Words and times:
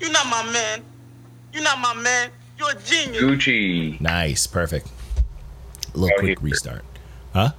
You're 0.00 0.12
not 0.12 0.26
my 0.28 0.44
man. 0.52 0.84
You're 1.52 1.64
not 1.64 1.80
my 1.80 1.92
man. 1.92 2.30
You're 2.56 2.70
a 2.70 2.74
genius. 2.82 3.20
Gucci. 3.20 4.00
Nice, 4.00 4.46
perfect. 4.46 4.86
A 5.92 5.98
little 5.98 6.16
quick 6.20 6.38
he- 6.38 6.44
restart. 6.44 6.84
Huh? 7.32 7.50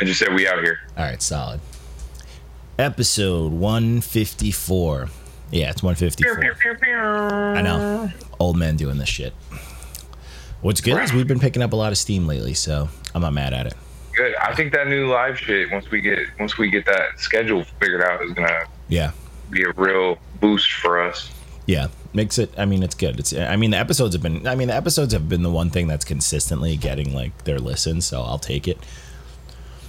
I 0.00 0.04
just 0.04 0.18
said 0.18 0.34
we 0.34 0.48
out 0.48 0.60
here. 0.64 0.80
All 0.96 1.04
right, 1.04 1.22
solid. 1.22 1.60
Episode 2.76 3.52
154. 3.52 5.08
Yeah, 5.52 5.70
it's 5.70 5.80
154. 5.80 7.56
I 7.56 7.62
know. 7.62 8.10
Old 8.40 8.56
men 8.56 8.76
doing 8.76 8.98
this 8.98 9.08
shit. 9.08 9.32
What's 10.60 10.80
good 10.80 11.00
is 11.00 11.12
we've 11.12 11.28
been 11.28 11.38
picking 11.38 11.62
up 11.62 11.72
a 11.72 11.76
lot 11.76 11.92
of 11.92 11.98
steam 11.98 12.26
lately, 12.26 12.54
so 12.54 12.88
I'm 13.14 13.22
not 13.22 13.32
mad 13.32 13.54
at 13.54 13.66
it. 13.66 13.74
Good. 14.16 14.34
I 14.36 14.56
think 14.56 14.72
that 14.72 14.88
new 14.88 15.06
live 15.06 15.38
shit 15.38 15.70
once 15.70 15.88
we 15.92 16.00
get 16.00 16.18
once 16.40 16.58
we 16.58 16.68
get 16.68 16.84
that 16.86 17.20
schedule 17.20 17.62
figured 17.80 18.02
out 18.02 18.22
is 18.24 18.32
gonna 18.32 18.64
Yeah. 18.88 19.12
Be 19.50 19.62
a 19.64 19.72
real 19.72 20.18
boost 20.40 20.70
for 20.72 21.00
us. 21.00 21.30
Yeah. 21.66 21.88
Makes 22.12 22.38
it 22.38 22.52
I 22.58 22.64
mean 22.64 22.82
it's 22.82 22.94
good. 22.94 23.20
It's 23.20 23.32
I 23.32 23.56
mean 23.56 23.70
the 23.70 23.78
episodes 23.78 24.14
have 24.14 24.22
been 24.22 24.46
I 24.46 24.54
mean 24.54 24.68
the 24.68 24.74
episodes 24.74 25.12
have 25.12 25.28
been 25.28 25.42
the 25.42 25.50
one 25.50 25.70
thing 25.70 25.86
that's 25.86 26.04
consistently 26.04 26.76
getting 26.76 27.14
like 27.14 27.44
their 27.44 27.58
listens, 27.58 28.04
so 28.06 28.22
I'll 28.22 28.38
take 28.38 28.66
it. 28.66 28.78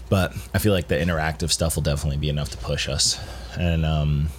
But 0.09 0.35
I 0.53 0.59
feel 0.59 0.73
like 0.73 0.87
the 0.87 0.95
interactive 0.95 1.51
stuff 1.51 1.75
will 1.75 1.83
definitely 1.83 2.17
be 2.17 2.29
enough 2.29 2.49
to 2.51 2.57
push 2.57 2.87
us. 2.87 3.19
And 3.57 3.85
um 3.85 4.29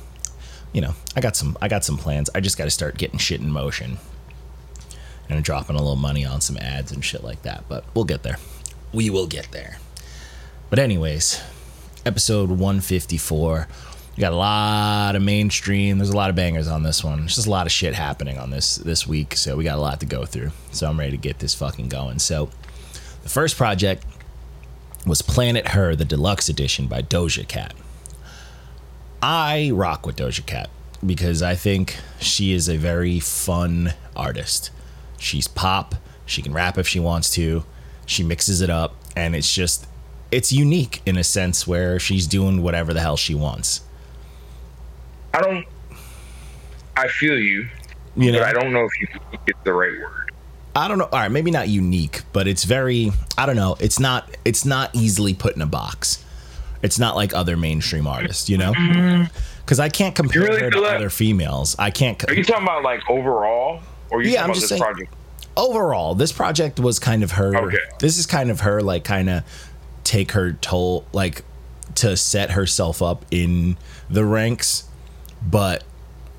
you 0.72 0.80
know, 0.80 0.94
I 1.16 1.20
got 1.20 1.36
some 1.36 1.56
I 1.60 1.68
got 1.68 1.84
some 1.84 1.98
plans. 1.98 2.30
I 2.34 2.40
just 2.40 2.56
got 2.56 2.64
to 2.64 2.70
start 2.70 2.96
getting 2.96 3.18
shit 3.18 3.40
in 3.40 3.50
motion. 3.50 3.98
And 5.28 5.42
dropping 5.42 5.76
a 5.76 5.78
little 5.78 5.96
money 5.96 6.26
on 6.26 6.40
some 6.42 6.58
ads 6.58 6.92
and 6.92 7.02
shit 7.02 7.24
like 7.24 7.42
that, 7.42 7.64
but 7.66 7.84
we'll 7.94 8.04
get 8.04 8.22
there. 8.22 8.36
We 8.92 9.08
will 9.08 9.26
get 9.26 9.50
there. 9.50 9.78
But 10.68 10.78
anyways, 10.78 11.40
episode 12.04 12.50
154. 12.50 13.66
We 14.16 14.20
got 14.20 14.32
a 14.32 14.36
lot 14.36 15.16
of 15.16 15.22
mainstream. 15.22 15.98
There's 15.98 16.10
a 16.10 16.16
lot 16.16 16.28
of 16.28 16.36
bangers 16.36 16.68
on 16.68 16.82
this 16.82 17.02
one. 17.02 17.20
There's 17.20 17.36
just 17.36 17.46
a 17.46 17.50
lot 17.50 17.66
of 17.66 17.72
shit 17.72 17.94
happening 17.94 18.38
on 18.38 18.50
this 18.50 18.76
this 18.76 19.06
week, 19.06 19.36
so 19.36 19.56
we 19.56 19.64
got 19.64 19.78
a 19.78 19.80
lot 19.80 20.00
to 20.00 20.06
go 20.06 20.26
through. 20.26 20.50
So 20.70 20.88
I'm 20.88 20.98
ready 20.98 21.12
to 21.12 21.16
get 21.16 21.38
this 21.38 21.54
fucking 21.54 21.88
going. 21.88 22.18
So 22.18 22.50
the 23.22 23.30
first 23.30 23.56
project 23.56 24.04
was 25.06 25.22
Planet 25.22 25.68
Her, 25.68 25.96
the 25.96 26.04
deluxe 26.04 26.48
edition 26.48 26.86
by 26.88 27.02
Doja 27.02 27.48
Cat. 27.48 27.74
I 29.22 29.70
rock 29.72 30.04
with 30.04 30.16
Doja 30.16 30.44
Cat 30.44 30.68
because 31.04 31.42
I 31.42 31.54
think 31.54 31.96
she 32.20 32.52
is 32.52 32.68
a 32.68 32.76
very 32.76 33.18
fun 33.18 33.94
artist. 34.14 34.70
She's 35.16 35.48
pop, 35.48 35.94
she 36.26 36.42
can 36.42 36.52
rap 36.52 36.76
if 36.76 36.86
she 36.86 37.00
wants 37.00 37.30
to, 37.30 37.64
she 38.04 38.22
mixes 38.22 38.60
it 38.60 38.68
up, 38.68 38.94
and 39.16 39.34
it's 39.34 39.52
just 39.52 39.86
it's 40.30 40.52
unique 40.52 41.02
in 41.06 41.16
a 41.16 41.24
sense 41.24 41.66
where 41.66 41.98
she's 41.98 42.26
doing 42.26 42.62
whatever 42.62 42.92
the 42.92 43.00
hell 43.00 43.16
she 43.16 43.34
wants. 43.34 43.82
I 45.34 45.40
don't. 45.40 45.66
I 46.96 47.08
feel 47.08 47.38
you, 47.38 47.68
You 48.16 48.32
know, 48.32 48.40
but 48.40 48.48
I 48.48 48.52
don't 48.52 48.72
know 48.72 48.84
if 48.84 49.00
you 49.00 49.08
get 49.46 49.56
the 49.64 49.72
right 49.72 49.98
word. 50.00 50.30
I 50.76 50.88
don't 50.88 50.98
know. 50.98 51.04
All 51.12 51.18
right, 51.18 51.30
maybe 51.30 51.50
not 51.50 51.68
unique, 51.68 52.22
but 52.32 52.46
it's 52.46 52.64
very. 52.64 53.12
I 53.38 53.46
don't 53.46 53.56
know. 53.56 53.76
It's 53.80 53.98
not. 53.98 54.28
It's 54.44 54.64
not 54.64 54.94
easily 54.94 55.34
put 55.34 55.56
in 55.56 55.62
a 55.62 55.66
box. 55.66 56.24
It's 56.82 56.98
not 56.98 57.14
like 57.16 57.32
other 57.34 57.56
mainstream 57.56 58.06
artists, 58.06 58.50
you 58.50 58.58
know. 58.58 58.72
Mm-hmm. 58.72 59.24
Because 59.64 59.78
I 59.78 59.88
can't 59.88 60.14
compare 60.14 60.42
really 60.42 60.60
her 60.60 60.70
to 60.70 60.80
that? 60.80 60.96
other 60.96 61.10
females. 61.10 61.76
I 61.78 61.90
can't. 61.90 62.18
co- 62.18 62.26
Are 62.30 62.34
you 62.34 62.44
talking 62.44 62.64
about 62.64 62.82
like 62.82 63.08
overall, 63.08 63.80
or 64.10 64.18
are 64.18 64.22
you 64.22 64.30
Yeah, 64.30 64.38
talking 64.38 64.42
I'm 64.42 64.44
about 64.50 64.54
just 64.54 64.62
this 64.62 64.68
saying- 64.70 64.82
project? 64.82 65.14
overall, 65.56 66.14
this 66.14 66.32
project 66.32 66.80
was 66.80 66.98
kind 66.98 67.22
of 67.22 67.32
her. 67.32 67.54
Okay. 67.56 67.76
This 68.00 68.18
is 68.18 68.26
kind 68.26 68.50
of 68.50 68.60
her, 68.60 68.80
like, 68.80 69.04
kind 69.04 69.28
of 69.28 69.44
take 70.02 70.32
her 70.32 70.52
toll, 70.54 71.04
like, 71.12 71.42
to 71.96 72.16
set 72.16 72.52
herself 72.52 73.02
up 73.02 73.26
in 73.30 73.76
the 74.08 74.24
ranks. 74.24 74.84
But 75.50 75.84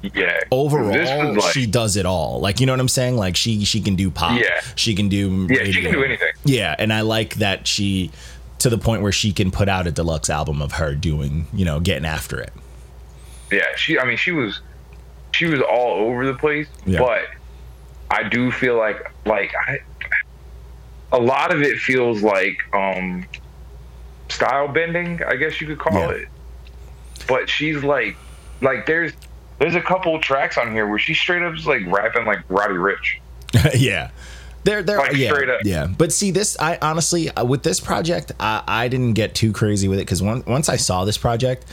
Yeah. 0.02 0.40
overall, 0.52 1.34
like, 1.36 1.54
she 1.54 1.66
does 1.66 1.96
it 1.98 2.06
all. 2.06 2.40
Like, 2.40 2.60
you 2.60 2.66
know 2.66 2.74
what 2.74 2.80
I'm 2.80 2.88
saying? 2.88 3.16
Like, 3.18 3.36
she 3.36 3.64
she 3.66 3.82
can 3.82 3.96
do 3.96 4.10
pop. 4.12 4.40
Yeah. 4.40 4.62
She 4.76 4.96
can 4.96 5.10
do. 5.10 5.48
Yeah, 5.50 5.64
she 5.66 5.82
can 5.82 5.92
do 5.92 6.04
anything. 6.04 6.32
Yeah, 6.46 6.76
and 6.78 6.92
I 6.94 7.02
like 7.02 7.36
that 7.36 7.68
she 7.68 8.12
to 8.60 8.70
the 8.70 8.78
point 8.78 9.02
where 9.02 9.12
she 9.12 9.32
can 9.34 9.52
put 9.52 9.68
out 9.68 9.88
a 9.88 9.92
deluxe 9.92 10.30
album 10.30 10.62
of 10.62 10.74
her 10.74 10.96
doing, 10.96 11.48
you 11.54 11.66
know, 11.66 11.80
getting 11.80 12.06
after 12.06 12.40
it. 12.40 12.54
yeah. 13.52 13.64
She. 13.76 14.00
I 14.00 14.06
mean, 14.06 14.18
she 14.18 14.32
was. 14.32 14.62
She 15.34 15.46
was 15.46 15.62
all 15.62 15.96
over 15.96 16.26
the 16.26 16.36
place, 16.36 16.68
Yeah. 16.86 17.00
but 17.00 17.22
I 18.12 18.24
do 18.24 18.52
feel 18.52 18.78
like 18.78 19.12
like 19.26 19.52
I. 19.68 19.80
A 21.12 21.20
lot 21.20 21.54
of 21.54 21.62
it 21.62 21.78
feels 21.80 22.22
like 22.24 22.58
um 22.74 23.26
style 24.30 24.68
bending, 24.68 25.22
I 25.24 25.36
guess 25.36 25.60
you 25.62 25.68
could 25.68 25.80
call 25.80 25.94
Yeah. 25.94 26.10
it. 26.12 26.28
But 27.28 27.50
she's 27.50 27.84
like, 27.84 28.16
like 28.64 28.86
there's 28.88 29.14
there's 29.60 29.76
a 29.76 29.82
couple 29.82 30.20
tracks 30.20 30.58
on 30.58 30.72
here 30.72 30.88
where 30.88 30.98
she 31.00 31.14
straight 31.14 31.44
up 31.44 31.54
is 31.56 31.68
like 31.68 31.86
rapping 31.86 32.26
like 32.26 32.40
Roddy 32.50 32.74
Ricch. 32.74 33.20
yeah. 33.76 34.10
They're, 34.64 34.82
they're, 34.82 34.98
Like, 34.98 35.14
yeah, 35.14 35.32
straight 35.32 35.50
up. 35.50 35.60
yeah. 35.64 35.88
But 35.88 36.12
see, 36.12 36.32
this, 36.32 36.58
I 36.60 36.78
honestly, 36.82 37.30
uh, 37.30 37.46
with 37.46 37.64
this 37.64 37.80
project, 37.80 38.32
I, 38.40 38.64
I 38.66 38.88
didn't 38.88 39.14
get 39.14 39.36
too 39.36 39.52
crazy 39.52 39.88
with 39.88 40.00
it 40.00 40.04
because 40.04 40.24
once, 40.24 40.46
once 40.46 40.70
I 40.70 40.78
saw 40.78 41.04
this 41.06 41.18
project, 41.18 41.66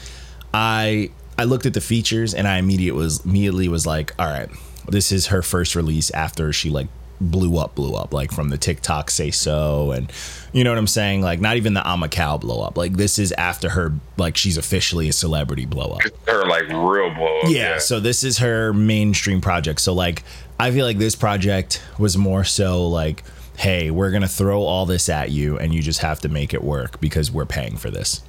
I, 0.53 1.11
I 1.39 1.45
looked 1.45 1.67
at 1.67 1.75
the 1.75 1.81
features 1.81 2.34
and 2.34 2.47
I 2.49 2.59
immediately 2.59 3.00
was 3.00 3.25
immediately 3.25 3.69
was 3.69 3.87
like, 3.87 4.12
all 4.19 4.27
right, 4.27 4.49
this 4.89 5.12
is 5.12 5.29
her 5.29 5.41
first 5.41 5.75
release 5.77 6.11
after 6.11 6.53
she 6.53 6.69
like 6.69 6.89
blew 7.20 7.58
up, 7.58 7.75
blew 7.75 7.94
up, 7.94 8.12
like 8.12 8.32
from 8.32 8.48
the 8.48 8.58
TikTok 8.58 9.10
say 9.10 9.31
so, 9.31 9.91
and 9.92 10.10
you 10.53 10.64
know 10.64 10.70
what 10.70 10.78
I'm 10.78 10.86
saying, 10.86 11.22
like 11.22 11.41
not 11.41 11.56
even 11.56 11.75
the 11.75 11.86
I'm 11.86 12.03
a 12.03 12.08
cow 12.08 12.38
blow 12.38 12.62
up, 12.62 12.78
like 12.78 12.94
this 12.94 13.19
is 13.19 13.32
after 13.32 13.70
her, 13.70 13.92
like 14.16 14.36
she's 14.36 14.56
officially 14.56 15.08
a 15.08 15.12
celebrity 15.12 15.66
blow 15.66 15.86
up. 15.86 16.00
Her 16.26 16.47
like 16.47 16.69
real 16.69 17.14
blow 17.14 17.41
up. 17.41 17.48
Yeah, 17.48 17.78
so 17.78 18.00
this 18.00 18.25
is 18.25 18.38
her 18.38 18.72
mainstream 18.72 19.41
project. 19.41 19.81
So 19.81 19.92
like 19.92 20.22
I 20.58 20.70
feel 20.70 20.86
like 20.86 20.98
this 20.98 21.16
project 21.16 21.82
was 21.98 22.16
more 22.16 22.44
so 22.44 22.86
like 22.88 23.22
hey, 23.60 23.91
we're 23.91 24.10
going 24.10 24.22
to 24.22 24.28
throw 24.28 24.62
all 24.62 24.87
this 24.87 25.10
at 25.10 25.31
you 25.31 25.58
and 25.58 25.75
you 25.75 25.82
just 25.82 26.00
have 26.00 26.19
to 26.19 26.31
make 26.31 26.54
it 26.54 26.64
work 26.64 26.98
because 26.98 27.31
we're 27.31 27.44
paying 27.44 27.76
for 27.76 27.91
this. 27.91 28.22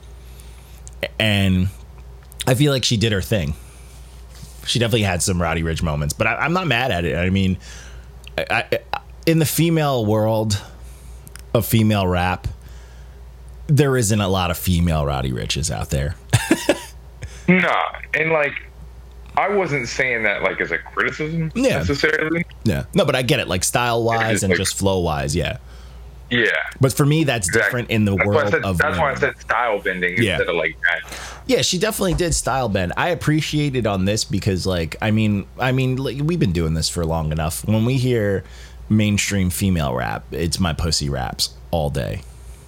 And 1.18 1.70
I 2.46 2.54
feel 2.54 2.74
like 2.74 2.84
she 2.84 2.98
did 2.98 3.14
her 3.14 3.22
thing. 3.22 3.54
She 4.66 4.78
definitely 4.78 5.04
had 5.04 5.22
some 5.22 5.42
Roddy 5.42 5.64
Ricch 5.64 5.82
moments, 5.82 6.14
but 6.14 6.28
I, 6.28 6.36
I'm 6.36 6.52
not 6.52 6.68
mad 6.68 6.92
at 6.92 7.06
it. 7.06 7.16
I 7.16 7.30
mean, 7.30 7.58
I, 8.38 8.46
I, 8.72 8.80
in 9.26 9.40
the 9.40 9.46
female 9.46 10.06
world 10.06 10.62
of 11.54 11.66
female 11.66 12.08
rap, 12.08 12.48
there 13.68 13.96
isn't 13.98 14.20
a 14.22 14.28
lot 14.28 14.52
of 14.52 14.58
female 14.58 15.06
Roddy 15.06 15.32
Ricches 15.32 15.70
out 15.72 15.90
there. 15.90 16.16
Nah, 17.48 17.92
and 18.14 18.32
like 18.32 18.54
I 19.36 19.50
wasn't 19.50 19.90
saying 19.90 20.24
that 20.24 20.42
like 20.44 20.62
as 20.62 20.72
a 20.72 20.78
criticism 20.78 21.52
Yeah. 21.54 21.80
necessarily. 21.80 22.46
Yeah. 22.64 22.86
No, 22.94 23.04
but 23.04 23.16
I 23.16 23.24
get 23.24 23.40
it, 23.42 23.48
like 23.50 23.64
style 23.66 24.04
wise 24.04 24.32
just 24.36 24.44
and 24.44 24.52
like- 24.52 24.58
just 24.58 24.78
flow 24.78 25.00
wise, 25.00 25.36
yeah. 25.36 25.58
Yeah. 26.32 26.46
But 26.80 26.94
for 26.94 27.06
me, 27.06 27.24
that's 27.26 27.48
Exactly. 27.48 27.68
different 27.68 27.90
in 27.92 28.06
the 28.06 28.16
That's 28.16 28.26
world 28.28 28.50
said, 28.50 28.64
of 28.64 28.78
that's 28.78 28.98
why 28.98 29.12
I 29.12 29.16
said 29.16 29.38
style 29.40 29.80
bending 29.80 30.16
Yeah. 30.18 30.32
instead 30.38 30.48
of 30.50 30.56
like 30.56 30.78
that. 30.82 31.12
Yeah, 31.46 31.62
she 31.62 31.78
definitely 31.78 32.14
did 32.14 32.34
style 32.34 32.70
bend. 32.70 32.94
I 32.96 33.10
appreciated 33.10 33.86
on 33.86 34.06
this 34.06 34.24
because, 34.24 34.66
like, 34.66 34.96
I 35.02 35.12
mean, 35.12 35.46
I 35.60 35.72
mean, 35.74 35.98
like, 35.98 36.18
we've 36.24 36.40
been 36.40 36.54
doing 36.54 36.74
this 36.74 36.88
for 36.88 37.06
long 37.06 37.32
enough. 37.34 37.68
When 37.68 37.84
we 37.84 37.98
hear 37.98 38.44
mainstream 38.90 39.50
female 39.50 39.94
rap, 39.94 40.24
it's 40.32 40.60
my 40.60 40.72
pussy 40.74 41.10
raps 41.10 41.50
all 41.72 41.90
day. 41.90 42.22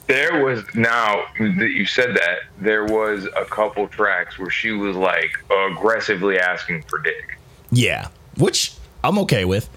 There 0.08 0.44
was 0.44 0.64
now 0.76 1.24
that 1.40 1.72
you 1.72 1.86
said 1.86 2.14
that 2.16 2.40
there 2.60 2.84
was 2.84 3.26
a 3.38 3.46
couple 3.46 3.88
tracks 3.88 4.38
where 4.38 4.50
she 4.50 4.72
was 4.72 4.98
like 4.98 5.32
aggressively 5.70 6.38
asking 6.38 6.84
for 6.84 7.00
dick. 7.00 7.40
Yeah, 7.72 8.10
which 8.38 8.74
I'm 9.04 9.18
okay 9.20 9.46
with. 9.46 9.70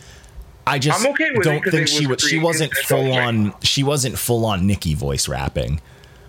I 0.67 0.79
just 0.79 1.01
I'm 1.01 1.11
okay 1.13 1.31
don't 1.43 1.63
think 1.65 1.89
she 1.89 2.07
was. 2.07 2.21
She 2.23 2.39
wasn't 2.39 2.73
full 2.75 3.13
on. 3.13 3.55
She 3.63 3.83
wasn't 3.83 4.19
full 4.19 4.45
on 4.47 4.67
Nicki 4.67 4.95
voice 4.95 5.29
rapping. 5.29 5.81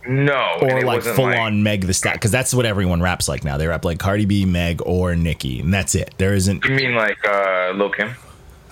No, 0.08 0.60
or 0.62 0.82
like 0.84 1.02
full 1.02 1.26
like- 1.26 1.40
on 1.40 1.64
Meg 1.64 1.82
the 1.88 1.94
Stat 1.94 2.14
because 2.14 2.32
that's 2.32 2.54
what 2.54 2.66
everyone 2.66 3.02
raps 3.02 3.28
like 3.28 3.44
now. 3.44 3.58
They 3.58 3.68
rap 3.68 3.84
like 3.84 4.00
Cardi 4.00 4.26
B, 4.26 4.46
Meg, 4.46 4.82
or 4.86 5.16
Nicki, 5.16 5.60
and 5.60 5.74
that's 5.74 5.96
it. 5.96 6.14
There 6.18 6.34
isn't 6.34 6.64
You 6.64 6.76
mean 6.76 6.96
like 6.96 7.18
uh, 7.28 7.74
Lil 7.76 7.90
Kim? 7.90 8.16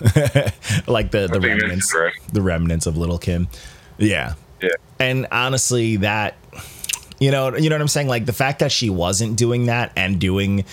like 0.86 1.10
the 1.10 1.26
the 1.30 1.40
remnants, 1.40 1.94
the 2.32 2.42
remnants 2.42 2.86
of 2.86 2.96
Little 2.96 3.18
Kim. 3.18 3.48
Yeah, 3.98 4.34
Yeah. 4.62 4.68
and 4.98 5.26
honestly, 5.32 5.96
that 5.96 6.36
you 7.18 7.30
know, 7.30 7.56
you 7.56 7.68
know 7.70 7.76
what 7.76 7.80
I'm 7.82 7.88
saying. 7.88 8.08
Like 8.08 8.26
the 8.26 8.32
fact 8.32 8.60
that 8.60 8.70
she 8.72 8.90
wasn't 8.90 9.36
doing 9.36 9.66
that 9.66 9.92
and 9.96 10.18
doing 10.20 10.64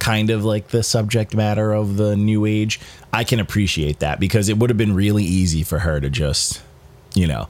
kind 0.00 0.30
of 0.30 0.44
like 0.44 0.68
the 0.68 0.82
subject 0.82 1.34
matter 1.34 1.72
of 1.72 1.96
the 1.96 2.16
new 2.16 2.46
age, 2.46 2.80
I 3.12 3.22
can 3.22 3.38
appreciate 3.38 4.00
that 4.00 4.18
because 4.18 4.48
it 4.48 4.58
would 4.58 4.70
have 4.70 4.76
been 4.78 4.94
really 4.94 5.24
easy 5.24 5.62
for 5.62 5.78
her 5.80 6.00
to 6.00 6.10
just, 6.10 6.60
you 7.14 7.26
know, 7.28 7.48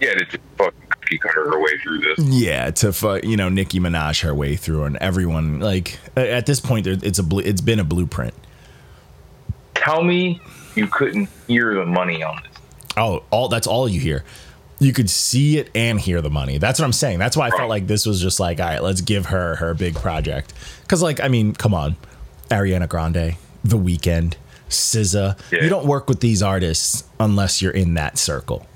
Yeah, 0.00 0.14
to 0.14 0.38
fucking 0.58 0.80
cookie 0.88 1.18
cutter 1.18 1.50
her 1.50 1.60
way 1.60 1.78
through 1.82 1.98
this. 2.00 2.18
Yeah, 2.26 2.70
to 2.72 2.92
fu- 2.92 3.20
you 3.22 3.36
know 3.36 3.48
Nicki 3.48 3.78
Minaj 3.78 4.22
her 4.22 4.34
way 4.34 4.56
through, 4.56 4.84
and 4.84 4.96
everyone 4.96 5.60
like 5.60 5.98
at 6.16 6.46
this 6.46 6.58
point, 6.58 6.86
it's 6.86 7.18
a 7.18 7.22
blu- 7.22 7.44
it's 7.44 7.60
been 7.60 7.78
a 7.78 7.84
blueprint. 7.84 8.34
Tell 9.74 10.02
me 10.02 10.40
you 10.74 10.86
couldn't 10.86 11.28
hear 11.46 11.74
the 11.74 11.86
money 11.86 12.22
on 12.22 12.36
this. 12.42 12.62
Oh, 12.96 13.22
all 13.30 13.48
that's 13.48 13.66
all 13.66 13.88
you 13.88 14.00
hear. 14.00 14.24
You 14.78 14.94
could 14.94 15.10
see 15.10 15.58
it 15.58 15.68
and 15.74 16.00
hear 16.00 16.22
the 16.22 16.30
money. 16.30 16.56
That's 16.56 16.78
what 16.78 16.86
I'm 16.86 16.92
saying. 16.94 17.18
That's 17.18 17.36
why 17.36 17.48
I 17.48 17.50
felt 17.50 17.68
like 17.68 17.86
this 17.86 18.06
was 18.06 18.20
just 18.22 18.40
like, 18.40 18.60
all 18.60 18.66
right, 18.66 18.82
let's 18.82 19.02
give 19.02 19.26
her 19.26 19.56
her 19.56 19.74
big 19.74 19.94
project. 19.94 20.54
Because 20.90 21.04
like, 21.04 21.20
I 21.20 21.28
mean, 21.28 21.54
come 21.54 21.72
on, 21.72 21.94
Ariana 22.50 22.88
Grande, 22.88 23.36
The 23.62 23.78
Weeknd, 23.78 24.34
SZA. 24.68 25.38
Yeah. 25.52 25.62
You 25.62 25.68
don't 25.68 25.86
work 25.86 26.08
with 26.08 26.18
these 26.18 26.42
artists 26.42 27.04
unless 27.20 27.62
you're 27.62 27.70
in 27.70 27.94
that 27.94 28.18
circle. 28.18 28.66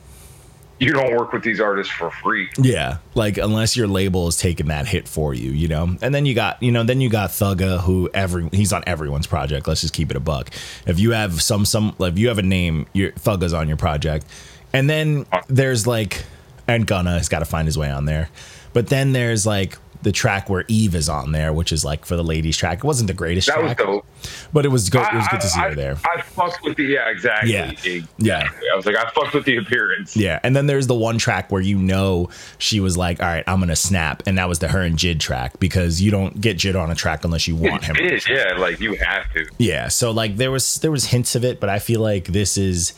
You 0.79 0.93
don't 0.93 1.17
work 1.17 1.33
with 1.33 1.43
these 1.43 1.59
artists 1.59 1.93
for 1.93 2.13
free. 2.13 2.51
Yeah, 2.57 2.99
like 3.17 3.37
unless 3.37 3.77
your 3.77 3.89
label 3.89 4.29
is 4.29 4.37
taking 4.37 4.67
that 4.67 4.87
hit 4.87 5.09
for 5.09 5.35
you, 5.35 5.51
you 5.51 5.67
know. 5.67 5.97
And 6.01 6.15
then 6.15 6.25
you 6.25 6.35
got, 6.35 6.63
you 6.63 6.71
know, 6.71 6.85
then 6.85 7.01
you 7.01 7.11
got 7.11 7.31
Thugga, 7.31 7.81
who 7.81 8.09
every 8.15 8.49
he's 8.53 8.73
on 8.73 8.85
everyone's 8.87 9.27
project. 9.27 9.67
Let's 9.67 9.81
just 9.81 9.93
keep 9.93 10.13
it 10.13 10.17
a 10.17 10.21
buck. 10.21 10.51
If 10.87 11.01
you 11.01 11.11
have 11.11 11.43
some 11.43 11.65
some, 11.65 11.97
if 11.99 12.17
you 12.17 12.29
have 12.29 12.39
a 12.39 12.43
name, 12.43 12.87
your 12.93 13.11
Thugga's 13.11 13.53
on 13.53 13.67
your 13.67 13.77
project. 13.77 14.25
And 14.73 14.89
then 14.89 15.27
uh. 15.33 15.41
there's 15.49 15.85
like, 15.85 16.25
and 16.69 16.87
Gunna 16.87 17.19
has 17.19 17.29
got 17.29 17.41
to 17.41 17.45
find 17.45 17.67
his 17.67 17.77
way 17.77 17.91
on 17.91 18.05
there. 18.05 18.29
But 18.73 18.89
then 18.89 19.13
there's 19.13 19.47
like 19.47 19.79
the 20.05 20.13
track 20.13 20.49
where 20.49 20.65
Eve 20.69 20.95
is 20.95 21.09
on 21.09 21.33
there, 21.33 21.53
which 21.53 21.73
is 21.73 21.85
like 21.85 22.05
for 22.05 22.15
the 22.15 22.23
ladies 22.23 22.57
track. 22.57 22.79
It 22.79 22.85
wasn't 22.85 23.09
the 23.09 23.15
greatest 23.15 23.49
That 23.49 23.63
was 23.63 23.75
track, 23.75 23.79
dope. 23.79 24.07
but 24.53 24.65
it 24.65 24.69
was 24.69 24.89
good. 24.89 25.03
It 25.03 25.15
was 25.15 25.27
good 25.29 25.41
to 25.41 25.49
see 25.49 25.61
I, 25.61 25.71
her 25.71 25.75
there. 25.75 25.97
I, 26.05 26.19
I 26.19 26.23
fucked 26.23 26.63
with 26.63 26.77
the 26.77 26.85
yeah, 26.85 27.09
exactly. 27.11 27.53
Yeah. 27.53 27.71
Exactly. 27.71 28.05
Yeah. 28.19 28.49
I 28.73 28.77
was 28.77 28.87
like, 28.87 28.97
I 28.97 29.11
fucked 29.11 29.35
with 29.35 29.45
the 29.45 29.57
appearance. 29.57 30.17
Yeah, 30.17 30.39
and 30.45 30.55
then 30.55 30.67
there's 30.67 30.87
the 30.87 30.95
one 30.95 31.19
track 31.19 31.51
where 31.51 31.63
you 31.63 31.79
know 31.79 32.29
she 32.59 32.79
was 32.81 32.97
like, 32.97 33.21
"All 33.21 33.29
right, 33.29 33.45
I'm 33.47 33.59
gonna 33.61 33.75
snap," 33.75 34.23
and 34.27 34.39
that 34.39 34.49
was 34.49 34.61
the 34.61 34.69
her 34.69 34.83
and 34.83 34.97
JID 34.97 35.19
track 35.21 35.59
because 35.59 36.01
you 36.01 36.11
don't 36.11 36.41
get 36.41 36.59
JID 36.59 36.77
on 36.81 36.91
a 36.91 36.95
track 36.95 37.25
unless 37.25 37.49
you 37.49 37.57
want 37.57 37.83
him. 37.85 37.97
It 37.97 38.13
is, 38.13 38.29
yeah, 38.29 38.55
like 38.59 38.81
you 38.81 38.95
have 38.97 39.33
to. 39.33 39.47
Yeah, 39.59 39.89
so 39.89 40.11
like 40.11 40.37
there 40.37 40.51
was 40.51 40.77
there 40.81 40.91
was 40.91 41.07
hints 41.07 41.35
of 41.35 41.45
it, 41.45 41.59
but 41.61 41.69
I 41.71 41.79
feel 41.79 42.01
like 42.01 42.27
this 42.27 42.57
is 42.57 42.93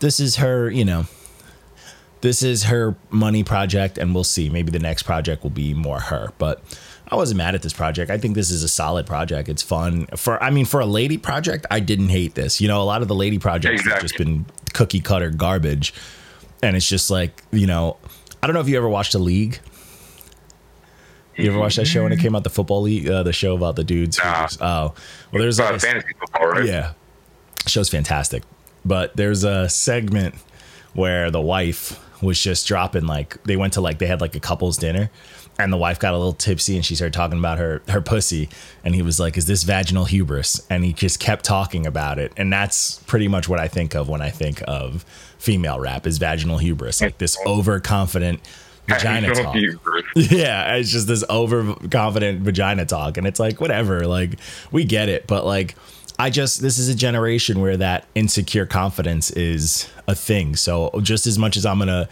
this 0.00 0.20
is 0.20 0.36
her, 0.36 0.70
you 0.70 0.84
know, 0.84 1.06
this 2.20 2.42
is 2.42 2.64
her 2.64 2.96
money 3.10 3.42
project, 3.44 3.98
and 3.98 4.14
we'll 4.14 4.24
see. 4.24 4.48
Maybe 4.50 4.70
the 4.70 4.78
next 4.78 5.04
project 5.04 5.42
will 5.42 5.50
be 5.50 5.74
more 5.74 6.00
her, 6.00 6.32
but. 6.38 6.62
I 7.12 7.16
wasn't 7.16 7.38
mad 7.38 7.56
at 7.56 7.62
this 7.62 7.72
project. 7.72 8.08
I 8.08 8.18
think 8.18 8.36
this 8.36 8.52
is 8.52 8.62
a 8.62 8.68
solid 8.68 9.04
project. 9.04 9.48
It's 9.48 9.62
fun. 9.64 10.06
For 10.14 10.40
I 10.40 10.50
mean, 10.50 10.64
for 10.64 10.78
a 10.78 10.86
lady 10.86 11.18
project, 11.18 11.66
I 11.68 11.80
didn't 11.80 12.10
hate 12.10 12.36
this. 12.36 12.60
You 12.60 12.68
know, 12.68 12.80
a 12.80 12.84
lot 12.84 13.02
of 13.02 13.08
the 13.08 13.16
lady 13.16 13.40
projects 13.40 13.84
have 13.88 14.00
just 14.00 14.16
been 14.16 14.46
cookie 14.74 15.00
cutter 15.00 15.28
garbage. 15.30 15.92
And 16.62 16.76
it's 16.76 16.88
just 16.88 17.10
like, 17.10 17.42
you 17.50 17.66
know, 17.66 17.96
I 18.40 18.46
don't 18.46 18.54
know 18.54 18.60
if 18.60 18.68
you 18.68 18.76
ever 18.76 18.88
watched 18.88 19.10
The 19.10 19.18
League. 19.18 19.58
You 21.36 21.50
ever 21.50 21.58
watched 21.58 21.78
that 21.78 21.86
show 21.86 22.02
when 22.04 22.12
it 22.12 22.20
came 22.20 22.36
out, 22.36 22.44
the 22.44 22.50
football 22.50 22.82
league, 22.82 23.08
uh, 23.08 23.22
the 23.22 23.32
show 23.32 23.56
about 23.56 23.74
the 23.74 23.82
dudes? 23.82 24.18
Nah. 24.18 24.42
just- 24.42 24.60
oh, 24.62 24.94
well, 25.32 25.42
there's 25.42 25.58
a- 25.58 25.78
fantasy 25.80 26.14
football, 26.18 26.46
right? 26.48 26.64
yeah. 26.64 26.92
Show's 27.66 27.88
fantastic. 27.88 28.42
But 28.84 29.16
there's 29.16 29.42
a 29.42 29.68
segment 29.68 30.36
where 30.92 31.30
the 31.30 31.40
wife 31.40 31.98
was 32.22 32.40
just 32.40 32.66
dropping 32.66 33.06
like 33.06 33.42
they 33.44 33.56
went 33.56 33.72
to 33.74 33.80
like 33.80 33.98
they 33.98 34.06
had 34.06 34.20
like 34.20 34.34
a 34.34 34.40
couple's 34.40 34.76
dinner 34.76 35.10
and 35.58 35.72
the 35.72 35.76
wife 35.76 35.98
got 35.98 36.14
a 36.14 36.16
little 36.16 36.32
tipsy 36.32 36.76
and 36.76 36.84
she 36.84 36.94
started 36.94 37.12
talking 37.12 37.38
about 37.38 37.58
her 37.58 37.82
her 37.88 38.00
pussy 38.00 38.48
and 38.84 38.94
he 38.94 39.02
was 39.02 39.18
like 39.20 39.36
is 39.36 39.46
this 39.46 39.62
vaginal 39.62 40.04
hubris 40.04 40.66
and 40.70 40.84
he 40.84 40.92
just 40.92 41.20
kept 41.20 41.44
talking 41.44 41.86
about 41.86 42.18
it 42.18 42.32
and 42.36 42.52
that's 42.52 42.98
pretty 43.00 43.28
much 43.28 43.48
what 43.48 43.58
I 43.58 43.68
think 43.68 43.94
of 43.94 44.08
when 44.08 44.22
I 44.22 44.30
think 44.30 44.62
of 44.66 45.04
female 45.38 45.80
rap 45.80 46.06
is 46.06 46.18
vaginal 46.18 46.58
hubris 46.58 47.00
like 47.00 47.18
this 47.18 47.38
overconfident 47.46 48.40
vagina 48.86 49.34
talk 49.34 49.56
yeah, 50.16 50.74
it's 50.74 50.90
just 50.90 51.06
this 51.06 51.24
overconfident 51.30 52.40
vagina 52.40 52.84
talk, 52.86 53.16
and 53.16 53.26
it's 53.26 53.40
like 53.40 53.60
whatever. 53.60 54.06
Like 54.06 54.38
we 54.70 54.84
get 54.84 55.08
it, 55.08 55.26
but 55.26 55.44
like 55.44 55.76
I 56.20 56.28
just 56.28 56.60
this 56.60 56.78
is 56.78 56.90
a 56.90 56.94
generation 56.94 57.62
where 57.62 57.78
that 57.78 58.06
insecure 58.14 58.66
confidence 58.66 59.30
is 59.30 59.88
a 60.06 60.14
thing. 60.14 60.54
So 60.54 60.90
just 61.00 61.26
as 61.26 61.38
much 61.38 61.56
as 61.56 61.64
I'm 61.64 61.78
gonna 61.78 62.10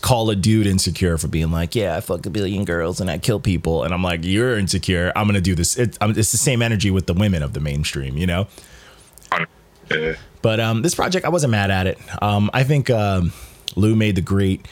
call 0.00 0.28
a 0.28 0.34
dude 0.34 0.66
insecure 0.66 1.16
for 1.16 1.28
being 1.28 1.52
like, 1.52 1.76
yeah, 1.76 1.96
I 1.96 2.00
fuck 2.00 2.26
a 2.26 2.30
billion 2.30 2.64
girls 2.64 3.00
and 3.00 3.08
I 3.08 3.18
kill 3.18 3.38
people, 3.38 3.84
and 3.84 3.94
I'm 3.94 4.02
like, 4.02 4.24
you're 4.24 4.58
insecure. 4.58 5.12
I'm 5.14 5.28
gonna 5.28 5.40
do 5.40 5.54
this. 5.54 5.78
It, 5.78 5.96
I'm, 6.00 6.10
it's 6.10 6.32
the 6.32 6.36
same 6.36 6.62
energy 6.62 6.90
with 6.90 7.06
the 7.06 7.14
women 7.14 7.44
of 7.44 7.52
the 7.52 7.60
mainstream, 7.60 8.16
you 8.16 8.26
know. 8.26 8.48
Yeah. 9.88 10.16
But 10.42 10.58
um, 10.58 10.82
this 10.82 10.96
project, 10.96 11.24
I 11.24 11.28
wasn't 11.28 11.52
mad 11.52 11.70
at 11.70 11.86
it. 11.86 11.98
Um, 12.20 12.50
I 12.52 12.64
think 12.64 12.90
um, 12.90 13.32
Lou 13.76 13.94
made 13.94 14.16
the 14.16 14.20
great 14.20 14.66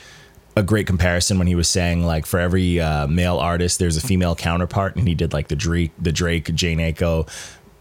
a 0.56 0.62
great 0.64 0.88
comparison 0.88 1.38
when 1.38 1.46
he 1.46 1.54
was 1.54 1.68
saying 1.68 2.04
like 2.04 2.26
for 2.26 2.40
every 2.40 2.80
uh, 2.80 3.06
male 3.06 3.38
artist, 3.38 3.78
there's 3.78 3.96
a 3.96 4.00
female 4.00 4.34
counterpart, 4.34 4.96
and 4.96 5.06
he 5.06 5.14
did 5.14 5.32
like 5.32 5.46
the 5.46 5.56
Drake, 5.56 5.92
the 6.00 6.12
Drake, 6.12 6.46
Jhené 6.46 6.94
Aiko, 6.94 7.28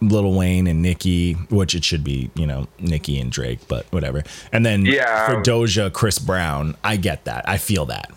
Lil 0.10 0.34
Wayne, 0.34 0.68
and 0.68 0.82
Nicki, 0.82 1.34
which 1.50 1.76
it 1.76 1.84
should 1.84 2.04
be, 2.04 2.30
you 2.36 2.46
know, 2.48 2.68
Nicki 2.80 3.20
and 3.20 3.32
Drake, 3.32 3.60
but 3.68 3.86
whatever. 3.92 4.24
And 4.52 4.66
then 4.66 4.86
Yeah. 4.86 5.26
for 5.28 5.42
Doja, 5.42 5.92
Chris 5.92 6.20
Brown, 6.20 6.76
I 6.84 6.98
get 6.98 7.26
that, 7.26 7.48
I 7.48 7.58
feel 7.58 7.86
that. 7.88 8.12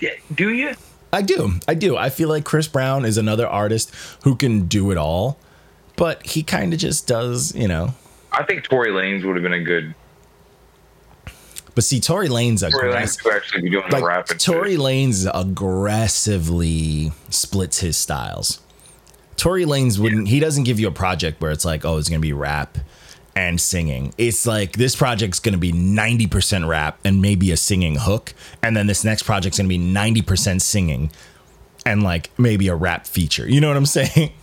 yeah. 0.00 0.10
Do 0.34 0.50
you? 0.50 0.74
I 1.12 1.22
do. 1.22 1.52
I 1.66 1.74
do. 1.74 1.96
I 1.96 2.10
feel 2.10 2.28
like 2.28 2.44
Chris 2.44 2.68
Brown 2.68 3.04
is 3.04 3.16
another 3.16 3.46
artist 3.46 3.92
who 4.24 4.34
can 4.36 4.66
do 4.66 4.90
it 4.90 4.98
all, 4.98 5.38
but 5.96 6.24
he 6.26 6.42
kind 6.42 6.72
of 6.74 6.78
just 6.78 7.06
does, 7.06 7.54
you 7.54 7.68
know. 7.68 7.94
I 8.32 8.42
think 8.42 8.64
Tory 8.64 8.90
Lanez 8.90 9.24
would 9.24 9.36
have 9.36 9.42
been 9.42 9.52
a 9.54 9.62
good. 9.62 9.94
But 11.74 11.84
see, 11.84 12.00
Tory 12.00 12.28
Lanez 12.28 12.66
aggressive. 12.66 13.20
Lanez 13.20 13.22
could 13.22 13.34
actually 13.34 13.70
like. 13.70 14.38
Tory 14.38 14.76
Lanez 14.76 15.30
aggressively 15.32 17.12
splits 17.30 17.80
his 17.80 17.96
styles. 17.96 18.60
Tory 19.36 19.64
Lanez 19.64 19.98
wouldn't. 19.98 20.28
He 20.28 20.40
doesn't 20.40 20.64
give 20.64 20.80
you 20.80 20.88
a 20.88 20.92
project 20.92 21.40
where 21.40 21.50
it's 21.50 21.64
like, 21.64 21.84
oh, 21.84 21.98
it's 21.98 22.08
gonna 22.08 22.20
be 22.20 22.32
rap 22.32 22.78
and 23.34 23.60
singing. 23.60 24.14
It's 24.16 24.46
like 24.46 24.72
this 24.72 24.96
project's 24.96 25.38
gonna 25.38 25.58
be 25.58 25.72
ninety 25.72 26.26
percent 26.26 26.66
rap 26.66 26.98
and 27.04 27.20
maybe 27.20 27.50
a 27.52 27.56
singing 27.56 27.96
hook, 27.96 28.34
and 28.62 28.76
then 28.76 28.86
this 28.86 29.04
next 29.04 29.24
project's 29.24 29.58
gonna 29.58 29.68
be 29.68 29.78
ninety 29.78 30.22
percent 30.22 30.62
singing 30.62 31.10
and 31.84 32.02
like 32.02 32.30
maybe 32.38 32.68
a 32.68 32.74
rap 32.74 33.06
feature. 33.06 33.48
You 33.48 33.60
know 33.60 33.68
what 33.68 33.76
I'm 33.76 33.86
saying? 33.86 34.32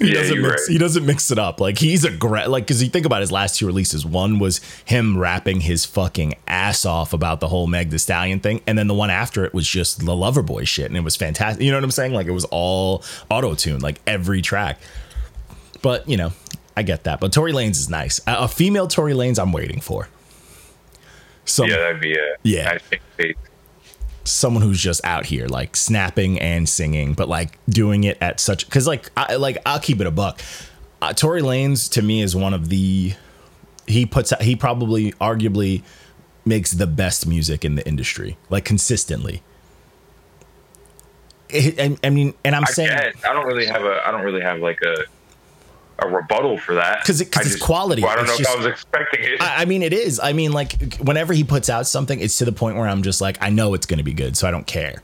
He 0.00 0.08
Yeah, 0.08 0.14
doesn't 0.14 0.40
mix. 0.42 0.50
right. 0.68 0.72
He 0.72 0.78
doesn't 0.78 1.04
mix 1.06 1.30
it 1.30 1.38
up. 1.38 1.60
Like 1.60 1.78
he's 1.78 2.04
a 2.04 2.10
gra- 2.10 2.48
like 2.48 2.64
because 2.64 2.82
you 2.82 2.88
think 2.88 3.04
about 3.06 3.20
his 3.20 3.30
last 3.30 3.58
two 3.58 3.66
releases. 3.66 4.04
One 4.04 4.38
was 4.38 4.58
him 4.84 5.18
rapping 5.18 5.60
his 5.60 5.84
fucking 5.84 6.34
ass 6.48 6.84
off 6.86 7.12
about 7.12 7.40
the 7.40 7.48
whole 7.48 7.66
Meg 7.66 7.90
Thee 7.90 7.98
Stallion 7.98 8.40
thing, 8.40 8.62
and 8.66 8.78
then 8.78 8.86
the 8.88 8.94
one 8.94 9.10
after 9.10 9.44
it 9.44 9.52
was 9.54 9.68
just 9.68 9.98
the 10.06 10.12
Loverboy 10.12 10.66
shit, 10.66 10.86
and 10.86 10.96
it 10.96 11.04
was 11.04 11.16
fantastic. 11.16 11.62
You 11.62 11.70
know 11.70 11.76
what 11.76 11.84
I'm 11.84 11.90
saying? 11.90 12.14
Like 12.14 12.26
it 12.26 12.32
was 12.32 12.46
all 12.46 13.04
auto 13.30 13.54
tune, 13.54 13.80
like 13.80 14.00
every 14.06 14.40
track. 14.42 14.78
But 15.82 16.08
you 16.08 16.16
know, 16.16 16.32
I 16.76 16.82
get 16.82 17.04
that. 17.04 17.20
But 17.20 17.32
Tory 17.32 17.52
Lanez 17.52 17.72
is 17.72 17.90
nice. 17.90 18.20
A, 18.26 18.44
a 18.44 18.48
female 18.48 18.88
Tory 18.88 19.12
Lanez, 19.12 19.38
I'm 19.38 19.52
waiting 19.52 19.80
for. 19.80 20.08
Some 21.44 21.68
yeah, 21.68 21.76
that'd 21.76 22.00
be 22.00 22.14
a. 22.14 22.36
Yeah. 22.42 22.70
I 22.70 22.78
think 22.78 23.02
they- 23.16 23.34
someone 24.30 24.62
who's 24.62 24.80
just 24.80 25.04
out 25.04 25.26
here 25.26 25.46
like 25.46 25.76
snapping 25.76 26.38
and 26.40 26.68
singing, 26.68 27.14
but 27.14 27.28
like 27.28 27.58
doing 27.68 28.04
it 28.04 28.18
at 28.20 28.40
such 28.40 28.66
because 28.66 28.86
like 28.86 29.10
I 29.16 29.36
like 29.36 29.58
I'll 29.66 29.80
keep 29.80 30.00
it 30.00 30.06
a 30.06 30.10
buck. 30.10 30.40
Uh, 31.02 31.12
Tory 31.12 31.42
Lanez 31.42 31.90
to 31.92 32.02
me 32.02 32.22
is 32.22 32.34
one 32.36 32.52
of 32.54 32.68
the 32.68 33.14
he 33.86 34.06
puts 34.06 34.32
out 34.32 34.42
he 34.42 34.54
probably 34.56 35.12
arguably 35.12 35.82
makes 36.44 36.72
the 36.72 36.86
best 36.86 37.26
music 37.26 37.64
in 37.64 37.74
the 37.74 37.86
industry 37.86 38.36
like 38.48 38.64
consistently. 38.64 39.42
It- 41.48 41.80
I, 41.80 41.96
I 42.06 42.10
mean, 42.10 42.34
and 42.44 42.54
I'm 42.54 42.64
I 42.64 42.70
saying. 42.70 42.90
I 43.28 43.32
don't 43.32 43.46
really 43.46 43.66
have 43.66 43.82
a. 43.84 44.06
I 44.06 44.10
don't 44.12 44.22
really 44.22 44.40
have 44.42 44.60
like 44.60 44.80
a. 44.82 44.94
A 46.02 46.08
rebuttal 46.08 46.56
for 46.58 46.74
that 46.74 47.04
'Cause 47.04 47.20
it- 47.20 47.30
'cause 47.30 47.46
I 47.46 47.50
it's 47.52 47.60
quality. 47.60 48.02
Well, 48.02 48.12
I 48.12 48.16
don't 48.16 48.24
It's 48.24 48.38
know 48.38 48.44
just- 48.44 48.50
if 48.50 48.54
I 48.54 48.58
was 48.58 48.66
expecting 48.66 49.24
it. 49.24 49.42
I, 49.42 49.62
I 49.62 49.64
mean, 49.66 49.82
it 49.82 49.92
is. 49.92 50.18
I 50.22 50.32
mean, 50.32 50.52
like 50.52 50.94
whenever 50.96 51.32
he 51.34 51.44
puts 51.44 51.68
out 51.68 51.86
something, 51.86 52.18
it's 52.20 52.38
to 52.38 52.44
the 52.44 52.52
point 52.52 52.76
where 52.76 52.88
I'm 52.88 53.02
just 53.02 53.20
like, 53.20 53.36
I 53.40 53.50
know 53.50 53.74
it's 53.74 53.86
going 53.86 53.98
to 53.98 54.04
be 54.04 54.14
good, 54.14 54.36
so 54.36 54.48
I 54.48 54.50
don't 54.50 54.66
care. 54.66 55.02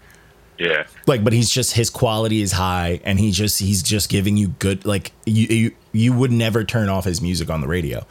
yeah, 0.58 0.84
like 1.06 1.22
but 1.22 1.34
he's 1.34 1.50
just 1.50 1.74
his 1.74 1.90
quality 1.90 2.40
is 2.40 2.52
high 2.52 2.98
and 3.04 3.20
he 3.20 3.30
just 3.30 3.58
he's 3.60 3.82
just 3.82 4.08
giving 4.08 4.38
you 4.38 4.48
good 4.58 4.86
like 4.86 5.12
you 5.26 5.46
you, 5.48 5.70
you 5.92 6.12
would 6.14 6.32
never 6.32 6.64
turn 6.64 6.88
off 6.88 7.04
his 7.04 7.20
music 7.20 7.50
on 7.50 7.60
the 7.60 7.66
radio 7.68 8.06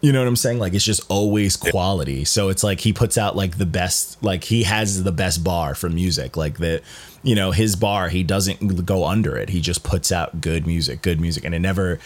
you 0.00 0.12
know 0.12 0.18
what 0.20 0.28
i'm 0.28 0.36
saying 0.36 0.58
like 0.58 0.74
it's 0.74 0.84
just 0.84 1.02
always 1.10 1.56
quality 1.56 2.24
so 2.24 2.48
it's 2.48 2.62
like 2.62 2.80
he 2.80 2.92
puts 2.92 3.18
out 3.18 3.36
like 3.36 3.58
the 3.58 3.66
best 3.66 4.22
like 4.22 4.44
he 4.44 4.62
has 4.62 5.02
the 5.02 5.12
best 5.12 5.44
bar 5.44 5.74
for 5.74 5.88
music 5.88 6.36
like 6.36 6.58
that, 6.58 6.82
you 7.22 7.34
know 7.34 7.50
his 7.50 7.76
bar 7.76 8.08
he 8.08 8.22
doesn't 8.22 8.86
go 8.86 9.04
under 9.04 9.36
it 9.36 9.50
he 9.50 9.60
just 9.60 9.82
puts 9.82 10.10
out 10.10 10.40
good 10.40 10.66
music 10.66 11.02
good 11.02 11.20
music 11.20 11.44
and 11.44 11.54
it 11.54 11.58
never 11.60 11.98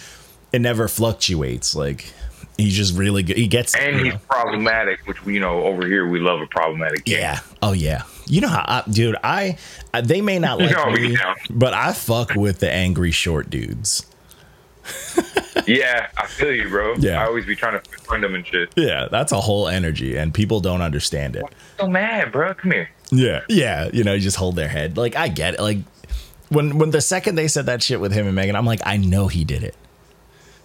it 0.53 0.61
never 0.61 0.89
fluctuates 0.89 1.75
like 1.75 2.13
he's 2.57 2.75
just 2.75 2.97
really 2.97 3.23
good 3.23 3.37
he 3.37 3.47
gets 3.47 3.75
and 3.75 3.97
he's 3.97 4.13
know? 4.13 4.21
problematic, 4.29 5.01
which 5.07 5.25
we 5.25 5.35
you 5.35 5.41
know 5.41 5.65
over 5.65 5.87
here 5.87 6.07
we 6.07 6.21
love 6.21 6.41
a 6.41 6.47
problematic. 6.47 7.05
king. 7.05 7.19
Yeah. 7.19 7.41
Oh 7.63 7.73
yeah. 7.73 8.03
You 8.27 8.41
know 8.41 8.49
how, 8.49 8.65
I, 8.67 8.83
dude? 8.89 9.17
I 9.23 9.59
they 10.03 10.21
may 10.21 10.39
not 10.39 10.61
oh, 10.61 10.65
like 10.65 10.77
No, 10.77 10.91
me, 10.91 11.13
yeah. 11.15 11.35
but 11.51 11.75
I 11.75 11.93
fuck 11.93 12.35
with 12.35 12.61
the 12.61 12.71
angry 12.71 13.11
short 13.11 13.51
dudes. 13.51 14.07
yeah, 15.67 16.09
I 16.17 16.27
feel 16.27 16.53
you, 16.53 16.69
bro. 16.69 16.95
Yeah. 16.97 17.23
I 17.23 17.27
always 17.27 17.47
be 17.47 17.55
trying 17.57 17.81
to 17.81 17.91
find 18.01 18.23
them 18.23 18.35
and 18.35 18.47
shit. 18.47 18.71
Yeah, 18.77 19.09
that's 19.11 19.33
a 19.33 19.41
whole 19.41 19.69
energy, 19.69 20.17
and 20.17 20.33
people 20.35 20.61
don't 20.61 20.83
understand 20.83 21.37
it. 21.37 21.45
So 21.79 21.87
mad, 21.87 22.33
bro. 22.33 22.55
Come 22.55 22.73
here. 22.73 22.91
Yeah, 23.11 23.43
yeah. 23.49 23.89
You 23.93 24.05
know, 24.05 24.15
you 24.15 24.21
just 24.21 24.37
hold 24.37 24.57
their 24.57 24.69
head. 24.69 24.97
Like 24.97 25.17
I 25.17 25.29
get 25.29 25.55
it. 25.55 25.61
Like 25.61 25.79
when 26.49 26.79
when 26.79 26.91
the 26.91 27.01
second 27.01 27.35
they 27.37 27.49
said 27.49 27.67
that 27.67 27.83
shit 27.83 28.01
with 28.01 28.13
him 28.13 28.27
and 28.27 28.35
Megan, 28.35 28.57
I'm 28.57 28.67
like, 28.67 28.81
I 28.85 28.97
know 28.97 29.29
he 29.29 29.45
did 29.45 29.63
it. 29.63 29.75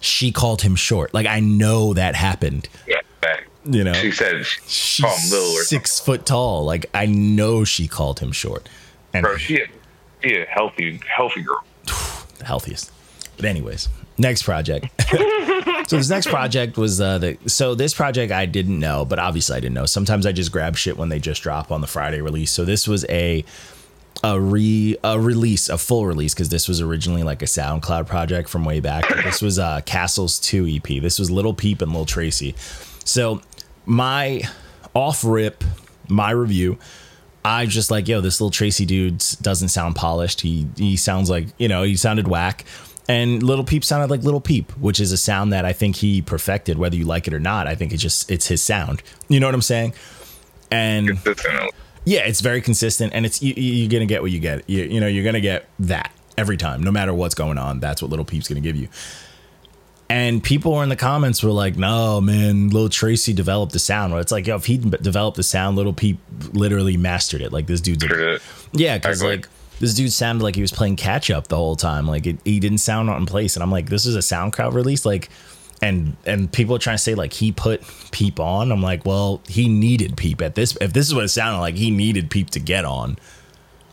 She 0.00 0.32
called 0.32 0.62
him 0.62 0.74
short. 0.76 1.12
Like 1.12 1.26
I 1.26 1.40
know 1.40 1.92
that 1.94 2.14
happened. 2.14 2.68
Yeah, 2.86 2.96
back. 3.20 3.46
You 3.66 3.84
know, 3.84 3.92
She 3.92 4.10
said, 4.10 4.46
she's 4.66 5.04
call 5.04 5.14
him 5.16 5.30
little 5.30 5.50
or 5.50 5.62
six 5.64 6.00
foot 6.00 6.24
tall. 6.24 6.64
Like 6.64 6.86
I 6.94 7.06
know 7.06 7.64
she 7.64 7.86
called 7.86 8.20
him 8.20 8.32
short. 8.32 8.68
And 9.12 9.22
bro, 9.24 9.36
she 9.36 9.60
a, 9.60 9.66
she 10.22 10.36
a 10.36 10.46
healthy, 10.46 11.00
healthy 11.06 11.42
girl. 11.42 11.62
the 12.38 12.44
healthiest. 12.46 12.90
But 13.36 13.44
anyways, 13.44 13.88
next 14.20 14.42
project. 14.42 14.86
so 15.88 15.96
this 15.96 16.10
next 16.10 16.28
project 16.28 16.76
was 16.76 17.00
uh, 17.00 17.18
the 17.18 17.38
so 17.46 17.74
this 17.74 17.94
project 17.94 18.32
I 18.32 18.46
didn't 18.46 18.78
know, 18.78 19.04
but 19.04 19.18
obviously 19.18 19.56
I 19.56 19.60
didn't 19.60 19.74
know. 19.74 19.86
Sometimes 19.86 20.26
I 20.26 20.32
just 20.32 20.52
grab 20.52 20.76
shit 20.76 20.96
when 20.96 21.08
they 21.08 21.18
just 21.18 21.42
drop 21.42 21.72
on 21.72 21.80
the 21.80 21.86
Friday 21.86 22.20
release. 22.20 22.52
So 22.52 22.64
this 22.64 22.86
was 22.86 23.04
a 23.08 23.44
a 24.22 24.40
re 24.40 24.96
a 25.02 25.18
release, 25.18 25.68
a 25.68 25.78
full 25.78 26.06
release, 26.06 26.34
because 26.34 26.50
this 26.50 26.68
was 26.68 26.80
originally 26.80 27.22
like 27.22 27.42
a 27.42 27.46
SoundCloud 27.46 28.06
project 28.06 28.48
from 28.48 28.64
way 28.64 28.80
back. 28.80 29.08
This 29.24 29.42
was 29.42 29.58
uh 29.58 29.80
Castles 29.86 30.38
2 30.40 30.66
EP. 30.68 31.02
This 31.02 31.18
was 31.18 31.30
Little 31.30 31.54
Peep 31.54 31.82
and 31.82 31.92
Lil 31.92 32.04
Tracy. 32.04 32.54
So 33.04 33.40
my 33.86 34.42
off 34.94 35.24
rip, 35.24 35.64
my 36.08 36.30
review, 36.30 36.78
I 37.44 37.64
just 37.66 37.90
like, 37.90 38.06
yo, 38.06 38.20
this 38.20 38.40
little 38.40 38.50
Tracy 38.50 38.84
dude 38.84 39.24
doesn't 39.40 39.70
sound 39.70 39.96
polished. 39.96 40.42
He 40.42 40.66
he 40.76 40.96
sounds 40.96 41.30
like, 41.30 41.46
you 41.58 41.68
know, 41.68 41.82
he 41.82 41.96
sounded 41.96 42.28
whack. 42.28 42.64
And 43.08 43.42
Little 43.42 43.64
Peep 43.64 43.84
sounded 43.84 44.10
like 44.10 44.22
Little 44.22 44.40
Peep, 44.40 44.70
which 44.78 45.00
is 45.00 45.10
a 45.10 45.16
sound 45.16 45.52
that 45.52 45.64
I 45.64 45.72
think 45.72 45.96
he 45.96 46.22
perfected, 46.22 46.78
whether 46.78 46.96
you 46.96 47.04
like 47.04 47.26
it 47.26 47.34
or 47.34 47.40
not. 47.40 47.66
I 47.66 47.74
think 47.74 47.92
it's 47.92 48.02
just 48.02 48.30
it's 48.30 48.46
his 48.46 48.62
sound. 48.62 49.02
You 49.28 49.40
know 49.40 49.46
what 49.46 49.54
I'm 49.54 49.62
saying? 49.62 49.94
And 50.70 51.18
yeah, 52.04 52.20
it's 52.20 52.40
very 52.40 52.60
consistent, 52.60 53.12
and 53.12 53.26
it's 53.26 53.42
you, 53.42 53.54
you're 53.56 53.90
gonna 53.90 54.06
get 54.06 54.22
what 54.22 54.30
you 54.30 54.38
get. 54.38 54.68
You, 54.68 54.84
you 54.84 55.00
know, 55.00 55.06
you're 55.06 55.24
gonna 55.24 55.40
get 55.40 55.68
that 55.80 56.12
every 56.38 56.56
time, 56.56 56.82
no 56.82 56.90
matter 56.90 57.12
what's 57.12 57.34
going 57.34 57.58
on. 57.58 57.80
That's 57.80 58.00
what 58.00 58.10
Little 58.10 58.24
Peep's 58.24 58.48
gonna 58.48 58.60
give 58.60 58.76
you. 58.76 58.88
And 60.08 60.42
people 60.42 60.72
were 60.74 60.82
in 60.82 60.88
the 60.88 60.96
comments 60.96 61.42
were 61.42 61.50
like, 61.50 61.76
"No, 61.76 62.20
man, 62.20 62.70
Little 62.70 62.88
Tracy 62.88 63.32
developed 63.32 63.72
the 63.72 63.78
sound." 63.78 64.12
Well, 64.12 64.20
it's 64.20 64.32
like, 64.32 64.46
yo, 64.46 64.56
if 64.56 64.64
he 64.64 64.76
developed 64.76 65.36
the 65.36 65.44
sound, 65.44 65.76
Little 65.76 65.92
Peep 65.92 66.18
literally 66.52 66.96
mastered 66.96 67.42
it. 67.42 67.52
Like 67.52 67.66
this 67.66 67.80
dude's, 67.80 68.04
a, 68.04 68.40
yeah, 68.72 68.98
because 68.98 69.22
like 69.22 69.48
this 69.80 69.94
dude 69.94 70.12
sounded 70.12 70.44
like 70.44 70.54
he 70.54 70.62
was 70.62 70.70
playing 70.70 70.96
catch 70.96 71.30
up 71.30 71.48
the 71.48 71.56
whole 71.56 71.74
time. 71.74 72.06
Like 72.06 72.26
it, 72.26 72.38
he 72.44 72.60
didn't 72.60 72.78
sound 72.78 73.10
on 73.10 73.26
place, 73.26 73.56
and 73.56 73.62
I'm 73.62 73.72
like, 73.72 73.88
this 73.88 74.06
is 74.06 74.14
a 74.14 74.20
SoundCloud 74.20 74.72
release, 74.72 75.04
like. 75.04 75.28
And 75.82 76.14
and 76.26 76.52
people 76.52 76.76
are 76.76 76.78
trying 76.78 76.98
to 76.98 77.02
say 77.02 77.14
like 77.14 77.32
he 77.32 77.52
put 77.52 77.82
Peep 78.10 78.38
on. 78.38 78.70
I'm 78.70 78.82
like, 78.82 79.06
well, 79.06 79.40
he 79.48 79.66
needed 79.66 80.14
Peep 80.14 80.42
at 80.42 80.54
this. 80.54 80.76
If 80.78 80.92
this 80.92 81.08
is 81.08 81.14
what 81.14 81.24
it 81.24 81.28
sounded 81.28 81.58
like, 81.60 81.74
he 81.76 81.90
needed 81.90 82.28
Peep 82.30 82.50
to 82.50 82.60
get 82.60 82.84
on. 82.84 83.16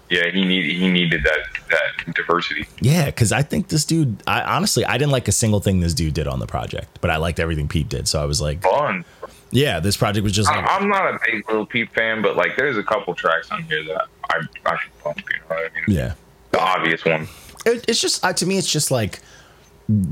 Yeah, 0.09 0.29
he 0.29 0.43
need 0.43 0.69
he 0.69 0.89
needed 0.89 1.23
that 1.23 1.39
that 1.69 2.13
diversity. 2.13 2.67
Yeah, 2.81 3.05
because 3.05 3.31
I 3.31 3.41
think 3.41 3.69
this 3.69 3.85
dude. 3.85 4.21
I 4.27 4.41
honestly, 4.41 4.83
I 4.85 4.97
didn't 4.97 5.11
like 5.11 5.29
a 5.29 5.31
single 5.33 5.61
thing 5.61 5.79
this 5.79 5.93
dude 5.93 6.13
did 6.13 6.27
on 6.27 6.39
the 6.39 6.47
project, 6.47 6.99
but 6.99 7.09
I 7.09 7.17
liked 7.17 7.39
everything 7.39 7.69
Peep 7.69 7.87
did. 7.87 8.07
So 8.07 8.21
I 8.21 8.25
was 8.25 8.41
like, 8.41 8.61
Fun. 8.63 9.05
Yeah, 9.51 9.79
this 9.79 9.97
project 9.97 10.23
was 10.23 10.33
just 10.33 10.49
I, 10.49 10.61
like, 10.61 10.69
I'm 10.69 10.89
not 10.89 11.13
a 11.13 11.19
big 11.25 11.49
Lil 11.49 11.65
Peep 11.65 11.93
fan, 11.93 12.21
but 12.21 12.35
like, 12.35 12.57
there's 12.57 12.77
a 12.77 12.83
couple 12.83 13.13
tracks 13.15 13.49
on 13.51 13.63
here 13.63 13.83
that 13.85 14.07
I 14.29 14.41
I 14.65 14.77
should 14.77 14.99
pump. 14.99 15.17
You 15.17 15.39
know 15.39 15.55
what 15.55 15.71
I 15.71 15.75
mean? 15.75 15.97
yeah. 15.97 16.13
The 16.51 16.61
obvious 16.61 17.05
one. 17.05 17.27
It, 17.65 17.85
it's 17.87 18.01
just 18.01 18.23
uh, 18.23 18.33
to 18.33 18.45
me, 18.45 18.57
it's 18.57 18.71
just 18.71 18.91
like 18.91 19.19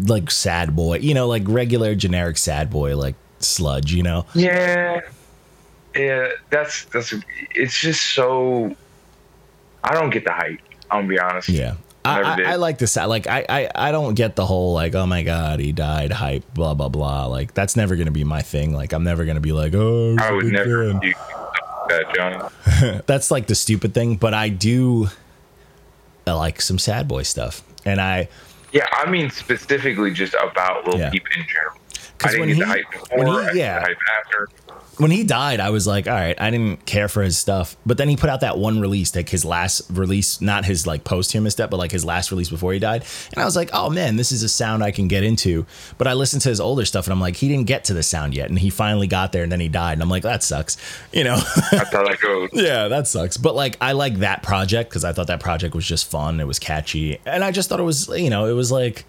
like 0.07 0.31
sad 0.31 0.75
boy, 0.75 0.99
you 0.99 1.13
know, 1.13 1.27
like 1.27 1.43
regular 1.45 1.95
generic 1.95 2.37
sad 2.37 2.69
boy, 2.69 2.95
like 2.97 3.15
sludge, 3.39 3.93
you 3.93 4.03
know. 4.03 4.25
Yeah, 4.33 5.01
yeah. 5.95 6.29
That's 6.49 6.85
that's. 6.85 7.13
It's 7.53 7.79
just 7.79 8.13
so. 8.13 8.75
I 9.83 9.93
don't 9.93 10.09
get 10.09 10.23
the 10.23 10.31
hype. 10.31 10.59
I'm 10.89 11.01
gonna 11.01 11.07
be 11.07 11.19
honest. 11.19 11.49
Yeah. 11.49 11.75
I, 12.05 12.21
I. 12.21 12.51
I 12.51 12.55
like 12.55 12.77
the 12.77 12.87
sad. 12.87 13.05
Like 13.05 13.27
I, 13.27 13.45
I, 13.47 13.69
I 13.75 13.91
don't 13.91 14.13
get 14.13 14.35
the 14.35 14.45
whole 14.45 14.73
like, 14.73 14.95
oh 14.95 15.05
my 15.05 15.23
god, 15.23 15.59
he 15.59 15.71
died 15.71 16.11
hype, 16.11 16.43
blah 16.53 16.73
blah 16.73 16.89
blah. 16.89 17.25
Like 17.25 17.53
that's 17.53 17.75
never 17.75 17.95
gonna 17.95 18.11
be 18.11 18.23
my 18.23 18.41
thing. 18.41 18.73
Like 18.73 18.93
I'm 18.93 19.03
never 19.03 19.25
gonna 19.25 19.39
be 19.41 19.51
like, 19.51 19.73
oh, 19.75 20.15
I 20.19 20.31
would 20.31 20.45
never 20.45 20.91
fan. 20.91 20.99
do 21.01 21.13
that, 21.89 22.13
Johnny. 22.15 23.01
That's 23.05 23.29
like 23.31 23.47
the 23.47 23.55
stupid 23.55 23.93
thing. 23.93 24.15
But 24.15 24.33
I 24.33 24.49
do 24.49 25.09
I 26.27 26.31
like 26.33 26.61
some 26.61 26.79
sad 26.79 27.07
boy 27.07 27.23
stuff, 27.23 27.63
and 27.85 28.01
I 28.01 28.27
Yeah, 28.71 28.87
I 28.91 29.09
mean 29.09 29.29
specifically 29.29 30.11
just 30.11 30.33
about 30.35 30.87
Lil 30.87 30.97
Yeah. 30.99 31.09
Peep 31.11 31.25
in 31.35 31.43
general. 31.47 31.77
I 32.15 32.23
'Cause 32.23 32.31
didn't 32.31 32.39
when 32.41 32.49
he- 32.49 32.61
the 32.61 32.83
before. 32.91 33.17
when 33.17 33.27
he- 33.27 33.33
I 33.33 33.43
didn't 33.45 33.57
yeah. 33.57 33.85
after. 34.19 34.49
when 34.97 35.11
he 35.11 35.25
died, 35.25 35.59
I 35.59 35.69
was 35.71 35.85
like, 35.85 36.07
all 36.07 36.13
right, 36.13 36.39
I 36.39 36.49
didn't 36.49 36.85
care 36.85 37.09
for 37.09 37.21
his 37.21 37.37
stuff. 37.37 37.75
But 37.85 37.97
then 37.97 38.07
he 38.07 38.15
put 38.15 38.29
out 38.29 38.39
that 38.39 38.57
one 38.57 38.79
release, 38.79 39.13
like 39.13 39.27
his 39.27 39.43
last 39.43 39.81
release, 39.91 40.39
not 40.39 40.63
his 40.63 40.87
like 40.87 41.03
posthumous 41.03 41.51
stuff, 41.53 41.69
but 41.69 41.75
like 41.77 41.91
his 41.91 42.05
last 42.05 42.31
release 42.31 42.49
before 42.49 42.71
he 42.71 42.79
died. 42.79 43.03
And 43.33 43.41
I 43.41 43.45
was 43.45 43.57
like, 43.57 43.69
oh 43.73 43.89
man, 43.89 44.15
this 44.15 44.31
is 44.31 44.41
a 44.43 44.47
sound 44.47 44.81
I 44.83 44.91
can 44.91 45.09
get 45.09 45.23
into. 45.23 45.65
But 45.97 46.07
I 46.07 46.13
listened 46.13 46.41
to 46.43 46.49
his 46.49 46.61
older 46.61 46.85
stuff 46.85 47.05
and 47.07 47.11
I'm 47.11 47.19
like, 47.19 47.35
he 47.35 47.49
didn't 47.49 47.67
get 47.67 47.83
to 47.85 47.93
the 47.93 48.03
sound 48.03 48.33
yet. 48.33 48.47
And 48.47 48.57
he 48.57 48.69
finally 48.69 49.07
got 49.07 49.33
there 49.33 49.43
and 49.43 49.51
then 49.51 49.59
he 49.59 49.67
died. 49.67 49.93
And 49.93 50.01
I'm 50.01 50.09
like, 50.09 50.23
that 50.23 50.41
sucks. 50.43 50.77
You 51.11 51.25
know? 51.25 51.35
That's 51.71 51.91
how 51.91 52.03
that 52.07 52.19
goes. 52.21 52.49
yeah, 52.53 52.87
that 52.87 53.07
sucks. 53.07 53.35
But 53.35 53.53
like, 53.55 53.75
I 53.81 53.91
like 53.91 54.19
that 54.19 54.43
project 54.43 54.89
because 54.89 55.03
I 55.03 55.11
thought 55.11 55.27
that 55.27 55.41
project 55.41 55.75
was 55.75 55.85
just 55.85 56.09
fun. 56.09 56.39
It 56.39 56.47
was 56.47 56.59
catchy. 56.59 57.19
And 57.25 57.43
I 57.43 57.51
just 57.51 57.67
thought 57.67 57.81
it 57.81 57.83
was, 57.83 58.07
you 58.07 58.29
know, 58.29 58.45
it 58.45 58.53
was 58.53 58.71
like, 58.71 59.03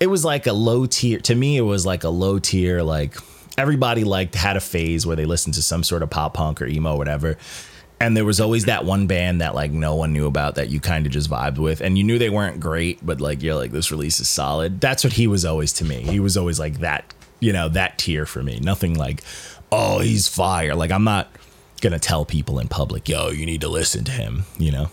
it 0.00 0.08
was 0.08 0.24
like 0.24 0.46
a 0.46 0.52
low 0.52 0.86
tier 0.86 1.18
to 1.20 1.34
me 1.34 1.56
it 1.56 1.62
was 1.62 1.86
like 1.86 2.04
a 2.04 2.08
low 2.08 2.38
tier 2.38 2.82
like 2.82 3.16
everybody 3.58 4.04
liked 4.04 4.34
had 4.34 4.56
a 4.56 4.60
phase 4.60 5.06
where 5.06 5.16
they 5.16 5.24
listened 5.24 5.54
to 5.54 5.62
some 5.62 5.82
sort 5.82 6.02
of 6.02 6.10
pop 6.10 6.34
punk 6.34 6.60
or 6.60 6.66
emo 6.66 6.94
or 6.94 6.98
whatever. 6.98 7.36
And 7.98 8.14
there 8.14 8.26
was 8.26 8.40
always 8.40 8.66
that 8.66 8.84
one 8.84 9.06
band 9.06 9.40
that 9.40 9.54
like 9.54 9.70
no 9.70 9.94
one 9.94 10.12
knew 10.12 10.26
about 10.26 10.56
that 10.56 10.68
you 10.68 10.80
kind 10.80 11.06
of 11.06 11.12
just 11.12 11.30
vibed 11.30 11.58
with. 11.58 11.80
And 11.80 11.96
you 11.96 12.04
knew 12.04 12.18
they 12.18 12.30
weren't 12.30 12.60
great 12.60 13.04
but 13.04 13.20
like 13.20 13.42
you're 13.42 13.54
like 13.54 13.72
this 13.72 13.90
release 13.90 14.20
is 14.20 14.28
solid. 14.28 14.80
That's 14.80 15.02
what 15.02 15.14
he 15.14 15.26
was 15.26 15.44
always 15.44 15.72
to 15.74 15.84
me. 15.84 16.02
He 16.02 16.20
was 16.20 16.36
always 16.36 16.58
like 16.60 16.80
that 16.80 17.14
you 17.40 17.52
know 17.52 17.68
that 17.70 17.98
tier 17.98 18.26
for 18.26 18.42
me. 18.42 18.58
Nothing 18.60 18.94
like 18.94 19.22
oh 19.72 20.00
he's 20.00 20.28
fire. 20.28 20.74
Like 20.74 20.90
i'm 20.90 21.04
not 21.04 21.30
gonna 21.82 21.98
tell 21.98 22.24
people 22.24 22.58
in 22.58 22.68
public 22.68 23.06
yo 23.06 23.28
you 23.28 23.44
need 23.44 23.60
to 23.60 23.68
listen 23.68 24.02
to 24.02 24.10
him 24.10 24.44
you 24.58 24.72
know 24.72 24.88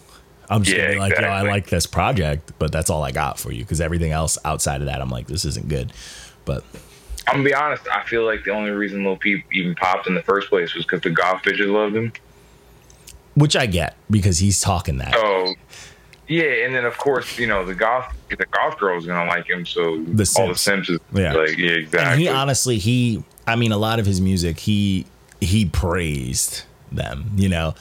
i'm 0.54 0.64
just 0.64 0.76
Yeah, 0.78 0.84
gonna 0.84 0.94
be 0.96 1.00
like 1.00 1.20
yo 1.20 1.28
i 1.28 1.42
like 1.42 1.68
this 1.68 1.86
project 1.86 2.52
but 2.60 2.72
that's 2.72 2.90
all 2.90 3.04
i 3.04 3.12
got 3.12 3.40
for 3.40 3.52
you 3.52 3.64
because 3.64 3.82
everything 3.82 4.12
else 4.12 4.38
outside 4.46 4.82
of 4.82 4.88
that 4.88 5.02
i'm 5.02 5.10
like 5.10 5.28
this 5.28 5.44
isn't 5.46 5.68
good 5.68 5.92
but 6.46 6.64
I'm 7.26 7.36
gonna 7.36 7.46
be 7.46 7.54
honest. 7.54 7.84
I 7.90 8.04
feel 8.04 8.26
like 8.26 8.44
the 8.44 8.52
only 8.52 8.72
reason 8.72 9.06
Lil 9.06 9.16
Peep 9.16 9.46
even 9.54 9.76
popped 9.76 10.08
in 10.08 10.14
the 10.14 10.22
first 10.24 10.50
place 10.50 10.76
was 10.76 10.84
because 10.84 11.00
the 11.00 11.10
golf 11.10 11.42
bitches 11.42 11.72
loved 11.72 11.96
him. 11.96 12.12
which 13.36 13.56
i 13.56 13.66
get 13.66 13.96
because 14.12 14.40
he's 14.40 14.60
talking 14.60 14.98
that 14.98 15.16
Oh, 15.18 15.54
yeah, 16.28 16.66
and 16.66 16.76
then 16.76 16.84
of 16.84 16.98
course 16.98 17.40
you 17.40 17.48
know 17.48 17.66
the 17.66 17.76
golf 17.76 18.14
the 18.30 18.46
golf 18.48 18.78
girl 18.78 18.98
is 18.98 19.06
gonna 19.06 19.30
like 19.30 19.50
him. 19.50 19.66
So 19.66 20.04
The 20.04 20.30
all 20.38 20.48
the 20.50 20.56
Simps. 20.56 20.62
Simps 20.62 20.90
is 20.90 21.00
Yeah. 21.14 21.32
like 21.34 21.58
yeah 21.58 22.12
and 22.12 22.20
he 22.20 22.28
honestly 22.28 22.78
he 22.78 23.24
i 23.48 23.56
mean 23.56 23.72
a 23.72 23.78
lot 23.78 24.00
of 24.00 24.06
his 24.06 24.20
music 24.20 24.60
he 24.60 25.06
he 25.40 25.64
praised 25.66 26.64
them 26.92 27.32
you 27.38 27.48
know 27.48 27.74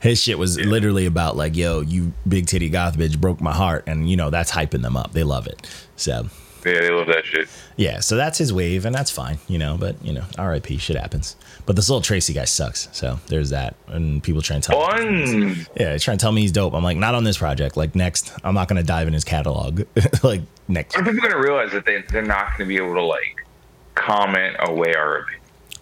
his 0.00 0.22
shit 0.22 0.38
was 0.38 0.58
literally 0.58 1.06
about 1.06 1.36
like 1.36 1.54
yo 1.56 1.80
you 1.80 2.12
big 2.26 2.46
titty 2.46 2.68
goth 2.70 2.96
bitch 2.98 3.18
broke 3.20 3.40
my 3.40 3.52
heart. 3.54 3.84
And 3.86 4.08
you 4.10 4.16
know 4.16 4.30
that's 4.30 4.50
hyping 4.50 4.82
them 4.82 4.96
up. 4.96 5.12
They 5.12 5.22
love 5.24 5.46
it. 5.46 5.68
So 5.96 6.28
yeah, 6.66 6.80
they 6.80 6.90
love 6.90 7.06
that 7.06 7.24
shit. 7.24 7.48
yeah 7.78 8.00
so 8.00 8.16
that's 8.16 8.36
his 8.36 8.52
wave 8.52 8.84
and 8.84 8.94
that's 8.94 9.10
fine 9.10 9.38
you 9.48 9.56
know 9.56 9.78
but 9.80 9.96
you 10.04 10.12
know 10.12 10.24
rip 10.38 10.66
shit 10.66 10.96
happens. 10.96 11.36
But 11.64 11.74
this 11.76 11.88
little 11.88 12.02
tracy 12.02 12.32
guy 12.34 12.44
sucks 12.44 12.88
so 12.92 13.18
there's 13.28 13.50
that. 13.50 13.76
And 13.88 14.22
people 14.22 14.42
try 14.42 14.56
and 14.56 14.62
tell 14.62 14.78
me 14.98 15.26
Fun. 15.54 15.66
yeah 15.76 15.96
trying 15.98 16.18
to 16.18 16.22
tell 16.22 16.32
me 16.32 16.42
he's 16.42 16.52
dope. 16.52 16.74
I'm 16.74 16.84
like 16.84 16.98
not 16.98 17.14
on 17.14 17.24
this 17.24 17.38
project. 17.38 17.76
Like 17.76 17.94
next 17.94 18.32
i'm 18.44 18.54
not 18.54 18.68
gonna 18.68 18.82
dive 18.82 19.06
in 19.08 19.14
his 19.14 19.24
catalog. 19.24 19.82
Like 20.22 20.42
next. 20.68 20.96
Are 20.96 21.02
people 21.02 21.20
gonna 21.20 21.40
realize 21.40 21.72
that 21.72 21.86
they 21.86 22.02
they're 22.10 22.22
not 22.22 22.52
gonna 22.58 22.68
be 22.68 22.76
able 22.76 22.94
to 22.94 23.02
like 23.02 23.46
comment 23.94 24.56
away 24.60 24.94
our 24.94 25.18
opinion? 25.18 25.39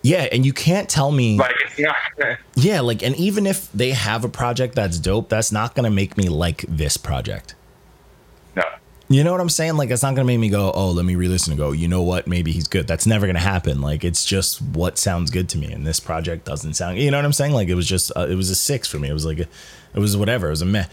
Yeah 0.08 0.28
and 0.32 0.44
you 0.46 0.52
can't 0.52 0.88
tell 0.88 1.10
me 1.12 1.36
Like 1.38 1.54
it's 1.64 1.78
not. 1.78 2.38
Yeah, 2.56 2.80
like, 2.80 3.02
and 3.04 3.14
even 3.16 3.46
if 3.46 3.70
they 3.72 3.90
have 3.92 4.24
a 4.24 4.28
project 4.28 4.74
that's 4.74 4.98
dope, 4.98 5.28
that's 5.28 5.52
not 5.52 5.74
gonna 5.76 5.90
make 5.90 6.16
me 6.16 6.28
like 6.28 6.64
this 6.68 6.96
project. 6.96 7.54
No. 8.56 8.64
You 9.08 9.22
know 9.22 9.30
what 9.32 9.40
I'm 9.40 9.48
saying? 9.48 9.76
Like, 9.76 9.90
it's 9.90 10.02
not 10.02 10.14
gonna 10.16 10.26
make 10.26 10.40
me 10.40 10.48
go, 10.48 10.72
oh, 10.74 10.90
let 10.90 11.04
me 11.04 11.14
re-listen 11.14 11.52
and 11.52 11.58
go, 11.58 11.70
you 11.72 11.86
know 11.86 12.02
what? 12.02 12.26
Maybe 12.26 12.50
he's 12.50 12.66
good. 12.66 12.88
That's 12.88 13.06
never 13.06 13.26
gonna 13.26 13.38
happen. 13.38 13.80
Like, 13.80 14.02
it's 14.04 14.24
just 14.24 14.60
what 14.60 14.98
sounds 14.98 15.30
good 15.30 15.48
to 15.50 15.58
me, 15.58 15.72
and 15.72 15.86
this 15.86 16.00
project 16.00 16.44
doesn't 16.44 16.74
sound. 16.74 16.98
You 16.98 17.10
know 17.12 17.18
what 17.18 17.24
I'm 17.24 17.32
saying? 17.32 17.52
Like, 17.52 17.68
it 17.68 17.74
was 17.76 17.86
just, 17.88 18.10
uh, 18.16 18.26
it 18.28 18.34
was 18.34 18.50
a 18.50 18.56
six 18.56 18.88
for 18.88 18.98
me. 18.98 19.08
It 19.08 19.12
was 19.14 19.24
like, 19.24 19.38
a, 19.38 19.46
it 19.94 20.00
was 20.00 20.16
whatever. 20.16 20.48
It 20.48 20.50
was 20.50 20.62
a 20.62 20.66
meh. 20.66 20.86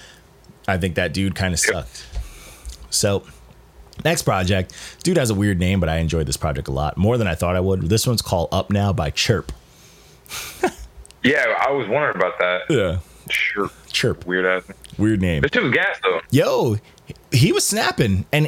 I 0.68 0.78
think 0.78 0.96
that 0.96 1.14
dude 1.14 1.34
kind 1.36 1.54
of 1.54 1.60
sucked. 1.60 2.06
So, 2.92 3.24
next 4.04 4.24
project, 4.24 4.74
dude 5.04 5.18
has 5.18 5.30
a 5.30 5.36
weird 5.36 5.60
name, 5.60 5.80
but 5.80 5.90
I 5.90 5.98
enjoyed 5.98 6.28
this 6.28 6.38
project 6.38 6.68
a 6.68 6.72
lot 6.72 6.98
more 6.98 7.18
than 7.18 7.28
I 7.28 7.36
thought 7.36 7.56
I 7.56 7.60
would. 7.60 7.84
This 7.84 8.06
one's 8.06 8.22
called 8.22 8.50
Up 8.52 8.70
Now 8.70 8.92
by 8.94 9.10
Chirp. 9.12 9.52
Yeah, 11.24 11.56
I 11.60 11.72
was 11.72 11.88
wondering 11.88 12.16
about 12.16 12.38
that. 12.38 12.62
Yeah, 12.70 13.00
Sure. 13.32 13.72
Chirp. 13.92 14.28
Weird 14.28 14.46
ass. 14.46 14.64
Weird 15.00 15.22
name. 15.22 15.42
This 15.42 15.60
was 15.60 15.74
gas 15.74 15.98
though. 16.04 16.22
yo, 16.30 16.78
he 17.32 17.52
was 17.52 17.66
snapping 17.66 18.26
and 18.32 18.48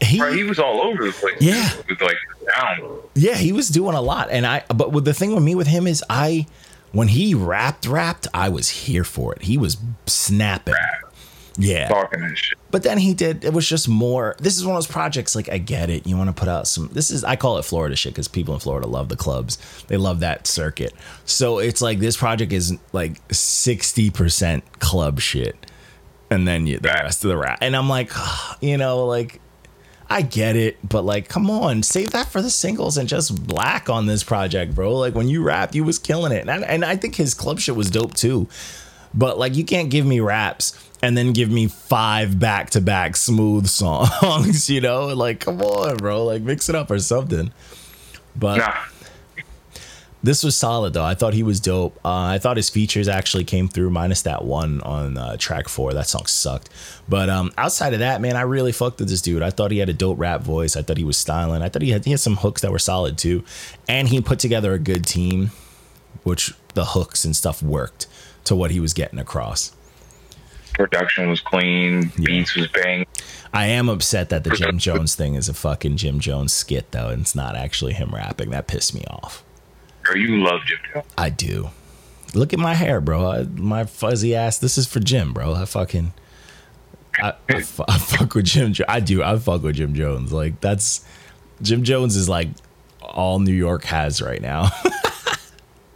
he, 0.00 0.18
Bro, 0.18 0.32
he 0.32 0.42
was 0.42 0.58
all 0.58 0.80
over 0.80 1.04
the 1.04 1.12
place. 1.12 1.36
Yeah. 1.40 1.70
With 1.86 2.00
like 2.00 2.16
sound. 2.54 2.82
yeah, 3.14 3.34
he 3.34 3.52
was 3.52 3.68
doing 3.68 3.94
a 3.94 4.00
lot. 4.00 4.30
And 4.30 4.46
I, 4.46 4.64
but 4.74 4.90
with 4.92 5.04
the 5.04 5.12
thing 5.12 5.34
with 5.34 5.44
me 5.44 5.54
with 5.54 5.66
him 5.66 5.86
is 5.86 6.02
I, 6.08 6.46
when 6.92 7.08
he 7.08 7.34
rapped, 7.34 7.86
rapped, 7.86 8.26
I 8.32 8.48
was 8.48 8.70
here 8.70 9.04
for 9.04 9.34
it. 9.34 9.42
He 9.42 9.58
was 9.58 9.76
snapping. 10.06 10.74
Yeah. 11.56 11.88
talking 11.88 12.34
shit. 12.34 12.58
But 12.70 12.82
then 12.82 12.98
he 12.98 13.14
did, 13.14 13.44
it 13.44 13.52
was 13.52 13.68
just 13.68 13.88
more. 13.88 14.34
This 14.40 14.56
is 14.56 14.66
one 14.66 14.74
of 14.74 14.78
those 14.78 14.90
projects, 14.90 15.36
like, 15.36 15.48
I 15.48 15.58
get 15.58 15.88
it. 15.90 16.06
You 16.06 16.16
want 16.16 16.28
to 16.28 16.34
put 16.34 16.48
out 16.48 16.66
some, 16.66 16.88
this 16.92 17.10
is, 17.10 17.22
I 17.22 17.36
call 17.36 17.58
it 17.58 17.64
Florida 17.64 17.94
shit 17.94 18.12
because 18.12 18.26
people 18.28 18.54
in 18.54 18.60
Florida 18.60 18.86
love 18.88 19.08
the 19.08 19.16
clubs. 19.16 19.58
They 19.86 19.96
love 19.96 20.20
that 20.20 20.46
circuit. 20.48 20.92
So 21.24 21.58
it's 21.58 21.80
like 21.80 22.00
this 22.00 22.16
project 22.16 22.52
is 22.52 22.76
like 22.92 23.26
60% 23.28 24.62
club 24.80 25.20
shit. 25.20 25.54
And 26.30 26.48
then 26.48 26.66
you, 26.66 26.78
the 26.78 26.88
Right. 26.88 27.02
rest 27.04 27.24
of 27.24 27.28
the 27.28 27.36
rap. 27.36 27.58
And 27.60 27.76
I'm 27.76 27.88
like, 27.88 28.10
you 28.60 28.76
know, 28.76 29.06
like, 29.06 29.40
I 30.10 30.20
get 30.22 30.54
it, 30.54 30.76
but 30.86 31.02
like, 31.04 31.28
come 31.28 31.48
on, 31.50 31.82
save 31.82 32.10
that 32.10 32.28
for 32.28 32.42
the 32.42 32.50
singles 32.50 32.98
and 32.98 33.08
just 33.08 33.46
black 33.46 33.88
on 33.88 34.06
this 34.06 34.22
project, 34.22 34.74
bro. 34.74 34.94
Like 34.96 35.14
when 35.14 35.28
you 35.28 35.42
rap, 35.42 35.74
you 35.74 35.82
was 35.82 35.98
killing 35.98 36.30
it, 36.30 36.46
and 36.46 36.62
and 36.62 36.84
I 36.84 36.96
think 36.96 37.14
his 37.14 37.32
club 37.32 37.58
shit 37.58 37.74
was 37.74 37.90
dope 37.90 38.12
too. 38.14 38.46
But 39.14 39.38
like, 39.38 39.56
you 39.56 39.64
can't 39.64 39.88
give 39.88 40.04
me 40.04 40.20
raps 40.20 40.72
and 41.04 41.16
then 41.18 41.32
give 41.32 41.50
me 41.50 41.66
five 41.68 42.38
back 42.38 42.70
to 42.70 42.80
back 42.80 43.14
smooth 43.16 43.66
songs, 43.66 44.70
you 44.74 44.80
know? 44.80 45.06
Like, 45.08 45.40
come 45.40 45.60
on, 45.60 45.96
bro. 45.98 46.24
Like, 46.24 46.42
mix 46.42 46.68
it 46.68 46.74
up 46.74 46.90
or 46.90 46.98
something. 46.98 47.52
But 48.34 48.56
Nah. 48.58 48.74
this 50.22 50.42
was 50.42 50.56
solid 50.56 50.94
though. 50.94 51.04
I 51.04 51.14
thought 51.14 51.34
he 51.34 51.42
was 51.42 51.60
dope. 51.60 51.96
Uh, 52.04 52.08
I 52.34 52.38
thought 52.38 52.56
his 52.56 52.70
features 52.70 53.06
actually 53.06 53.44
came 53.44 53.68
through, 53.68 53.90
minus 53.90 54.22
that 54.22 54.44
one 54.44 54.80
on 54.80 55.18
uh, 55.18 55.36
track 55.36 55.68
four. 55.68 55.92
That 55.92 56.08
song 56.08 56.24
sucked. 56.26 56.70
But 57.08 57.28
um, 57.28 57.52
outside 57.58 57.92
of 57.92 57.98
that, 57.98 58.20
man, 58.22 58.34
I 58.34 58.40
really 58.42 58.72
fucked 58.72 58.98
with 58.98 59.08
this 59.10 59.20
dude. 59.20 59.42
I 59.42 59.50
thought 59.50 59.70
he 59.70 59.78
had 59.78 59.90
a 59.90 59.92
dope 59.92 60.18
rap 60.18 60.40
voice. 60.40 60.74
I 60.76 60.82
thought 60.82 60.96
he 60.96 61.04
was 61.04 61.18
styling. 61.18 61.60
I 61.62 61.68
thought 61.68 61.82
he 61.82 61.90
had 61.90 62.04
he 62.06 62.12
had 62.12 62.20
some 62.20 62.36
hooks 62.36 62.62
that 62.62 62.72
were 62.72 62.78
solid 62.78 63.18
too, 63.18 63.44
and 63.86 64.08
he 64.08 64.20
put 64.22 64.38
together 64.38 64.72
a 64.72 64.78
good 64.78 65.04
team, 65.04 65.50
which 66.22 66.54
the 66.72 66.86
hooks 66.86 67.24
and 67.26 67.36
stuff 67.36 67.62
worked 67.62 68.06
to 68.44 68.56
what 68.56 68.70
he 68.70 68.80
was 68.80 68.94
getting 68.94 69.18
across. 69.18 69.70
Production 70.74 71.28
was 71.30 71.40
clean. 71.40 72.12
Beats 72.22 72.54
was 72.56 72.68
bang. 72.68 73.06
I 73.52 73.66
am 73.66 73.88
upset 73.88 74.28
that 74.30 74.44
the 74.44 74.50
Jim 74.50 74.78
Jones 74.78 75.14
thing 75.14 75.34
is 75.36 75.48
a 75.48 75.54
fucking 75.54 75.96
Jim 75.96 76.18
Jones 76.20 76.52
skit 76.52 76.90
though, 76.90 77.08
and 77.08 77.22
it's 77.22 77.34
not 77.34 77.56
actually 77.56 77.92
him 77.94 78.10
rapping. 78.14 78.50
That 78.50 78.66
pissed 78.66 78.94
me 78.94 79.04
off. 79.08 79.44
Bro, 80.04 80.16
you 80.16 80.42
love 80.42 80.60
Jim 80.66 80.78
Jones. 80.92 81.06
I 81.16 81.30
do. 81.30 81.70
Look 82.34 82.52
at 82.52 82.58
my 82.58 82.74
hair, 82.74 83.00
bro. 83.00 83.26
I, 83.30 83.42
my 83.44 83.84
fuzzy 83.84 84.34
ass. 84.34 84.58
This 84.58 84.76
is 84.76 84.86
for 84.88 84.98
Jim, 85.00 85.32
bro. 85.32 85.54
I 85.54 85.64
fucking. 85.66 86.12
I, 87.18 87.34
I, 87.48 87.60
fu- 87.62 87.84
I 87.86 87.96
fuck 87.98 88.34
with 88.34 88.46
Jim. 88.46 88.72
Jo- 88.72 88.84
I 88.88 88.98
do. 88.98 89.22
I 89.22 89.38
fuck 89.38 89.62
with 89.62 89.76
Jim 89.76 89.94
Jones. 89.94 90.32
Like 90.32 90.60
that's 90.60 91.04
Jim 91.62 91.84
Jones 91.84 92.16
is 92.16 92.28
like 92.28 92.48
all 93.00 93.38
New 93.38 93.54
York 93.54 93.84
has 93.84 94.20
right 94.20 94.42
now. 94.42 94.70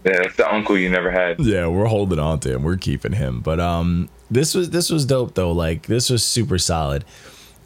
Yeah, 0.04 0.20
that's 0.23 0.37
the 0.37 0.54
uncle 0.54 0.78
you 0.78 0.88
never 0.88 1.11
had. 1.11 1.40
yeah, 1.40 1.66
we're 1.66 1.87
holding 1.87 2.20
on 2.20 2.38
to 2.40 2.54
him. 2.54 2.62
We're 2.62 2.76
keeping 2.76 3.12
him. 3.12 3.40
But 3.40 3.58
um, 3.61 4.08
this 4.30 4.54
was 4.54 4.70
this 4.70 4.90
was 4.90 5.04
dope 5.06 5.35
though. 5.35 5.52
Like 5.52 5.87
this 5.87 6.11
was 6.11 6.25
super 6.25 6.58
solid. 6.58 7.04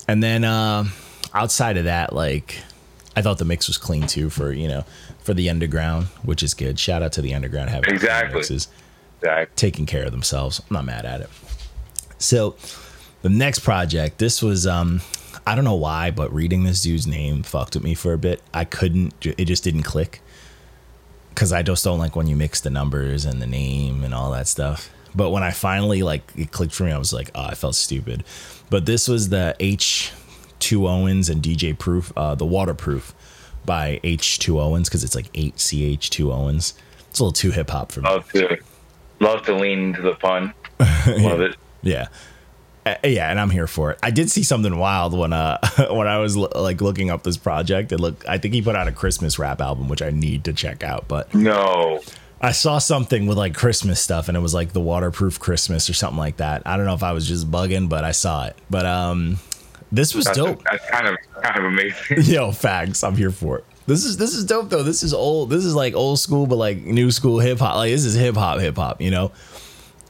And 0.08 0.22
then 0.22 0.44
uh, 0.44 0.84
outside 1.34 1.76
of 1.76 1.84
that, 1.84 2.12
like 2.12 2.58
I 3.16 3.22
thought 3.22 3.38
the 3.38 3.44
mix 3.44 3.68
was 3.68 3.78
clean 3.78 4.06
too 4.06 4.30
for 4.30 4.52
you 4.52 4.68
know 4.68 4.84
for 5.20 5.34
the 5.34 5.48
underground, 5.50 6.06
which 6.24 6.42
is 6.42 6.54
good. 6.54 6.78
Shout 6.78 7.02
out 7.02 7.12
to 7.12 7.22
the 7.22 7.34
underground 7.34 7.70
having 7.70 7.94
Exactly. 7.94 8.34
mixes. 8.36 8.68
Exactly. 9.20 9.52
taking 9.54 9.86
care 9.86 10.04
of 10.04 10.10
themselves. 10.10 10.60
I'm 10.68 10.74
not 10.74 10.84
mad 10.84 11.04
at 11.04 11.20
it. 11.20 11.30
So 12.18 12.56
the 13.22 13.28
next 13.28 13.60
project, 13.60 14.18
this 14.18 14.42
was 14.42 14.66
um 14.66 15.00
I 15.46 15.54
don't 15.54 15.64
know 15.64 15.74
why, 15.76 16.10
but 16.10 16.32
reading 16.32 16.64
this 16.64 16.82
dude's 16.82 17.06
name 17.06 17.42
fucked 17.42 17.74
with 17.74 17.84
me 17.84 17.94
for 17.94 18.12
a 18.12 18.18
bit. 18.18 18.42
I 18.52 18.64
couldn't 18.64 19.14
it 19.24 19.44
just 19.44 19.62
didn't 19.64 19.82
click. 19.82 20.20
Cause 21.34 21.52
I 21.52 21.62
just 21.62 21.82
don't 21.84 21.98
like 21.98 22.14
when 22.14 22.26
you 22.26 22.36
mix 22.36 22.60
the 22.60 22.68
numbers 22.70 23.24
and 23.24 23.40
the 23.40 23.46
name 23.46 24.04
and 24.04 24.12
all 24.12 24.30
that 24.32 24.46
stuff. 24.48 24.90
But 25.14 25.30
when 25.30 25.42
I 25.42 25.50
finally 25.50 26.02
like 26.02 26.22
it 26.36 26.50
clicked 26.52 26.74
for 26.74 26.84
me, 26.84 26.92
I 26.92 26.98
was 26.98 27.12
like, 27.12 27.30
oh, 27.34 27.44
I 27.44 27.54
felt 27.54 27.74
stupid. 27.74 28.24
But 28.70 28.86
this 28.86 29.08
was 29.08 29.28
the 29.28 29.54
H 29.60 30.12
two 30.58 30.86
Owens 30.88 31.28
and 31.28 31.42
DJ 31.42 31.76
Proof, 31.78 32.12
uh, 32.16 32.34
the 32.34 32.46
waterproof 32.46 33.14
by 33.64 34.00
H 34.02 34.38
two 34.38 34.60
Owens, 34.60 34.88
because 34.88 35.04
it's 35.04 35.14
like 35.14 35.26
eight 35.34 35.56
CH 35.56 36.08
two 36.10 36.32
Owens. 36.32 36.74
It's 37.10 37.18
a 37.18 37.24
little 37.24 37.32
too 37.32 37.50
hip 37.50 37.68
hop 37.70 37.92
for 37.92 38.00
me. 38.00 38.08
Love 38.08 38.30
to 38.32 38.58
love 39.20 39.42
to 39.44 39.54
lean 39.54 39.78
into 39.80 40.02
the 40.02 40.14
fun. 40.16 40.54
Love 41.06 41.40
it. 41.42 41.56
Yeah. 41.82 42.08
Uh, 42.84 42.94
yeah, 43.04 43.30
and 43.30 43.38
I'm 43.38 43.50
here 43.50 43.68
for 43.68 43.92
it. 43.92 43.98
I 44.02 44.10
did 44.10 44.28
see 44.30 44.42
something 44.42 44.76
wild 44.76 45.16
when 45.16 45.32
uh 45.32 45.58
when 45.90 46.08
I 46.08 46.18
was 46.18 46.36
l- 46.36 46.50
like 46.54 46.80
looking 46.80 47.10
up 47.10 47.22
this 47.22 47.36
project. 47.36 47.92
It 47.92 47.98
looked 48.00 48.26
I 48.26 48.38
think 48.38 48.54
he 48.54 48.62
put 48.62 48.74
out 48.74 48.88
a 48.88 48.92
Christmas 48.92 49.38
rap 49.38 49.60
album 49.60 49.88
which 49.88 50.02
I 50.02 50.10
need 50.10 50.42
to 50.44 50.52
check 50.52 50.82
out, 50.82 51.06
but 51.06 51.32
No. 51.34 52.00
I 52.42 52.52
saw 52.52 52.78
something 52.78 53.26
with 53.26 53.38
like 53.38 53.54
Christmas 53.54 54.00
stuff 54.00 54.28
and 54.28 54.36
it 54.36 54.40
was 54.40 54.52
like 54.52 54.72
the 54.72 54.80
waterproof 54.80 55.38
Christmas 55.38 55.88
or 55.88 55.94
something 55.94 56.18
like 56.18 56.38
that. 56.38 56.62
I 56.66 56.76
don't 56.76 56.86
know 56.86 56.94
if 56.94 57.04
I 57.04 57.12
was 57.12 57.26
just 57.28 57.50
bugging, 57.50 57.88
but 57.88 58.02
I 58.04 58.10
saw 58.10 58.46
it. 58.46 58.56
But 58.68 58.84
um 58.84 59.38
this 59.92 60.14
was 60.14 60.24
That's, 60.24 60.38
dope. 60.38 60.62
that's 60.64 60.88
kind 60.90 61.06
of 61.06 61.16
kind 61.42 61.58
of 61.58 61.64
amazing. 61.64 62.22
Yo, 62.32 62.50
facts. 62.50 63.04
I'm 63.04 63.14
here 63.16 63.30
for 63.30 63.58
it. 63.58 63.64
This 63.86 64.04
is 64.04 64.16
this 64.16 64.34
is 64.34 64.44
dope 64.44 64.70
though. 64.70 64.82
This 64.82 65.02
is 65.02 65.12
old. 65.14 65.50
This 65.50 65.64
is 65.64 65.74
like 65.74 65.94
old 65.94 66.18
school, 66.18 66.46
but 66.46 66.56
like 66.56 66.78
new 66.78 67.10
school 67.10 67.38
hip 67.40 67.58
hop. 67.58 67.76
Like 67.76 67.90
this 67.90 68.04
is 68.04 68.14
hip 68.14 68.34
hop, 68.34 68.58
hip 68.60 68.76
hop. 68.76 69.00
You 69.00 69.10
know. 69.10 69.32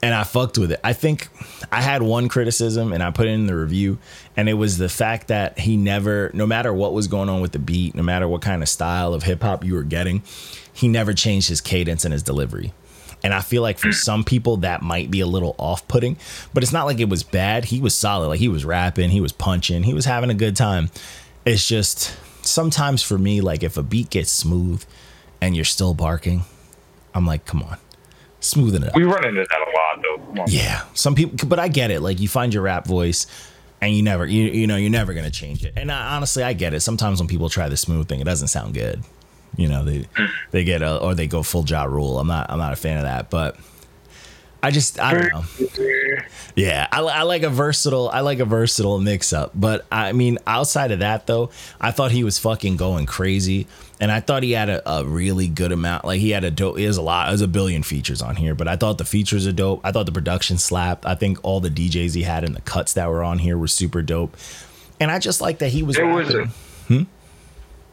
And 0.04 0.12
I 0.12 0.24
fucked 0.24 0.58
with 0.58 0.72
it. 0.72 0.80
I 0.82 0.94
think 0.94 1.28
I 1.70 1.80
had 1.80 2.02
one 2.02 2.28
criticism, 2.28 2.92
and 2.92 3.04
I 3.04 3.12
put 3.12 3.28
it 3.28 3.30
in 3.30 3.46
the 3.46 3.54
review, 3.54 3.98
and 4.36 4.48
it 4.48 4.54
was 4.54 4.76
the 4.76 4.88
fact 4.88 5.28
that 5.28 5.60
he 5.60 5.76
never, 5.76 6.32
no 6.34 6.44
matter 6.44 6.72
what 6.74 6.92
was 6.92 7.06
going 7.06 7.28
on 7.28 7.40
with 7.40 7.52
the 7.52 7.60
beat, 7.60 7.94
no 7.94 8.02
matter 8.02 8.26
what 8.26 8.42
kind 8.42 8.62
of 8.64 8.68
style 8.68 9.14
of 9.14 9.22
hip 9.22 9.42
hop 9.42 9.64
you 9.64 9.74
were 9.74 9.84
getting, 9.84 10.24
he 10.72 10.88
never 10.88 11.12
changed 11.12 11.48
his 11.48 11.60
cadence 11.60 12.04
and 12.04 12.12
his 12.12 12.22
delivery. 12.22 12.72
And 13.24 13.32
I 13.32 13.40
feel 13.40 13.62
like 13.62 13.78
for 13.78 13.88
mm. 13.88 13.94
some 13.94 14.24
people 14.24 14.58
that 14.58 14.82
might 14.82 15.10
be 15.10 15.20
a 15.20 15.26
little 15.26 15.54
off 15.58 15.86
putting, 15.86 16.16
but 16.52 16.62
it's 16.62 16.72
not 16.72 16.86
like 16.86 16.98
it 16.98 17.08
was 17.08 17.22
bad. 17.22 17.66
He 17.66 17.80
was 17.80 17.94
solid. 17.94 18.28
Like 18.28 18.40
he 18.40 18.48
was 18.48 18.64
rapping, 18.64 19.10
he 19.10 19.20
was 19.20 19.32
punching, 19.32 19.84
he 19.84 19.94
was 19.94 20.04
having 20.04 20.30
a 20.30 20.34
good 20.34 20.56
time. 20.56 20.90
It's 21.44 21.66
just 21.66 22.16
sometimes 22.42 23.02
for 23.02 23.18
me, 23.18 23.40
like 23.40 23.62
if 23.62 23.76
a 23.76 23.82
beat 23.82 24.10
gets 24.10 24.30
smooth 24.30 24.84
and 25.40 25.54
you're 25.54 25.64
still 25.64 25.94
barking, 25.94 26.44
I'm 27.14 27.26
like, 27.26 27.44
come 27.44 27.62
on, 27.62 27.78
smoothen 28.40 28.82
it 28.82 28.88
up. 28.88 28.96
We 28.96 29.04
run 29.04 29.24
into 29.24 29.44
that 29.48 29.60
a 29.60 29.70
lot 29.70 30.36
though. 30.36 30.44
Yeah, 30.48 30.84
some 30.94 31.14
people, 31.14 31.48
but 31.48 31.58
I 31.58 31.68
get 31.68 31.90
it. 31.90 32.00
Like 32.00 32.20
you 32.20 32.28
find 32.28 32.52
your 32.52 32.64
rap 32.64 32.86
voice, 32.86 33.26
and 33.80 33.94
you 33.94 34.02
never, 34.02 34.26
you 34.26 34.44
you 34.44 34.66
know, 34.66 34.76
you're 34.76 34.90
never 34.90 35.14
gonna 35.14 35.30
change 35.30 35.64
it. 35.64 35.74
And 35.76 35.92
I, 35.92 36.16
honestly, 36.16 36.42
I 36.42 36.52
get 36.52 36.74
it. 36.74 36.80
Sometimes 36.80 37.20
when 37.20 37.28
people 37.28 37.48
try 37.48 37.68
the 37.68 37.76
smooth 37.76 38.08
thing, 38.08 38.20
it 38.20 38.24
doesn't 38.24 38.48
sound 38.48 38.74
good. 38.74 39.02
You 39.56 39.68
know, 39.68 39.84
they 39.84 40.06
hmm. 40.16 40.26
they 40.50 40.64
get 40.64 40.82
a 40.82 40.98
or 40.98 41.14
they 41.14 41.26
go 41.26 41.42
full 41.42 41.64
Ja 41.64 41.84
Rule. 41.84 42.18
I'm 42.18 42.26
not 42.26 42.50
I'm 42.50 42.58
not 42.58 42.72
a 42.72 42.76
fan 42.76 42.96
of 42.96 43.04
that, 43.04 43.30
but 43.30 43.56
I 44.62 44.70
just 44.70 45.00
I 45.00 45.14
don't 45.14 45.32
know. 45.32 45.44
Yeah, 46.54 46.86
I, 46.92 47.00
I 47.00 47.22
like 47.22 47.42
a 47.42 47.50
versatile. 47.50 48.08
I 48.08 48.20
like 48.20 48.38
a 48.38 48.44
versatile 48.44 49.00
mix 49.00 49.32
up. 49.32 49.50
But 49.54 49.84
I 49.90 50.12
mean, 50.12 50.38
outside 50.46 50.92
of 50.92 51.00
that, 51.00 51.26
though, 51.26 51.50
I 51.80 51.90
thought 51.90 52.12
he 52.12 52.22
was 52.22 52.38
fucking 52.38 52.76
going 52.76 53.06
crazy, 53.06 53.66
and 54.00 54.12
I 54.12 54.20
thought 54.20 54.44
he 54.44 54.52
had 54.52 54.68
a, 54.68 54.88
a 54.88 55.04
really 55.04 55.48
good 55.48 55.72
amount. 55.72 56.04
Like 56.04 56.20
he 56.20 56.30
had 56.30 56.44
a 56.44 56.50
dope. 56.50 56.78
He 56.78 56.84
has 56.84 56.96
a 56.96 57.02
lot. 57.02 57.28
There's 57.28 57.40
a 57.40 57.48
billion 57.48 57.82
features 57.82 58.22
on 58.22 58.36
here, 58.36 58.54
but 58.54 58.68
I 58.68 58.76
thought 58.76 58.98
the 58.98 59.04
features 59.04 59.48
are 59.48 59.52
dope. 59.52 59.80
I 59.82 59.90
thought 59.90 60.06
the 60.06 60.12
production 60.12 60.58
slapped. 60.58 61.06
I 61.06 61.16
think 61.16 61.38
all 61.42 61.58
the 61.58 61.70
DJs 61.70 62.14
he 62.14 62.22
had 62.22 62.44
and 62.44 62.54
the 62.54 62.60
cuts 62.60 62.92
that 62.92 63.08
were 63.08 63.24
on 63.24 63.38
here 63.38 63.58
were 63.58 63.68
super 63.68 64.00
dope. 64.00 64.36
And 65.00 65.10
I 65.10 65.18
just 65.18 65.40
like 65.40 65.58
that 65.58 65.70
he 65.70 65.82
was. 65.82 65.96
There 65.96 66.06
was 66.06 66.32
a, 66.32 66.48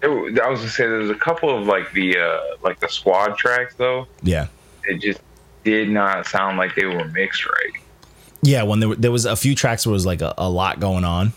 was- 0.08 0.40
I 0.40 0.48
was 0.50 0.60
gonna 0.60 0.72
say 0.72 0.84
there's 0.88 1.10
a 1.10 1.16
couple 1.16 1.50
of 1.56 1.68
like 1.68 1.92
the 1.94 2.18
uh 2.18 2.40
like 2.64 2.80
the 2.80 2.88
squad 2.90 3.38
tracks 3.38 3.76
though. 3.76 4.08
yeah. 4.24 4.48
It 4.86 5.02
just 5.02 5.20
did 5.64 5.90
not 5.90 6.26
sound 6.26 6.58
like 6.58 6.74
they 6.76 6.86
were 6.86 7.06
mixed 7.10 7.46
right. 7.46 7.74
Yeah, 8.42 8.64
when 8.64 8.80
there, 8.80 8.90
were- 8.90 8.96
there 8.96 9.12
was 9.12 9.26
a 9.26 9.36
few 9.36 9.54
tracks 9.56 9.86
where 9.86 9.92
it 9.92 9.94
was 9.94 10.06
like 10.06 10.22
a, 10.22 10.34
a 10.38 10.50
lot 10.50 10.80
going 10.80 11.04
on. 11.04 11.34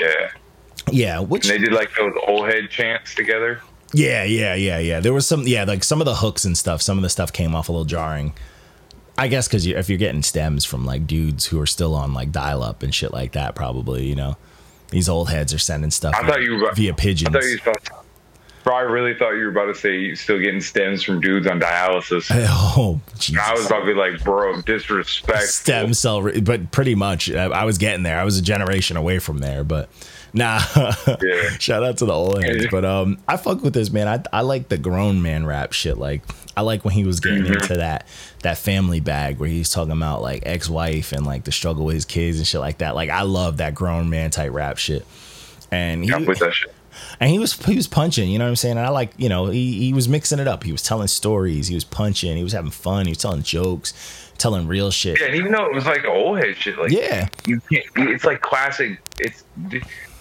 Yeah. 0.00 0.30
Yeah, 0.90 1.20
which 1.20 1.48
And 1.48 1.52
they 1.54 1.64
did 1.64 1.72
like 1.72 1.90
those 1.96 2.12
old 2.26 2.48
head 2.48 2.68
chants 2.68 3.14
together. 3.14 3.60
Yeah, 3.92 4.24
yeah, 4.24 4.54
yeah, 4.54 4.78
yeah. 4.80 5.00
There 5.00 5.12
was 5.14 5.26
some, 5.26 5.46
yeah, 5.46 5.64
like 5.64 5.84
some 5.84 6.00
of 6.00 6.04
the 6.04 6.16
hooks 6.16 6.44
and 6.44 6.58
stuff. 6.58 6.82
Some 6.82 6.98
of 6.98 7.02
the 7.02 7.08
stuff 7.08 7.32
came 7.32 7.54
off 7.54 7.68
a 7.68 7.72
little 7.72 7.84
jarring. 7.86 8.34
I 9.16 9.28
guess 9.28 9.46
because 9.46 9.64
you, 9.66 9.76
if 9.76 9.88
you're 9.88 9.96
getting 9.98 10.22
stems 10.24 10.64
from 10.64 10.84
like 10.84 11.06
dudes 11.06 11.46
who 11.46 11.60
are 11.60 11.66
still 11.66 11.94
on 11.94 12.12
like 12.12 12.32
dial 12.32 12.62
up 12.62 12.82
and 12.82 12.92
shit 12.92 13.12
like 13.12 13.32
that, 13.32 13.54
probably 13.54 14.04
you 14.04 14.16
know, 14.16 14.36
these 14.94 15.08
old 15.08 15.28
heads 15.28 15.52
are 15.52 15.58
sending 15.58 15.90
stuff 15.90 16.14
I 16.16 16.24
thought 16.24 16.40
you 16.42 16.54
were 16.56 16.72
via 16.72 16.92
I 16.92 16.94
pigeons. 16.94 17.32
thought 17.32 17.42
you 17.42 17.58
thought. 17.58 18.04
Bro, 18.62 18.76
I 18.76 18.80
really 18.82 19.12
thought 19.12 19.32
you 19.32 19.44
were 19.44 19.50
about 19.50 19.66
to 19.66 19.74
say 19.74 20.14
still 20.14 20.38
getting 20.38 20.60
stems 20.60 21.02
from 21.02 21.20
dudes 21.20 21.48
on 21.48 21.60
dialysis. 21.60 22.30
oh. 22.32 23.00
I 23.38 23.52
was 23.52 23.66
about 23.66 23.80
to 23.80 23.86
be 23.86 23.94
like, 23.94 24.22
bro, 24.22 24.62
disrespect. 24.62 25.48
stem 25.48 25.92
cell, 25.94 26.22
re- 26.22 26.40
but 26.40 26.70
pretty 26.70 26.94
much 26.94 27.28
I, 27.30 27.46
I 27.46 27.64
was 27.64 27.76
getting 27.76 28.04
there. 28.04 28.18
I 28.18 28.24
was 28.24 28.38
a 28.38 28.42
generation 28.42 28.96
away 28.96 29.18
from 29.18 29.38
there, 29.38 29.64
but 29.64 29.90
nah. 30.34 30.60
Yeah. 31.22 31.48
Shout 31.58 31.82
out 31.82 31.96
to 31.98 32.04
the 32.04 32.12
old 32.12 32.42
heads, 32.44 32.66
but 32.70 32.84
um, 32.84 33.18
I 33.26 33.36
fuck 33.38 33.62
with 33.62 33.72
this 33.74 33.90
man. 33.90 34.08
I 34.08 34.22
I 34.36 34.42
like 34.42 34.68
the 34.68 34.76
grown 34.78 35.22
man 35.22 35.46
rap 35.46 35.72
shit. 35.72 35.96
Like 35.96 36.22
I 36.56 36.60
like 36.60 36.84
when 36.84 36.92
he 36.94 37.04
was 37.04 37.20
getting 37.20 37.44
Mm-hmm. 37.44 37.52
into 37.54 37.74
that 37.74 38.06
that 38.42 38.58
family 38.58 39.00
bag 39.00 39.38
where 39.38 39.48
he's 39.48 39.70
talking 39.70 39.92
about 39.92 40.20
like 40.22 40.42
ex 40.44 40.68
wife 40.68 41.12
and 41.12 41.24
like 41.24 41.44
the 41.44 41.52
struggle 41.52 41.84
with 41.86 41.94
his 41.94 42.04
kids 42.04 42.36
and 42.38 42.46
shit 42.46 42.60
like 42.60 42.78
that. 42.78 42.94
Like 42.94 43.10
I 43.10 43.22
love 43.22 43.56
that 43.58 43.74
grown 43.74 44.10
man 44.10 44.30
type 44.30 44.52
rap 44.52 44.76
shit. 44.78 45.06
And 45.70 46.04
he, 46.04 46.12
I'm 46.12 46.24
with 46.26 46.38
that 46.40 46.52
shit. 46.54 46.72
and 47.18 47.30
he 47.30 47.38
was 47.38 47.54
he 47.66 47.74
was 47.74 47.88
punching, 47.88 48.28
you 48.28 48.38
know 48.38 48.44
what 48.44 48.50
I'm 48.50 48.56
saying? 48.56 48.76
And 48.76 48.86
I 48.86 48.90
like, 48.90 49.12
you 49.16 49.28
know, 49.28 49.46
he 49.46 49.72
he 49.80 49.92
was 49.92 50.08
mixing 50.08 50.38
it 50.38 50.46
up. 50.46 50.62
He 50.62 50.72
was 50.72 50.82
telling 50.82 51.08
stories, 51.08 51.66
he 51.68 51.74
was 51.74 51.84
punching, 51.84 52.36
he 52.36 52.44
was 52.44 52.52
having 52.52 52.70
fun, 52.70 53.06
he 53.06 53.10
was 53.10 53.18
telling 53.18 53.42
jokes, 53.42 53.92
telling 54.38 54.68
real 54.68 54.90
shit. 54.92 55.18
Yeah, 55.20 55.26
and 55.26 55.34
even 55.34 55.50
though 55.52 55.66
it 55.66 55.74
was 55.74 55.86
like 55.86 56.04
old 56.04 56.38
head 56.38 56.56
shit, 56.56 56.78
like 56.78 56.92
Yeah. 56.92 57.28
you 57.46 57.60
can't. 57.72 57.84
It's 57.96 58.24
like 58.24 58.40
classic. 58.42 59.00
It's 59.18 59.42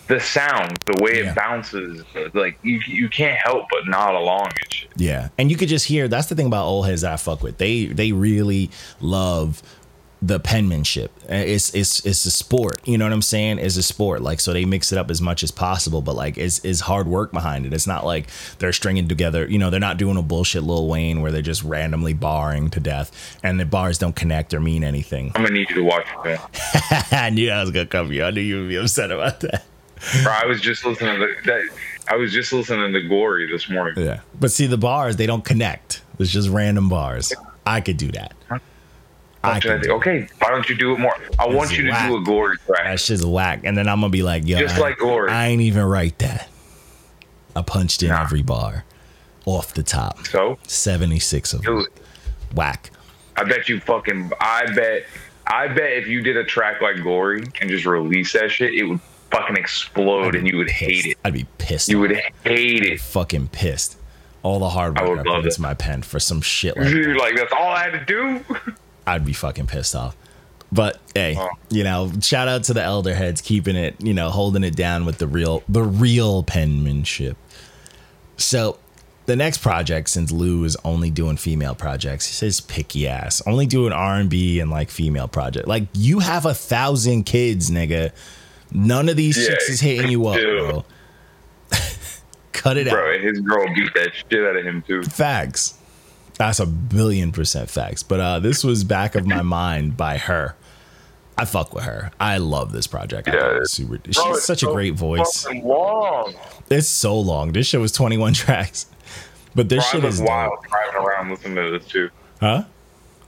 the 0.07 0.19
sound, 0.19 0.77
the 0.85 1.01
way 1.03 1.23
Yeah. 1.23 1.31
it 1.31 1.35
bounces. 1.35 2.03
Like 2.33 2.57
you, 2.63 2.79
you 2.87 3.09
can't 3.09 3.37
help 3.43 3.67
but 3.71 3.87
nod 3.87 4.15
along 4.15 4.47
and 4.61 4.73
shit. 4.73 4.89
Yeah, 4.95 5.29
and 5.37 5.49
you 5.49 5.57
could 5.57 5.69
just 5.69 5.85
hear. 5.85 6.07
That's 6.07 6.27
the 6.27 6.35
thing 6.35 6.47
about 6.47 6.65
old 6.65 6.85
heads 6.85 7.01
that 7.01 7.13
I 7.13 7.17
fuck 7.17 7.41
with. 7.43 7.57
They 7.57 7.85
they 7.85 8.11
really 8.11 8.69
love 8.99 9.61
the 10.21 10.39
penmanship. 10.39 11.11
Uh, 11.29 11.33
It's 11.35 11.73
it's 11.75 12.05
it's 12.05 12.23
a 12.25 12.31
sport. 12.31 12.79
You 12.87 12.97
know 12.97 13.03
what 13.05 13.11
I'm 13.11 13.21
saying? 13.21 13.59
It's 13.59 13.75
a 13.75 13.83
sport. 13.83 14.21
Like 14.21 14.39
so 14.39 14.53
they 14.53 14.63
mix 14.63 14.93
it 14.93 14.97
up 14.97 15.11
as 15.11 15.21
much 15.21 15.43
as 15.43 15.51
possible, 15.51 16.01
but 16.01 16.15
like 16.15 16.37
it's 16.37 16.59
is 16.63 16.79
hard 16.81 17.07
work 17.07 17.33
behind 17.33 17.65
it. 17.65 17.73
It's 17.73 17.87
not 17.87 18.05
like 18.05 18.27
they're 18.59 18.71
stringing 18.71 19.09
together. 19.09 19.45
You 19.49 19.57
know, 19.57 19.69
they're 19.69 19.81
not 19.81 19.97
doing 19.97 20.15
a 20.15 20.21
bullshit 20.21 20.63
Lil 20.63 20.87
Wayne 20.87 21.21
where 21.21 21.31
they're 21.31 21.41
just 21.41 21.63
randomly 21.63 22.13
barring 22.13 22.69
to 22.69 22.79
death 22.79 23.37
and 23.43 23.59
the 23.59 23.65
bars 23.65 23.97
don't 23.97 24.15
connect 24.15 24.53
or 24.53 24.61
mean 24.61 24.83
anything. 24.85 25.33
I'm 25.35 25.43
gonna 25.43 25.55
need 25.55 25.69
you 25.69 25.75
to 25.77 25.83
watch. 25.83 26.05
Man. 26.23 26.39
I 27.11 27.29
knew 27.29 27.49
I 27.51 27.59
was 27.59 27.71
gonna 27.71 27.85
come 27.85 28.09
here. 28.09 28.23
I 28.23 28.31
knew 28.31 28.41
you 28.41 28.61
would 28.61 28.69
be 28.69 28.77
upset 28.77 29.11
about 29.11 29.41
that. 29.41 29.65
Bro, 30.23 30.31
I 30.33 30.45
was 30.45 30.59
just 30.61 30.85
listening 30.85 31.19
to 31.19 31.27
the, 31.27 31.35
that. 31.45 31.61
I 32.09 32.15
was 32.17 32.31
just 32.33 32.51
listening 32.51 32.91
to 32.93 33.01
Glory 33.07 33.49
this 33.49 33.69
morning. 33.69 33.93
Yeah. 33.97 34.19
But 34.39 34.51
see 34.51 34.67
the 34.67 34.77
bars, 34.77 35.15
they 35.15 35.25
don't 35.25 35.45
connect. 35.45 36.01
It's 36.19 36.29
just 36.31 36.49
random 36.49 36.89
bars. 36.89 37.33
I 37.65 37.79
could 37.81 37.97
do 37.97 38.11
that. 38.11 38.33
I 39.45 39.59
could 39.59 39.81
do 39.81 39.93
okay, 39.93 40.27
why 40.39 40.49
don't 40.49 40.67
you 40.69 40.75
do 40.75 40.93
it 40.93 40.99
more? 40.99 41.13
I 41.39 41.47
want 41.47 41.69
It's 41.69 41.77
you 41.77 41.85
to 41.85 42.07
do 42.07 42.17
a 42.17 42.23
Glory 42.23 42.57
track. 42.65 42.83
that 42.85 42.99
shit's 42.99 43.25
whack. 43.25 43.61
And 43.63 43.77
then 43.77 43.87
I'm 43.89 43.99
gonna 43.99 44.09
be 44.11 44.23
like, 44.23 44.45
yo, 44.47 44.59
Just 44.59 44.75
I, 44.75 44.79
like 44.79 44.97
Glory. 44.97 45.31
I 45.31 45.47
ain't 45.47 45.61
even 45.61 45.83
write 45.83 46.19
that. 46.19 46.49
I 47.55 47.61
punched 47.61 48.03
in 48.03 48.09
Nah. 48.09 48.21
every 48.23 48.41
bar 48.41 48.83
off 49.45 49.73
the 49.73 49.83
top. 49.83 50.25
So, 50.27 50.57
76 50.67 51.53
of 51.53 51.61
them. 51.63 51.85
Whack. 52.55 52.91
I 53.35 53.43
bet 53.43 53.67
you 53.69 53.79
fucking. 53.79 54.31
I 54.39 54.71
bet. 54.73 55.03
I 55.45 55.67
bet 55.67 55.91
if 55.93 56.07
you 56.07 56.21
did 56.21 56.37
a 56.37 56.43
track 56.45 56.81
like 56.81 57.01
Glory 57.01 57.43
and 57.59 57.69
just 57.69 57.85
release 57.85 58.31
that 58.33 58.49
shit, 58.49 58.73
it 58.73 58.83
would 58.83 58.99
fucking 59.33 59.57
explode 59.57 60.35
and 60.35 60.47
you 60.47 60.57
would 60.57 60.69
hate 60.69 61.05
it. 61.05 61.17
I'd 61.25 61.33
be 61.33 61.45
pissed. 61.57 61.89
You 61.89 61.99
would 61.99 62.11
hate 62.43 62.83
it. 62.85 62.99
fucking 63.01 63.49
pissed. 63.49 63.97
All 64.43 64.59
the 64.59 64.69
hard 64.69 64.99
work 64.99 65.05
I, 65.05 65.09
would 65.09 65.17
put 65.19 65.27
love 65.27 65.45
into 65.45 65.61
my 65.61 65.73
pen 65.73 66.01
for 66.01 66.19
some 66.19 66.41
shit 66.41 66.75
like 66.77 66.89
You're 66.93 67.13
that. 67.13 67.19
like, 67.19 67.35
that's 67.35 67.53
all 67.53 67.69
I 67.69 67.83
had 67.89 67.91
to 67.91 68.05
do. 68.05 68.45
I'd 69.07 69.25
be 69.25 69.33
fucking 69.33 69.67
pissed 69.67 69.95
off. 69.95 70.15
But 70.71 70.99
hey, 71.13 71.35
Oh. 71.37 71.49
you 71.69 71.83
know, 71.83 72.11
shout 72.21 72.47
out 72.47 72.63
to 72.65 72.73
the 72.73 72.81
elder 72.81 73.13
heads 73.13 73.41
keeping 73.41 73.75
it, 73.75 73.95
you 73.99 74.13
know, 74.13 74.29
holding 74.29 74.63
it 74.63 74.75
down 74.75 75.05
with 75.05 75.17
the 75.19 75.27
real 75.27 75.63
the 75.69 75.83
real 75.83 76.41
penmanship. 76.43 77.37
So 78.37 78.79
the 79.25 79.35
next 79.35 79.59
project, 79.59 80.09
since 80.09 80.31
Lou 80.31 80.63
is 80.63 80.75
only 80.83 81.09
doing 81.09 81.37
female 81.37 81.75
projects, 81.75 82.25
he 82.25 82.33
says 82.33 82.59
picky 82.59 83.07
ass, 83.07 83.41
only 83.45 83.65
doing 83.65 83.93
R 83.93 84.15
and 84.15 84.29
B 84.29 84.59
and 84.59 84.69
like 84.71 84.89
female 84.89 85.27
project. 85.27 85.67
Like 85.67 85.83
you 85.93 86.19
have 86.19 86.45
a 86.45 86.53
thousand 86.53 87.23
kids, 87.25 87.69
nigga. 87.69 88.11
None 88.71 89.09
of 89.09 89.15
these 89.15 89.37
Yeah, 89.37 89.49
chicks 89.49 89.69
is 89.69 89.79
hitting 89.81 90.09
you 90.09 90.25
up, 90.27 90.35
dude. 90.37 90.69
bro. 90.69 90.85
Cut 92.53 92.77
it 92.77 92.87
out. 92.87 92.93
Bro, 92.93 93.19
his 93.19 93.39
girl 93.41 93.65
beat 93.75 93.93
that 93.95 94.11
shit 94.29 94.43
out 94.45 94.55
of 94.55 94.65
him 94.65 94.83
too. 94.87 95.03
Facts. 95.03 95.77
That's 96.37 96.59
a 96.59 96.65
billion 96.65 97.31
percent 97.31 97.69
facts. 97.69 98.03
But 98.03 98.19
uh, 98.19 98.39
this 98.39 98.63
was 98.63 98.83
back 98.83 99.15
of 99.15 99.25
my 99.27 99.41
mind 99.43 99.97
by 99.97 100.17
her. 100.17 100.55
I 101.37 101.45
fuck 101.45 101.73
with 101.73 101.83
her. 101.85 102.11
I 102.19 102.37
love 102.37 102.71
this 102.71 102.85
project. 102.85 103.27
Yeah. 103.27 103.59
super. 103.63 103.99
She's 104.05 104.15
Bro, 104.15 104.33
it's 104.33 104.45
such 104.45 104.61
a 104.63 104.67
great 104.67 104.93
voice. 104.93 105.47
Long. 105.51 106.35
It's 106.69 106.87
so 106.87 107.19
long. 107.19 107.53
This 107.53 107.67
shit 107.67 107.79
was 107.81 107.91
21 107.91 108.33
tracks, 108.35 108.85
but 109.55 109.67
this 109.69 109.83
Bro, 109.91 110.01
shit 110.01 110.09
is 110.09 110.21
wild 110.21 110.51
dope. 110.51 110.67
driving 110.69 111.01
around 111.01 111.29
listening 111.31 111.55
to 111.55 111.71
this 111.79 111.87
too. 111.87 112.09
Huh? 112.39 112.63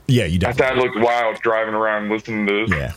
Yeah, 0.08 0.26
you 0.26 0.38
do. 0.38 0.46
I 0.48 0.52
definitely. 0.52 0.78
thought 0.82 0.86
I 0.88 1.00
looked 1.00 1.04
wild 1.06 1.42
driving 1.42 1.74
around 1.74 2.10
listening 2.10 2.46
to 2.46 2.68
this. 2.68 2.78
Yeah. 2.78 2.94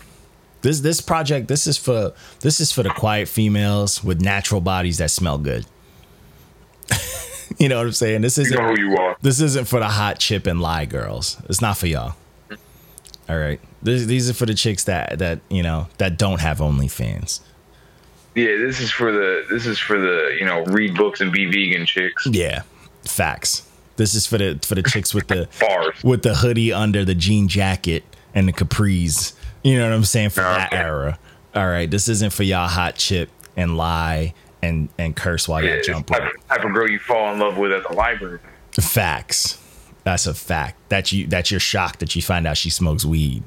This 0.62 0.80
this 0.80 1.00
project 1.00 1.48
this 1.48 1.66
is 1.66 1.76
for 1.76 2.12
this 2.40 2.60
is 2.60 2.72
for 2.72 2.82
the 2.82 2.90
quiet 2.90 3.28
females 3.28 4.02
with 4.02 4.20
natural 4.20 4.60
bodies 4.60 4.98
that 4.98 5.10
smell 5.10 5.38
good. 5.38 5.66
you 7.58 7.68
know 7.68 7.78
what 7.78 7.86
I'm 7.86 7.92
saying? 7.92 8.22
This 8.22 8.38
isn't 8.38 8.58
know 8.58 8.74
who 8.74 8.80
you 8.80 8.96
are. 8.96 9.16
This 9.22 9.40
isn't 9.40 9.68
for 9.68 9.78
the 9.78 9.88
hot 9.88 10.18
chip 10.18 10.46
and 10.46 10.60
lie 10.60 10.84
girls. 10.84 11.40
It's 11.48 11.60
not 11.60 11.76
for 11.76 11.86
y'all. 11.86 12.14
All 13.28 13.38
right. 13.38 13.60
This, 13.82 14.06
these 14.06 14.28
are 14.30 14.34
for 14.34 14.46
the 14.46 14.54
chicks 14.54 14.84
that 14.84 15.18
that 15.18 15.40
you 15.48 15.62
know 15.62 15.86
that 15.98 16.18
don't 16.18 16.40
have 16.40 16.58
OnlyFans. 16.58 17.40
Yeah, 18.34 18.56
this 18.56 18.80
is 18.80 18.90
for 18.90 19.12
the 19.12 19.44
this 19.50 19.66
is 19.66 19.78
for 19.78 19.98
the 19.98 20.36
you 20.38 20.44
know 20.44 20.64
read 20.64 20.96
books 20.96 21.20
and 21.20 21.30
be 21.30 21.46
vegan 21.46 21.86
chicks. 21.86 22.26
Yeah, 22.26 22.62
facts. 23.04 23.68
This 23.96 24.14
is 24.14 24.26
for 24.26 24.38
the 24.38 24.58
for 24.62 24.74
the 24.74 24.82
chicks 24.82 25.14
with 25.14 25.28
the 25.28 25.48
with 26.04 26.22
the 26.22 26.36
hoodie 26.36 26.72
under 26.72 27.04
the 27.04 27.14
jean 27.14 27.48
jacket 27.48 28.04
and 28.34 28.48
the 28.48 28.52
capris. 28.52 29.34
You 29.62 29.78
know 29.78 29.84
what 29.88 29.94
I'm 29.94 30.04
saying 30.04 30.30
for 30.30 30.40
that 30.42 30.72
Okay. 30.72 30.76
era. 30.82 31.18
All 31.54 31.66
right. 31.66 31.90
This 31.90 32.08
isn't 32.08 32.32
for 32.32 32.42
y'all 32.42 32.68
hot 32.68 32.94
chip 32.96 33.30
and 33.56 33.76
lie 33.76 34.34
and 34.62 34.88
and 34.98 35.14
curse 35.16 35.48
while 35.48 35.62
Yeah, 35.62 35.70
y'all 35.70 35.78
it's 35.78 35.86
jump. 35.86 36.06
type, 36.06 36.22
type 36.48 36.64
of 36.64 36.72
girl 36.72 36.88
you 36.88 36.98
fall 36.98 37.32
in 37.32 37.38
love 37.40 37.56
with 37.56 37.72
at 37.72 37.86
the 37.88 37.94
library. 37.94 38.38
Facts. 38.80 39.58
That's 40.04 40.26
a 40.26 40.34
fact. 40.34 40.76
That 40.88 41.12
you 41.12 41.26
that 41.28 41.50
you're 41.50 41.60
shocked 41.60 42.00
that 42.00 42.14
you 42.16 42.22
find 42.22 42.46
out 42.46 42.56
she 42.56 42.70
smokes 42.70 43.04
weed. 43.04 43.42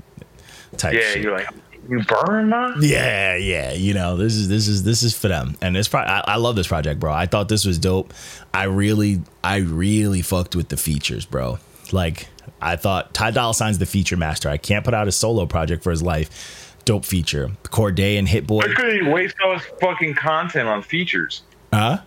Type 0.77 0.93
Yeah, 0.93 1.01
shit. 1.01 1.23
you're 1.23 1.33
like, 1.37 1.47
you 1.89 2.01
burn 2.03 2.49
man? 2.49 2.75
Yeah, 2.81 3.35
yeah. 3.35 3.73
You 3.73 3.93
know, 3.93 4.15
this 4.17 4.35
is 4.35 4.47
this 4.47 4.67
is 4.67 4.83
this 4.83 5.01
is 5.03 5.17
for 5.17 5.27
them, 5.27 5.57
and 5.61 5.75
this 5.75 5.87
pro- 5.87 6.01
I, 6.01 6.23
I 6.27 6.35
love 6.35 6.55
this 6.55 6.67
project, 6.67 6.99
bro. 6.99 7.11
I 7.11 7.25
thought 7.25 7.49
this 7.49 7.65
was 7.65 7.77
dope. 7.79 8.13
I 8.53 8.65
really, 8.65 9.21
I 9.43 9.57
really 9.57 10.21
fucked 10.21 10.55
with 10.55 10.69
the 10.69 10.77
features, 10.77 11.25
bro. 11.25 11.57
Like, 11.91 12.27
I 12.61 12.75
thought 12.75 13.13
Ty 13.13 13.31
Dolla 13.31 13.53
Sign's 13.53 13.77
the 13.77 13.85
feature 13.85 14.17
master. 14.17 14.49
I 14.49 14.57
can't 14.57 14.85
put 14.85 14.93
out 14.93 15.07
a 15.07 15.11
solo 15.11 15.45
project 15.45 15.83
for 15.83 15.91
his 15.91 16.01
life. 16.03 16.75
Dope 16.85 17.05
feature. 17.05 17.51
Cordae 17.63 18.17
and 18.17 18.27
Hit 18.27 18.47
Boy. 18.47 18.61
Could 18.61 18.93
he 18.93 19.01
waste 19.07 19.35
all 19.43 19.53
his 19.53 19.67
fucking 19.79 20.15
content 20.15 20.67
on 20.67 20.81
features? 20.81 21.43
Huh? 21.73 21.99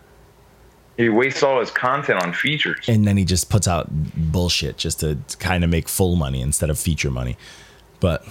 He 0.96 1.08
wastes 1.08 1.42
all 1.42 1.58
his 1.60 1.70
content 1.70 2.22
on 2.22 2.32
features. 2.32 2.88
And 2.88 3.06
then 3.06 3.16
he 3.16 3.24
just 3.24 3.50
puts 3.50 3.66
out 3.66 3.88
bullshit 3.90 4.76
just 4.76 5.00
to 5.00 5.18
kind 5.38 5.64
of 5.64 5.70
make 5.70 5.88
full 5.88 6.14
money 6.14 6.40
instead 6.40 6.70
of 6.70 6.78
feature 6.78 7.10
money. 7.10 7.36
But 7.98 8.24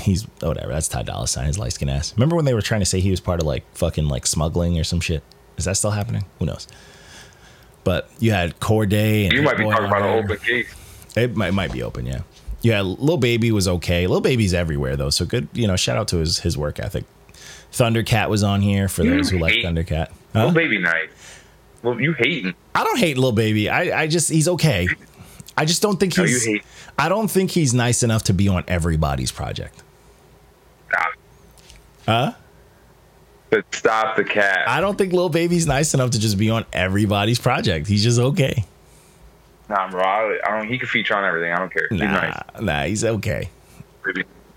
he's 0.00 0.24
whatever. 0.40 0.72
That's 0.72 0.88
Ty 0.88 1.02
Dolla 1.02 1.28
Sign, 1.28 1.46
his 1.46 1.58
light 1.58 1.72
skin 1.72 1.88
ass. 1.88 2.14
Remember 2.16 2.36
when 2.36 2.46
they 2.46 2.54
were 2.54 2.62
trying 2.62 2.80
to 2.80 2.86
say 2.86 3.00
he 3.00 3.10
was 3.10 3.20
part 3.20 3.40
of 3.40 3.46
like 3.46 3.64
fucking 3.74 4.08
like 4.08 4.26
smuggling 4.26 4.78
or 4.78 4.84
some 4.84 5.00
shit? 5.00 5.22
Is 5.58 5.66
that 5.66 5.76
still 5.76 5.90
happening? 5.90 6.24
Who 6.38 6.46
knows? 6.46 6.66
But 7.84 8.10
you 8.18 8.30
had 8.32 8.58
Cordae 8.60 9.24
and 9.24 9.32
You 9.32 9.42
might 9.42 9.58
be 9.58 9.64
talking 9.64 9.86
about 9.86 10.02
an 10.02 10.24
open 10.24 10.38
case. 10.38 10.74
It 11.16 11.36
might 11.36 11.52
might 11.52 11.72
be 11.72 11.82
open, 11.82 12.06
yeah. 12.06 12.20
Yeah, 12.62 12.82
Lil 12.82 13.16
Baby 13.16 13.52
was 13.52 13.68
okay. 13.68 14.06
Lil 14.06 14.20
Baby's 14.20 14.52
everywhere 14.54 14.96
though, 14.96 15.10
so 15.10 15.24
good. 15.24 15.48
You 15.52 15.66
know, 15.66 15.76
shout 15.76 15.96
out 15.96 16.08
to 16.08 16.18
his 16.18 16.38
his 16.40 16.56
work 16.58 16.78
ethic. 16.78 17.04
Thundercat 17.72 18.28
was 18.28 18.42
on 18.42 18.60
here 18.60 18.88
for 18.88 19.02
You 19.04 19.16
those 19.16 19.30
who 19.30 19.38
like 19.38 19.54
Thundercat. 19.54 20.10
Little 20.34 20.50
Huh? 20.50 20.54
baby 20.54 20.78
night. 20.78 21.10
Well, 21.82 22.00
you 22.00 22.12
hating? 22.14 22.54
I 22.74 22.84
don't 22.84 22.98
hate 22.98 23.18
Lil 23.18 23.32
Baby. 23.32 23.68
I 23.68 24.02
I 24.02 24.06
just 24.06 24.30
he's 24.30 24.48
okay. 24.48 24.88
I 25.56 25.64
just 25.64 25.80
don't 25.82 25.98
think 25.98 26.16
No, 26.16 26.24
he's. 26.24 26.44
hate. 26.44 26.62
I 26.98 27.08
don't 27.08 27.28
think 27.30 27.50
he's 27.50 27.72
nice 27.72 28.02
enough 28.02 28.24
to 28.24 28.34
be 28.34 28.48
on 28.48 28.64
everybody's 28.68 29.30
project. 29.32 29.82
Stop. 30.88 31.08
Huh? 32.06 32.32
But 33.50 33.64
stop 33.74 34.16
the 34.16 34.24
cat. 34.24 34.68
I 34.68 34.80
don't 34.80 34.96
think 34.98 35.12
Lil 35.12 35.28
Baby's 35.28 35.66
nice 35.66 35.94
enough 35.94 36.10
to 36.10 36.18
just 36.18 36.36
be 36.36 36.50
on 36.50 36.64
everybody's 36.72 37.38
project. 37.38 37.86
He's 37.86 38.02
just 38.02 38.18
okay. 38.18 38.64
Nah, 39.68 39.90
bro. 39.90 40.02
I, 40.02 40.38
I 40.46 40.58
don't. 40.58 40.68
He 40.68 40.78
can 40.78 40.88
feature 40.88 41.16
on 41.16 41.24
everything. 41.24 41.52
I 41.52 41.58
don't 41.58 41.72
care. 41.72 41.86
He's 41.90 42.00
Nah, 42.00 42.12
nice. 42.12 42.40
nah, 42.60 42.82
he's 42.84 43.04
okay. 43.04 43.50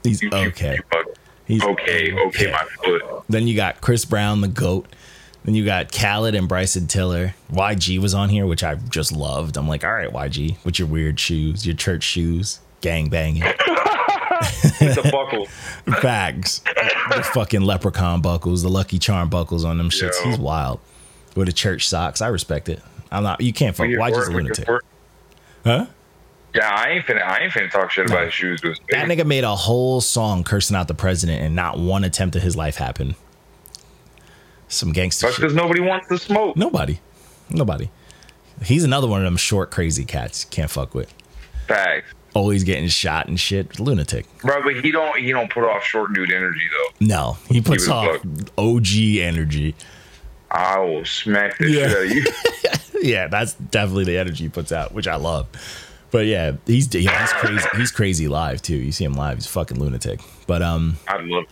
He's 0.04 0.22
You- 0.22 0.30
okay. 0.34 0.76
you. 0.94 1.04
He's 1.46 1.64
okay. 1.64 2.14
Okay, 2.28 2.52
my 2.52 2.64
foot. 2.84 3.24
Then 3.28 3.48
you 3.48 3.56
got 3.56 3.82
Chris 3.82 4.06
Brown, 4.06 4.42
the 4.42 4.48
GOAT. 4.48 4.88
Then 5.44 5.56
you 5.56 5.66
got 5.66 5.92
Khaled 5.92 6.36
and 6.36 6.48
Bryson 6.48 6.86
Tiller. 6.86 7.34
YG 7.52 7.98
was 8.00 8.14
on 8.14 8.30
here, 8.30 8.46
which 8.46 8.64
I 8.64 8.76
just 8.76 9.12
loved. 9.12 9.58
I'm 9.58 9.68
like, 9.68 9.84
all 9.84 9.92
right, 9.94 10.12
YG, 10.12 10.64
with 10.64 10.78
your 10.78 10.88
weird 10.88 11.20
shoes, 11.20 11.66
your 11.66 11.76
church 11.76 12.04
shoes, 12.04 12.60
gang 12.82 13.10
banging. 13.10 13.44
It's 14.82 14.96
a 14.98 15.12
buckle. 15.12 15.48
Bags. 16.02 16.62
the 17.10 17.24
fucking 17.34 17.62
leprechaun 17.62 18.22
buckles, 18.22 18.62
the 18.64 18.70
lucky 18.70 18.98
charm 18.98 19.28
buckles 19.30 19.66
on 19.66 19.78
them 19.78 19.90
shits. 19.90 20.24
Yo. 20.24 20.30
He's 20.30 20.40
wild. 20.40 20.80
With 21.36 21.48
the 21.48 21.54
church 21.54 21.88
socks. 21.90 22.22
I 22.22 22.28
respect 22.28 22.70
it. 22.70 22.82
I'm 23.12 23.24
not 23.24 23.42
you 23.42 23.52
can't 23.52 23.76
fuck 23.76 23.88
We- 23.88 23.96
YG's 23.96 24.28
a 24.30 24.32
lunatic. 24.32 24.68
we're- 24.68 24.80
Huh? 25.64 25.86
Yeah, 26.56 26.68
I 26.74 26.90
ain't 26.90 27.06
finna. 27.06 27.22
I 27.22 27.40
ain't 27.44 27.54
finna 27.54 27.70
talk 27.70 27.92
shit 27.92 28.08
about 28.08 28.26
his 28.26 28.34
shoes. 28.34 28.60
To 28.62 28.74
That 28.90 29.08
nigga 29.08 29.26
made 29.26 29.44
a 29.44 29.56
whole 29.56 30.02
song 30.02 30.44
cursing 30.44 30.76
out 30.76 30.88
the 30.88 30.94
president 30.96 31.44
and 31.44 31.56
not 31.56 31.78
one 31.78 32.04
attempt 32.04 32.36
of 32.36 32.42
his 32.42 32.56
life 32.56 32.78
happened. 32.78 33.16
Some 34.68 34.92
gangster 34.92 35.28
That's 35.28 35.38
because 35.38 35.54
nobody 35.54 35.80
wants 35.80 36.08
to 36.10 36.18
smoke. 36.18 36.56
Nobody. 36.58 37.00
Nobody. 37.50 37.90
He's 38.64 38.84
another 38.84 39.08
one 39.08 39.22
of 39.22 39.26
them 39.26 39.38
short, 39.38 39.72
crazy 39.72 40.06
cats. 40.06 40.46
Can't 40.46 40.70
fuck 40.70 40.94
with. 40.94 41.14
Facts, 41.68 42.14
Always 42.34 42.64
getting 42.64 42.88
shot 42.88 43.28
and 43.28 43.40
shit. 43.40 43.80
Lunatic. 43.80 44.26
bro. 44.40 44.62
But 44.64 44.84
he 44.84 44.92
don't. 44.92 45.18
He 45.20 45.32
don't 45.32 45.52
put 45.52 45.64
off 45.64 45.84
short 45.84 46.14
dude 46.14 46.32
energy 46.32 46.68
though. 46.72 47.06
No, 47.06 47.38
he 47.48 47.62
puts 47.62 47.88
was 47.88 47.90
off 47.90 48.22
OG 48.58 48.88
energy. 49.20 49.76
I 50.52 50.80
will 50.80 51.06
smack 51.06 51.58
the 51.60 51.70
Yeah. 51.70 51.88
shit 51.90 51.98
out 51.98 52.04
of 52.06 52.12
you. 52.12 52.26
Yeah, 53.02 53.28
that's 53.28 53.54
definitely 53.54 54.06
the 54.06 54.18
energy 54.18 54.46
he 54.46 54.50
puts 54.50 54.72
out, 54.72 54.94
which 54.94 55.08
I 55.08 55.16
love. 55.16 55.48
But 56.12 56.26
yeah, 56.26 56.54
he's 56.66 56.94
yeah, 56.94 57.22
he's 57.22 57.34
crazy. 57.34 57.68
He's 57.78 57.92
crazy 57.92 58.28
live 58.28 58.62
too. 58.62 58.76
You 58.76 58.92
see 58.92 59.04
him 59.04 59.14
live, 59.14 59.38
he's 59.38 59.46
a 59.46 59.50
fucking 59.50 59.80
lunatic. 59.80 60.22
But 60.48 60.62
um, 60.62 60.98
I 61.08 61.18
love. 61.22 61.46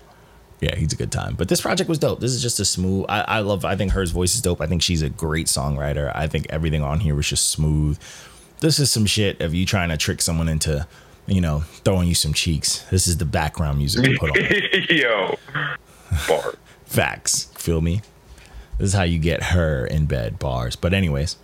yeah, 0.62 0.76
he's 0.76 0.94
a 0.94 0.96
good 0.96 1.12
time. 1.12 1.36
But 1.36 1.48
this 1.48 1.62
project 1.62 1.90
was 1.90 2.00
dope. 2.00 2.20
This 2.20 2.32
is 2.32 2.42
just 2.42 2.60
a 2.60 2.66
smooth. 2.66 3.06
I, 3.08 3.22
I 3.22 3.40
love. 3.40 3.66
I 3.66 3.76
think 3.76 3.92
hers 3.92 4.12
voice 4.12 4.34
is 4.36 4.42
dope. 4.42 4.62
I 4.62 4.68
think 4.68 4.82
she's 4.82 5.04
a 5.04 5.10
great 5.10 5.48
songwriter. 5.48 6.12
I 6.16 6.28
think 6.28 6.48
everything 6.50 6.82
on 6.82 7.00
here 7.00 7.14
was 7.14 7.28
just 7.28 7.52
smooth. 7.52 8.00
This 8.60 8.80
is 8.80 8.92
some 8.92 9.06
shit 9.06 9.40
of 9.42 9.54
you 9.54 9.66
trying 9.66 9.90
to 9.90 9.98
trick 9.98 10.22
someone 10.22 10.50
into 10.50 10.88
you 11.28 11.42
know, 11.42 11.60
throwing 11.84 12.08
you 12.08 12.16
some 12.16 12.34
cheeks. 12.34 12.80
This 12.90 13.08
is 13.08 13.18
the 13.18 13.26
background 13.26 13.78
music 13.78 14.06
to 14.06 14.18
put 14.18 14.32
on. 14.32 14.38
Yo, 14.90 15.38
bar. 16.28 16.56
Facts. 16.86 17.46
Feel 17.58 17.82
me? 17.82 18.02
This 18.78 18.90
is 18.90 18.94
how 18.94 19.04
you 19.04 19.20
get 19.20 19.44
her 19.44 19.86
in 19.86 20.06
bed 20.06 20.40
bars. 20.40 20.76
But 20.76 20.94
anyways, 20.94 21.38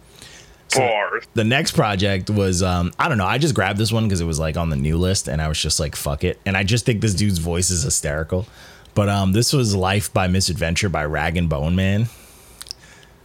Bars. 0.76 1.26
the 1.34 1.44
next 1.44 1.72
project 1.72 2.30
was 2.30 2.62
um 2.64 2.92
I 3.00 3.10
don't 3.10 3.18
know, 3.18 3.26
I 3.26 3.38
just 3.38 3.56
grabbed 3.56 3.80
this 3.80 3.92
one 3.92 4.06
because 4.06 4.22
it 4.22 4.26
was 4.26 4.40
like 4.40 4.58
on 4.58 4.70
the 4.70 4.76
new 4.76 4.98
list 4.98 5.28
and 5.28 5.42
I 5.42 5.48
was 5.48 5.60
just 5.60 5.80
like 5.80 5.96
fuck 5.96 6.24
it. 6.24 6.40
And 6.46 6.56
I 6.58 6.64
just 6.64 6.86
think 6.86 7.02
this 7.02 7.14
dude's 7.14 7.40
voice 7.40 7.70
is 7.70 7.84
hysterical. 7.84 8.48
But 8.96 9.10
um 9.10 9.32
this 9.34 9.54
was 9.54 9.76
Life 9.76 10.14
by 10.14 10.28
Misadventure 10.28 10.90
by 10.90 11.06
Rag 11.06 11.38
and 11.38 11.50
Bone 11.50 11.76
Man. 11.76 12.08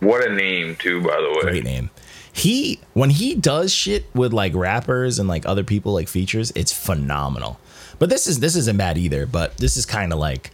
What 0.01 0.25
a 0.25 0.33
name, 0.33 0.77
too, 0.77 1.01
by 1.01 1.16
the 1.16 1.33
way. 1.37 1.51
Great 1.51 1.64
name. 1.64 1.90
He 2.33 2.79
when 2.94 3.11
he 3.11 3.35
does 3.35 3.73
shit 3.73 4.05
with 4.14 4.33
like 4.33 4.55
rappers 4.55 5.18
and 5.18 5.29
like 5.29 5.44
other 5.44 5.64
people 5.64 5.92
like 5.92 6.09
features, 6.09 6.53
it's 6.55 6.73
phenomenal. 6.73 7.59
But 7.99 8.09
this 8.11 8.27
is 8.29 8.38
this 8.38 8.55
isn't 8.55 8.77
bad 8.77 8.97
either, 8.97 9.27
but 9.27 9.57
this 9.57 9.77
is 9.77 9.85
kind 9.87 10.12
of 10.12 10.18
like 10.21 10.53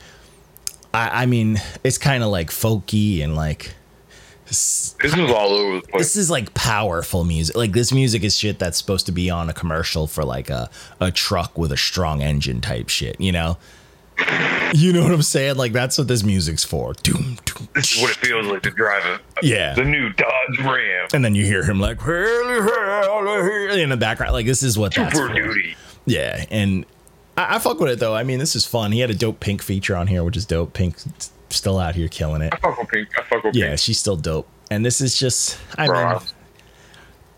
I, 0.94 1.22
I 1.22 1.26
mean, 1.26 1.60
it's 1.82 1.98
kind 1.98 2.22
of 2.22 2.30
like 2.30 2.50
folky 2.50 3.22
and 3.22 3.34
like 3.36 3.74
This 4.46 4.94
was 5.02 5.30
all 5.30 5.48
over 5.50 5.80
the 5.80 5.86
place. 5.88 6.00
this 6.04 6.16
is 6.16 6.30
like 6.30 6.54
powerful 6.54 7.24
music. 7.24 7.56
Like 7.56 7.72
this 7.72 7.92
music 7.92 8.22
is 8.22 8.36
shit 8.36 8.58
that's 8.58 8.78
supposed 8.78 9.06
to 9.06 9.12
be 9.12 9.28
on 9.30 9.50
a 9.50 9.52
commercial 9.52 10.06
for 10.06 10.24
like 10.24 10.50
a, 10.50 10.70
a 11.00 11.10
truck 11.10 11.58
with 11.58 11.72
a 11.72 11.76
strong 11.76 12.22
engine 12.22 12.60
type 12.60 12.88
shit, 12.88 13.20
you 13.20 13.32
know? 13.32 13.58
You 14.74 14.92
know 14.92 15.02
what 15.02 15.10
I'm 15.12 15.22
saying? 15.22 15.56
Like 15.56 15.72
that's 15.72 15.98
what 15.98 16.06
this 16.06 16.22
music's 16.22 16.62
for. 16.64 16.92
Doom, 17.02 17.36
doom. 17.44 17.68
This 17.74 17.96
is 17.96 18.00
what 18.02 18.10
it 18.12 18.16
feels 18.18 18.46
like 18.46 18.62
to 18.62 18.70
drive 18.70 19.04
a, 19.04 19.20
Yeah. 19.44 19.74
the 19.74 19.84
new 19.84 20.10
Dodge 20.12 20.58
Ram. 20.60 21.08
And 21.12 21.24
then 21.24 21.34
you 21.34 21.44
hear 21.44 21.64
him 21.64 21.80
like 21.80 21.98
in 22.06 23.88
the 23.90 23.96
background. 23.98 24.32
Like 24.32 24.46
this 24.46 24.62
is 24.62 24.78
what 24.78 24.94
that's 24.94 25.14
Super 25.16 25.28
for. 25.28 25.34
duty. 25.34 25.76
Yeah, 26.06 26.44
and 26.50 26.84
I, 27.36 27.56
I 27.56 27.58
fuck 27.58 27.78
with 27.80 27.90
it 27.92 27.98
though. 27.98 28.14
I 28.14 28.22
mean, 28.22 28.38
this 28.38 28.54
is 28.56 28.64
fun. 28.66 28.92
He 28.92 29.00
had 29.00 29.10
a 29.10 29.14
dope 29.14 29.40
Pink 29.40 29.62
feature 29.62 29.96
on 29.96 30.06
here, 30.06 30.22
which 30.24 30.36
is 30.36 30.46
dope. 30.46 30.72
Pink 30.72 30.96
still 31.50 31.78
out 31.78 31.94
here 31.94 32.08
killing 32.08 32.42
it. 32.42 32.52
I 32.52 32.56
fuck 32.58 32.78
with 32.78 32.88
Pink. 32.88 33.08
I 33.18 33.22
fuck 33.22 33.44
with 33.44 33.54
Yeah, 33.54 33.68
Pink. 33.68 33.78
she's 33.80 33.98
still 33.98 34.16
dope. 34.16 34.48
And 34.70 34.84
this 34.84 35.00
is 35.00 35.18
just, 35.18 35.58
I 35.78 35.86
Bro. 35.86 36.08
mean, 36.10 36.18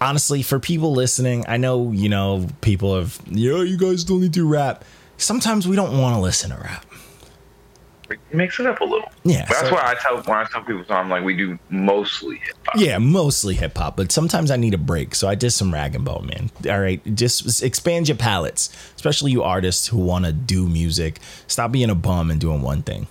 honestly, 0.01 0.43
for 0.43 0.59
people 0.61 0.93
listening, 0.93 1.45
I 1.49 1.57
know, 1.57 1.91
you 1.93 2.09
know, 2.09 2.47
people 2.61 2.97
have, 2.97 3.21
yo, 3.31 3.63
you 3.63 3.77
guys 3.77 4.05
don't 4.05 4.21
need 4.21 4.35
to 4.35 4.47
rap. 4.49 4.85
Sometimes 5.19 5.67
we 5.67 5.77
don't 5.77 5.99
want 6.01 6.15
to 6.15 6.21
listen 6.21 6.51
to 6.51 6.57
rap. 6.57 6.85
Mix 8.33 8.61
it 8.61 8.67
up 8.67 8.81
a 8.81 8.85
little. 8.85 9.09
Yeah, 9.25 9.45
But 9.49 9.55
that's 9.55 9.69
so- 9.69 9.75
why 9.75 9.83
I 9.85 9.95
tell 9.95 10.17
when 10.23 10.39
I 10.39 10.45
tell 10.45 10.63
people 10.63 10.85
so 10.87 10.95
I'm 10.95 11.09
like 11.11 11.25
we 11.25 11.37
do 11.37 11.59
mostly 11.71 12.37
hip 12.37 12.57
hop. 12.67 12.81
Yeah, 12.81 12.99
mostly 12.99 13.55
hip 13.55 13.77
hop, 13.77 13.97
but 13.97 14.13
sometimes 14.13 14.51
I 14.51 14.57
need 14.57 14.75
a 14.75 14.79
break. 14.79 15.15
So 15.15 15.29
I 15.29 15.35
did 15.35 15.51
some 15.51 15.73
rag 15.73 15.95
and 15.95 16.05
bone, 16.05 16.27
man. 16.33 16.51
All 16.73 16.81
right, 16.81 17.01
just 17.15 17.63
expand 17.63 18.09
your 18.09 18.17
palettes, 18.17 18.71
especially 18.97 19.33
you 19.33 19.43
artists 19.43 19.87
who 19.89 19.99
want 19.99 20.25
to 20.25 20.33
do 20.33 20.69
music. 20.69 21.19
Stop 21.47 21.73
being 21.73 21.91
a 21.91 21.95
bum 21.95 22.31
and 22.31 22.41
doing 22.41 22.63
one 22.63 22.83
thing. 22.83 23.07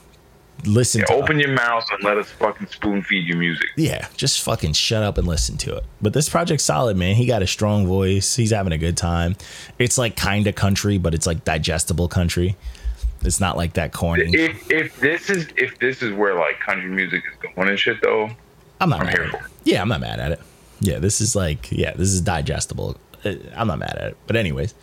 Listen 0.64 1.02
to 1.06 1.14
Open 1.14 1.38
your 1.38 1.50
mouth 1.50 1.86
and 1.92 2.02
let 2.04 2.18
us 2.18 2.30
fucking 2.32 2.68
spoon 2.68 3.04
feed 3.04 3.28
you 3.28 3.36
music. 3.36 3.68
yeah, 3.76 4.08
just 4.16 4.42
fucking 4.42 4.74
shut 4.74 5.04
up 5.04 5.18
and 5.18 5.28
listen 5.28 5.58
to 5.58 5.76
it. 5.76 5.84
But 6.02 6.14
this 6.14 6.28
project's 6.30 6.64
solid, 6.64 6.98
man. 6.98 7.16
He 7.16 7.26
got 7.28 7.44
a 7.44 7.48
strong 7.48 7.86
voice. 7.86 8.36
He's 8.36 8.52
having 8.52 8.72
a 8.74 8.78
good 8.78 8.98
time. 8.98 9.36
It's 9.78 9.98
like 9.98 10.16
kind 10.16 10.48
of 10.48 10.56
country, 10.56 10.98
but 10.98 11.14
it's 11.14 11.28
like 11.28 11.44
digestible 11.44 12.08
country. 12.08 12.56
It's 13.26 13.40
not 13.40 13.58
like 13.58 13.74
that 13.74 13.94
corny. 13.94 14.30
If 14.34 14.72
if 14.72 15.00
this 15.00 15.30
is 15.30 15.48
if 15.58 15.80
this 15.80 16.02
is 16.02 16.14
where 16.14 16.36
like 16.36 16.60
country 16.60 16.90
music 16.90 17.24
is 17.26 17.52
going 17.56 17.70
and 17.70 17.80
shit 17.80 18.02
though, 18.02 18.30
I'm 18.80 18.90
not 18.90 19.02
I'm 19.02 19.08
mad 19.08 19.16
here 19.16 19.28
at 19.28 19.34
it. 19.34 19.42
Yeah, 19.64 19.82
I'm 19.82 19.90
not 19.90 20.02
mad 20.02 20.20
at 20.20 20.32
it. 20.32 20.42
Yeah, 20.82 21.00
this 21.00 21.22
is 21.22 21.36
like, 21.36 21.72
yeah, 21.72 21.94
this 21.94 22.10
is 22.10 22.22
digestible. 22.22 22.98
Uh, 23.24 23.36
I'm 23.56 23.68
not 23.68 23.80
mad 23.80 23.98
at 23.98 24.10
it. 24.10 24.18
But 24.28 24.36
anyways, 24.36 24.76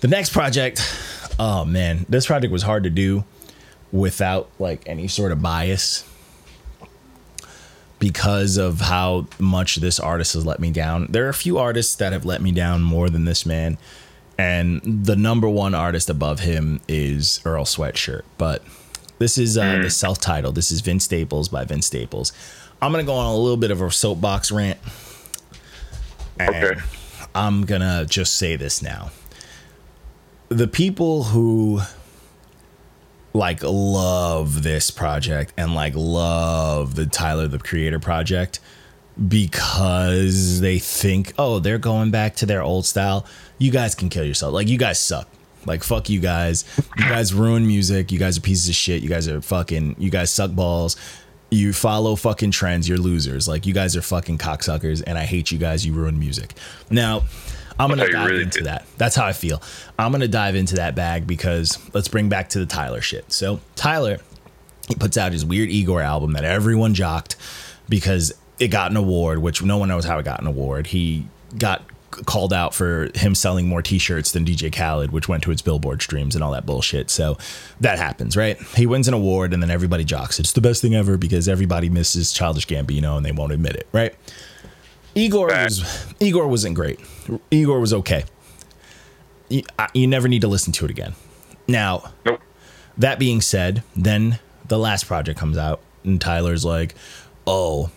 the 0.00 0.08
next 0.08 0.32
project, 0.32 0.80
oh 1.38 1.64
man, 1.64 2.06
this 2.08 2.26
project 2.26 2.52
was 2.52 2.62
hard 2.62 2.84
to 2.84 2.90
do 2.90 3.24
without 3.92 4.50
like 4.58 4.82
any 4.86 5.08
sort 5.08 5.32
of 5.32 5.42
bias 5.42 6.08
because 7.98 8.56
of 8.56 8.80
how 8.80 9.26
much 9.38 9.76
this 9.76 9.98
artist 9.98 10.34
has 10.34 10.44
let 10.44 10.60
me 10.60 10.70
down. 10.70 11.06
There 11.10 11.26
are 11.26 11.30
a 11.30 11.34
few 11.34 11.58
artists 11.58 11.94
that 11.96 12.12
have 12.12 12.24
let 12.24 12.42
me 12.42 12.52
down 12.52 12.82
more 12.82 13.08
than 13.08 13.24
this 13.24 13.46
man. 13.46 13.78
And 14.38 14.80
the 14.82 15.16
number 15.16 15.48
one 15.48 15.74
artist 15.74 16.10
above 16.10 16.40
him 16.40 16.80
is 16.88 17.40
Earl 17.44 17.64
Sweatshirt. 17.64 18.22
But 18.36 18.62
this 19.18 19.38
is 19.38 19.56
uh, 19.56 19.78
the 19.82 19.90
self 19.90 20.18
titled. 20.20 20.54
This 20.56 20.70
is 20.70 20.80
Vince 20.80 21.04
Staples 21.04 21.48
by 21.48 21.64
Vince 21.64 21.86
Staples. 21.86 22.32
I'm 22.82 22.92
going 22.92 23.04
to 23.04 23.06
go 23.06 23.14
on 23.14 23.26
a 23.26 23.36
little 23.36 23.56
bit 23.56 23.70
of 23.70 23.80
a 23.80 23.90
soapbox 23.90 24.50
rant. 24.50 24.78
And 26.38 26.54
Okay. 26.54 26.80
I'm 27.34 27.64
going 27.64 27.80
to 27.80 28.06
just 28.08 28.36
say 28.36 28.56
this 28.56 28.82
now. 28.82 29.10
The 30.48 30.68
people 30.68 31.24
who 31.24 31.80
like 33.32 33.60
love 33.62 34.62
this 34.62 34.90
project 34.90 35.52
and 35.56 35.74
like 35.74 35.94
love 35.96 36.94
the 36.94 37.06
Tyler 37.06 37.48
the 37.48 37.58
Creator 37.58 37.98
project 37.98 38.60
because 39.28 40.60
they 40.60 40.78
think, 40.78 41.32
oh, 41.38 41.58
they're 41.58 41.78
going 41.78 42.10
back 42.10 42.36
to 42.36 42.46
their 42.46 42.62
old 42.62 42.86
style. 42.86 43.26
You 43.58 43.70
guys 43.70 43.94
can 43.94 44.08
kill 44.08 44.24
yourself. 44.24 44.52
Like 44.52 44.68
you 44.68 44.78
guys 44.78 44.98
suck. 44.98 45.28
Like 45.66 45.82
fuck 45.82 46.08
you 46.10 46.20
guys. 46.20 46.64
You 46.96 47.04
guys 47.04 47.32
ruin 47.32 47.66
music. 47.66 48.12
You 48.12 48.18
guys 48.18 48.36
are 48.36 48.40
pieces 48.40 48.68
of 48.68 48.74
shit. 48.74 49.02
You 49.02 49.08
guys 49.08 49.28
are 49.28 49.40
fucking. 49.40 49.96
You 49.98 50.10
guys 50.10 50.30
suck 50.30 50.50
balls. 50.50 50.96
You 51.50 51.72
follow 51.72 52.16
fucking 52.16 52.50
trends. 52.50 52.88
You're 52.88 52.98
losers. 52.98 53.48
Like 53.48 53.64
you 53.66 53.72
guys 53.72 53.96
are 53.96 54.02
fucking 54.02 54.38
cocksuckers. 54.38 55.02
And 55.06 55.16
I 55.16 55.24
hate 55.24 55.50
you 55.50 55.58
guys. 55.58 55.86
You 55.86 55.94
ruin 55.94 56.18
music. 56.18 56.54
Now, 56.90 57.22
I'm 57.78 57.88
gonna 57.88 58.04
oh, 58.04 58.10
dive 58.10 58.30
really 58.30 58.42
into 58.42 58.58
feel. 58.58 58.64
that. 58.64 58.86
That's 58.98 59.16
how 59.16 59.26
I 59.26 59.32
feel. 59.32 59.62
I'm 59.98 60.12
gonna 60.12 60.28
dive 60.28 60.54
into 60.54 60.76
that 60.76 60.94
bag 60.94 61.26
because 61.26 61.78
let's 61.94 62.08
bring 62.08 62.28
back 62.28 62.50
to 62.50 62.58
the 62.58 62.66
Tyler 62.66 63.00
shit. 63.00 63.32
So 63.32 63.60
Tyler, 63.74 64.18
he 64.88 64.94
puts 64.94 65.16
out 65.16 65.32
his 65.32 65.44
weird 65.44 65.70
Igor 65.70 66.02
album 66.02 66.32
that 66.32 66.44
everyone 66.44 66.94
jocked 66.94 67.36
because 67.88 68.32
it 68.58 68.68
got 68.68 68.90
an 68.90 68.96
award, 68.96 69.38
which 69.40 69.62
no 69.62 69.76
one 69.78 69.88
knows 69.88 70.04
how 70.04 70.18
it 70.18 70.24
got 70.24 70.40
an 70.40 70.46
award. 70.46 70.88
He 70.88 71.26
got 71.58 71.82
called 72.26 72.52
out 72.52 72.72
for 72.72 73.10
him 73.16 73.34
selling 73.34 73.66
more 73.66 73.82
t-shirts 73.82 74.30
than 74.30 74.44
DJ 74.44 74.72
Khaled, 74.72 75.10
which 75.10 75.28
went 75.28 75.42
to 75.42 75.50
its 75.50 75.60
billboard 75.62 76.00
streams 76.00 76.36
and 76.36 76.44
all 76.44 76.52
that 76.52 76.64
bullshit. 76.64 77.10
So 77.10 77.36
that 77.80 77.98
happens, 77.98 78.36
right? 78.36 78.56
He 78.76 78.86
wins 78.86 79.08
an 79.08 79.14
award 79.14 79.52
and 79.52 79.60
then 79.60 79.68
everybody 79.70 80.04
jocks. 80.04 80.38
It's 80.38 80.52
the 80.52 80.60
best 80.60 80.80
thing 80.80 80.94
ever 80.94 81.16
because 81.16 81.48
everybody 81.48 81.88
misses 81.88 82.30
Childish 82.32 82.68
Gambino 82.68 83.16
and 83.16 83.26
they 83.26 83.32
won't 83.32 83.50
admit 83.52 83.74
it, 83.74 83.88
right? 83.92 84.14
Igor 85.16 85.48
was 85.48 86.14
Igor 86.20 86.46
wasn't 86.46 86.76
great. 86.76 87.00
Igor 87.50 87.80
was 87.80 87.92
okay. 87.92 88.24
You, 89.48 89.62
I- 89.78 89.90
you 89.94 90.06
never 90.06 90.28
need 90.28 90.40
to 90.42 90.48
listen 90.48 90.72
to 90.74 90.84
it 90.84 90.90
again. 90.90 91.14
Now, 91.66 92.12
Nope. 92.24 92.40
that 92.98 93.18
being 93.18 93.40
said, 93.40 93.82
then 93.96 94.38
the 94.68 94.78
last 94.78 95.06
project 95.06 95.38
comes 95.38 95.56
out, 95.58 95.80
and 96.04 96.20
Tyler's 96.20 96.64
like, 96.64 96.94
"Oh, 97.46 97.90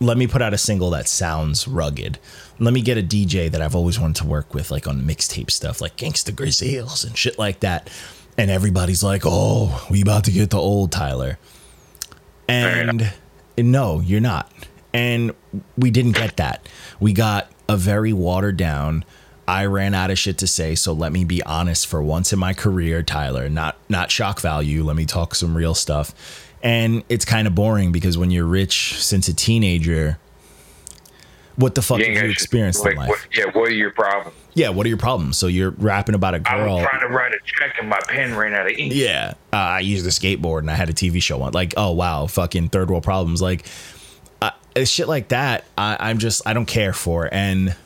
let 0.00 0.16
me 0.16 0.26
put 0.26 0.42
out 0.42 0.54
a 0.54 0.58
single 0.58 0.90
that 0.90 1.08
sounds 1.08 1.66
rugged. 1.66 2.18
Let 2.58 2.74
me 2.74 2.82
get 2.82 2.98
a 2.98 3.02
DJ 3.02 3.50
that 3.50 3.60
I've 3.60 3.74
always 3.74 3.98
wanted 3.98 4.16
to 4.16 4.26
work 4.26 4.54
with, 4.54 4.70
like 4.70 4.86
on 4.86 5.02
mixtape 5.02 5.50
stuff, 5.50 5.80
like 5.80 5.96
Gangsta 5.96 6.32
Grillz 6.32 7.06
and 7.06 7.16
shit 7.16 7.38
like 7.38 7.60
that." 7.60 7.90
And 8.36 8.50
everybody's 8.50 9.02
like, 9.02 9.22
"Oh, 9.24 9.86
we 9.90 10.02
about 10.02 10.24
to 10.24 10.30
get 10.30 10.50
the 10.50 10.58
old 10.58 10.92
Tyler," 10.92 11.38
and 12.48 13.12
no, 13.56 14.00
you're 14.00 14.20
not. 14.20 14.52
And 14.94 15.32
we 15.76 15.90
didn't 15.90 16.12
get 16.12 16.36
that. 16.36 16.66
We 16.98 17.12
got 17.12 17.50
a 17.68 17.76
very 17.76 18.12
watered 18.12 18.56
down. 18.56 19.04
I 19.46 19.64
ran 19.64 19.94
out 19.94 20.10
of 20.10 20.18
shit 20.18 20.38
to 20.38 20.46
say, 20.46 20.74
so 20.74 20.92
let 20.92 21.10
me 21.10 21.24
be 21.24 21.42
honest 21.42 21.86
for 21.86 22.02
once 22.02 22.32
in 22.32 22.38
my 22.38 22.52
career, 22.52 23.02
Tyler. 23.02 23.48
Not 23.48 23.76
not 23.88 24.10
shock 24.10 24.40
value. 24.40 24.84
Let 24.84 24.96
me 24.96 25.06
talk 25.06 25.34
some 25.34 25.56
real 25.56 25.74
stuff. 25.74 26.14
And 26.62 27.04
it's 27.08 27.24
kind 27.24 27.46
of 27.46 27.54
boring 27.54 27.92
because 27.92 28.18
when 28.18 28.30
you're 28.30 28.46
rich 28.46 29.02
since 29.02 29.28
a 29.28 29.34
teenager, 29.34 30.18
what 31.56 31.74
the 31.74 31.82
fuck 31.82 31.98
You 31.98 32.14
have 32.14 32.24
you 32.24 32.30
experienced 32.30 32.84
like, 32.84 32.92
in 32.92 32.98
life? 32.98 33.08
What, 33.08 33.26
yeah, 33.36 33.44
what 33.46 33.68
are 33.68 33.74
your 33.74 33.90
problems? 33.90 34.34
Yeah, 34.54 34.70
what 34.70 34.86
are 34.86 34.88
your 34.88 34.98
problems? 34.98 35.36
So 35.36 35.46
you're 35.46 35.70
rapping 35.70 36.14
about 36.14 36.34
a 36.34 36.40
girl. 36.40 36.78
I 36.78 36.82
was 36.82 36.84
trying 36.84 37.08
to 37.08 37.14
write 37.14 37.32
a 37.32 37.38
check 37.44 37.76
and 37.78 37.88
my 37.88 37.98
pen 38.08 38.34
ran 38.34 38.54
out 38.54 38.66
of 38.66 38.72
ink. 38.76 38.92
Yeah, 38.94 39.34
uh, 39.52 39.56
I 39.56 39.80
used 39.80 40.06
a 40.06 40.10
skateboard 40.10 40.60
and 40.60 40.70
I 40.70 40.74
had 40.74 40.88
a 40.88 40.92
TV 40.92 41.22
show 41.22 41.42
on. 41.42 41.52
Like, 41.52 41.74
oh 41.76 41.92
wow, 41.92 42.26
fucking 42.26 42.70
third 42.70 42.90
world 42.90 43.04
problems. 43.04 43.42
Like, 43.42 43.66
uh, 44.40 44.50
shit 44.84 45.08
like 45.08 45.28
that. 45.28 45.64
I, 45.76 45.96
I'm 45.98 46.18
just 46.18 46.46
I 46.46 46.54
don't 46.54 46.66
care 46.66 46.92
for. 46.92 47.28
And 47.32 47.76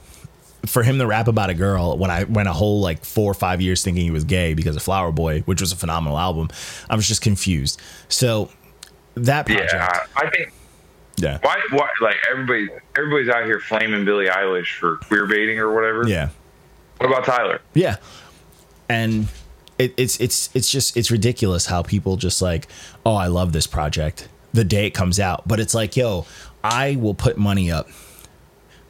for 0.66 0.82
him 0.82 0.98
to 0.98 1.06
rap 1.06 1.28
about 1.28 1.50
a 1.50 1.54
girl 1.54 1.96
when 1.98 2.11
I 2.11 2.24
went 2.24 2.48
a 2.48 2.52
whole 2.52 2.80
like 2.80 3.04
four 3.04 3.30
or 3.30 3.35
five 3.35 3.61
years 3.61 3.82
thinking 3.82 4.04
he 4.04 4.11
was 4.11 4.24
gay 4.24 4.54
because 4.54 4.76
of 4.76 4.82
Flower 4.82 5.12
Boy, 5.12 5.40
which 5.40 5.61
was 5.61 5.72
a 5.72 5.76
phenomenal 5.76 6.18
album, 6.18 6.50
I 6.88 6.96
was 6.96 7.08
just 7.08 7.20
confused. 7.20 7.80
So 8.08 8.50
that 9.14 9.46
project, 9.46 9.72
Yeah, 9.72 9.88
I, 10.16 10.31
think 10.31 10.53
yeah, 11.16 11.38
why 11.42 11.61
why 11.70 11.88
like 12.01 12.16
everybody 12.31 12.68
everybody's 12.96 13.29
out 13.29 13.44
here 13.44 13.61
flaming 13.61 14.05
Billie 14.05 14.27
Eilish 14.27 14.75
for 14.79 14.96
queer 14.96 15.27
baiting 15.27 15.59
or 15.59 15.75
whatever. 15.75 16.07
yeah. 16.09 16.31
What 16.98 17.07
about 17.11 17.25
Tyler? 17.25 17.61
Yeah. 17.75 17.96
And 18.88 19.27
it, 19.79 19.92
it's 19.96 20.20
it's 20.20 20.51
it's 20.55 20.70
just 20.70 20.96
it's 20.96 21.11
ridiculous 21.11 21.66
how 21.66 21.83
people 21.83 22.16
just 22.16 22.40
like, 22.40 22.68
oh, 23.05 23.14
I 23.14 23.27
love 23.27 23.53
this 23.53 23.66
project 23.66 24.29
the 24.53 24.64
day 24.64 24.87
it 24.87 24.90
comes 24.90 25.18
out. 25.18 25.46
But 25.48 25.59
it's 25.61 25.75
like, 25.75 25.96
yo, 25.96 26.27
I 26.62 26.96
will 26.96 27.14
put 27.14 27.37
money 27.37 27.70
up 27.70 27.88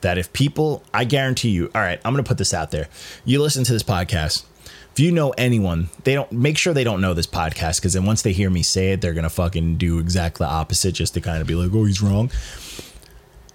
that 0.02 0.18
if 0.18 0.32
people, 0.32 0.82
I 0.92 1.04
guarantee 1.04 1.50
you, 1.50 1.70
all 1.74 1.80
right, 1.80 2.00
I'm 2.04 2.12
going 2.12 2.22
to 2.24 2.28
put 2.28 2.36
this 2.38 2.52
out 2.52 2.70
there. 2.72 2.88
You 3.24 3.40
listen 3.40 3.62
to 3.64 3.72
this 3.72 3.84
podcast. 3.84 4.44
If 4.92 5.00
you 5.00 5.10
know 5.10 5.30
anyone, 5.30 5.88
they 6.04 6.12
don't 6.12 6.30
make 6.30 6.58
sure 6.58 6.74
they 6.74 6.84
don't 6.84 7.00
know 7.00 7.14
this 7.14 7.26
podcast 7.26 7.76
because 7.76 7.94
then 7.94 8.04
once 8.04 8.20
they 8.20 8.32
hear 8.32 8.50
me 8.50 8.62
say 8.62 8.92
it, 8.92 9.00
they're 9.00 9.14
to 9.22 9.30
fucking 9.30 9.78
do 9.78 9.98
exactly 9.98 10.44
the 10.44 10.50
opposite 10.50 10.92
just 10.92 11.14
to 11.14 11.20
kind 11.22 11.40
of 11.40 11.46
be 11.46 11.54
like, 11.54 11.70
oh, 11.72 11.86
he's 11.86 12.02
wrong. 12.02 12.30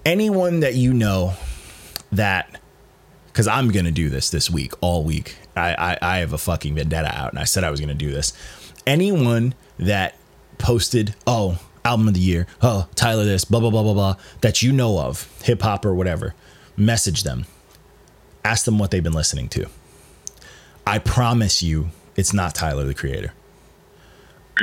Anyone 0.04 0.62
that 0.62 0.74
you 0.74 0.94
know 0.94 1.34
that, 2.12 2.60
because 3.28 3.48
I'm 3.48 3.70
to 3.86 3.92
do 3.92 4.10
this 4.10 4.32
this 4.32 4.50
week, 4.50 4.74
all 4.82 5.04
week. 5.04 5.38
I, 5.56 5.76
I, 5.76 5.98
I 6.02 6.18
have 6.20 6.34
a 6.34 6.40
fucking 6.40 6.74
vendetta 6.74 7.16
out 7.16 7.30
and 7.30 7.40
I 7.40 7.44
said 7.44 7.64
I 7.64 7.70
was 7.70 7.80
to 7.90 7.96
do 7.96 8.12
this. 8.12 8.34
Anyone 8.88 9.54
that 9.78 10.16
posted, 10.58 11.14
oh, 11.28 11.60
album 11.86 12.08
of 12.08 12.16
the 12.16 12.20
year, 12.20 12.48
oh, 12.64 12.90
Tyler 12.96 13.26
this, 13.26 13.46
blah, 13.46 13.60
blah, 13.60 13.70
blah, 13.70 13.84
blah, 13.84 13.94
blah, 13.94 14.16
that 14.42 14.64
you 14.64 14.72
know 14.72 15.00
of, 15.00 15.30
hip 15.44 15.62
hop 15.62 15.86
or 15.86 15.94
whatever, 15.94 16.34
message 16.76 17.22
them. 17.22 17.46
Ask 18.44 18.66
them 18.66 18.80
what 18.80 18.90
they've 18.90 19.04
been 19.04 19.14
listening 19.14 19.50
to. 19.50 19.68
I 20.88 21.00
promise 21.00 21.62
you, 21.62 21.90
it's 22.16 22.34
not 22.34 22.56
Tyler 22.56 22.86
the 22.86 22.94
creator. 22.94 23.34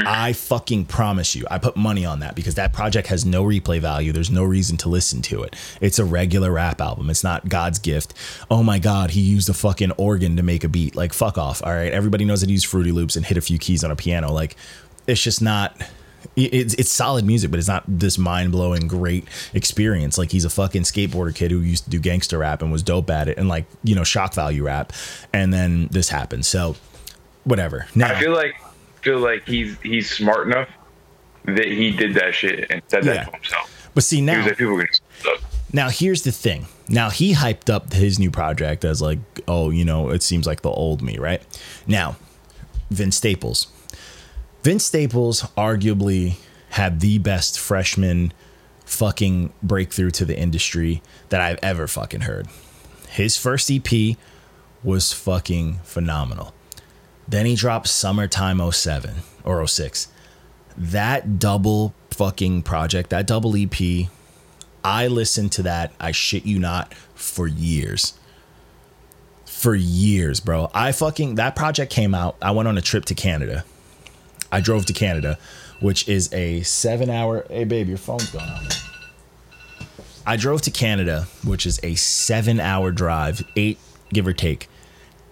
I 0.06 0.32
fucking 0.32 0.86
promise 0.86 1.36
you. 1.36 1.44
I 1.50 1.58
put 1.58 1.76
money 1.76 2.06
on 2.06 2.20
that 2.20 2.34
because 2.34 2.54
that 2.54 2.72
project 2.72 3.08
has 3.08 3.26
no 3.26 3.44
replay 3.44 3.78
value. 3.78 4.10
There's 4.10 4.30
no 4.30 4.42
reason 4.42 4.78
to 4.78 4.88
listen 4.88 5.20
to 5.22 5.42
it. 5.42 5.54
It's 5.82 5.98
a 5.98 6.04
regular 6.04 6.50
rap 6.50 6.80
album. 6.80 7.10
It's 7.10 7.22
not 7.22 7.48
God's 7.48 7.78
gift. 7.78 8.14
Oh 8.50 8.62
my 8.62 8.78
God, 8.78 9.10
he 9.10 9.20
used 9.20 9.50
a 9.50 9.54
fucking 9.54 9.92
organ 9.92 10.36
to 10.36 10.42
make 10.42 10.64
a 10.64 10.68
beat. 10.68 10.96
Like, 10.96 11.12
fuck 11.12 11.36
off. 11.36 11.62
All 11.62 11.72
right. 11.72 11.92
Everybody 11.92 12.24
knows 12.24 12.40
that 12.40 12.48
he 12.48 12.54
used 12.54 12.66
Fruity 12.66 12.90
Loops 12.90 13.16
and 13.16 13.26
hit 13.26 13.36
a 13.36 13.42
few 13.42 13.58
keys 13.58 13.84
on 13.84 13.90
a 13.90 13.96
piano. 13.96 14.32
Like, 14.32 14.56
it's 15.06 15.22
just 15.22 15.42
not. 15.42 15.76
It's, 16.36 16.74
it's 16.74 16.90
solid 16.90 17.24
music, 17.24 17.50
but 17.50 17.58
it's 17.58 17.68
not 17.68 17.84
this 17.86 18.18
mind 18.18 18.52
blowing 18.52 18.86
great 18.88 19.26
experience. 19.52 20.18
Like 20.18 20.30
he's 20.30 20.44
a 20.44 20.50
fucking 20.50 20.82
skateboarder 20.82 21.34
kid 21.34 21.50
who 21.50 21.60
used 21.60 21.84
to 21.84 21.90
do 21.90 21.98
gangster 21.98 22.38
rap 22.38 22.62
and 22.62 22.70
was 22.72 22.82
dope 22.82 23.10
at 23.10 23.28
it, 23.28 23.38
and 23.38 23.48
like 23.48 23.64
you 23.82 23.94
know 23.94 24.04
shock 24.04 24.34
value 24.34 24.64
rap, 24.64 24.92
and 25.32 25.52
then 25.52 25.88
this 25.90 26.08
happened. 26.08 26.46
So 26.46 26.76
whatever. 27.44 27.86
Now, 27.94 28.14
I 28.14 28.20
feel 28.20 28.32
like 28.32 28.54
feel 29.02 29.18
like 29.18 29.46
he's 29.46 29.76
he's 29.82 30.10
smart 30.10 30.46
enough 30.46 30.68
that 31.44 31.66
he 31.66 31.90
did 31.90 32.14
that 32.14 32.34
shit 32.34 32.70
and 32.70 32.80
said 32.88 33.04
Yeah. 33.04 33.14
that 33.14 33.26
to 33.26 33.32
himself. 33.32 33.90
but 33.94 34.02
see 34.04 34.20
now, 34.20 34.44
like, 34.44 34.56
people 34.56 34.76
gonna. 34.76 35.36
Now 35.72 35.88
here's 35.90 36.22
the 36.22 36.32
thing. 36.32 36.66
Now 36.88 37.10
he 37.10 37.34
hyped 37.34 37.68
up 37.68 37.92
his 37.92 38.18
new 38.18 38.30
project 38.30 38.84
as 38.84 39.02
like, 39.02 39.18
oh, 39.48 39.70
you 39.70 39.84
know, 39.84 40.10
it 40.10 40.22
seems 40.22 40.46
like 40.46 40.62
the 40.62 40.70
old 40.70 41.02
me, 41.02 41.18
right? 41.18 41.42
Now, 41.86 42.16
Vince 42.90 43.16
Staples. 43.16 43.66
Vince 44.64 44.86
Staples 44.86 45.42
arguably 45.58 46.36
had 46.70 47.00
the 47.00 47.18
best 47.18 47.60
freshman 47.60 48.32
fucking 48.86 49.52
breakthrough 49.62 50.10
to 50.12 50.24
the 50.24 50.38
industry 50.38 51.02
that 51.28 51.42
I've 51.42 51.58
ever 51.62 51.86
fucking 51.86 52.22
heard. 52.22 52.48
His 53.10 53.36
first 53.36 53.70
EP 53.70 54.16
was 54.82 55.12
fucking 55.12 55.80
phenomenal. 55.84 56.54
Then 57.28 57.44
he 57.44 57.56
dropped 57.56 57.88
Summertime 57.88 58.58
07 58.72 59.16
or 59.44 59.66
06. 59.66 60.08
That 60.78 61.38
double 61.38 61.92
fucking 62.10 62.62
project, 62.62 63.10
that 63.10 63.26
double 63.26 63.54
EP, 63.54 64.08
I 64.82 65.08
listened 65.08 65.52
to 65.52 65.62
that, 65.64 65.92
I 66.00 66.12
shit 66.12 66.46
you 66.46 66.58
not, 66.58 66.94
for 67.14 67.46
years. 67.46 68.14
For 69.44 69.74
years, 69.74 70.40
bro. 70.40 70.70
I 70.72 70.92
fucking, 70.92 71.34
that 71.34 71.54
project 71.54 71.92
came 71.92 72.14
out. 72.14 72.36
I 72.40 72.52
went 72.52 72.66
on 72.66 72.78
a 72.78 72.82
trip 72.82 73.04
to 73.06 73.14
Canada. 73.14 73.66
I 74.54 74.60
drove 74.60 74.86
to 74.86 74.92
Canada, 74.92 75.36
which 75.80 76.08
is 76.08 76.32
a 76.32 76.62
seven 76.62 77.10
hour. 77.10 77.44
Hey, 77.48 77.64
babe, 77.64 77.88
your 77.88 77.98
phone's 77.98 78.30
going 78.30 78.48
on. 78.48 78.68
I 80.24 80.36
drove 80.36 80.62
to 80.62 80.70
Canada, 80.70 81.26
which 81.44 81.66
is 81.66 81.80
a 81.82 81.96
seven 81.96 82.60
hour 82.60 82.92
drive, 82.92 83.42
eight 83.56 83.78
give 84.12 84.28
or 84.28 84.32
take, 84.32 84.68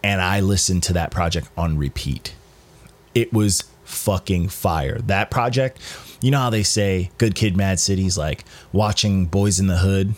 and 0.02 0.20
I 0.20 0.40
listened 0.40 0.82
to 0.84 0.92
that 0.94 1.12
project 1.12 1.48
on 1.56 1.78
repeat. 1.78 2.34
It 3.14 3.32
was 3.32 3.62
fucking 3.84 4.48
fire. 4.48 4.98
That 4.98 5.30
project, 5.30 5.78
you 6.20 6.32
know 6.32 6.38
how 6.40 6.50
they 6.50 6.64
say 6.64 7.10
Good 7.18 7.36
Kid 7.36 7.56
Mad 7.56 7.78
City's 7.78 8.18
like 8.18 8.44
watching 8.72 9.28
Boyz 9.28 9.60
n 9.60 9.68
the 9.68 9.78
Hood, 9.78 10.14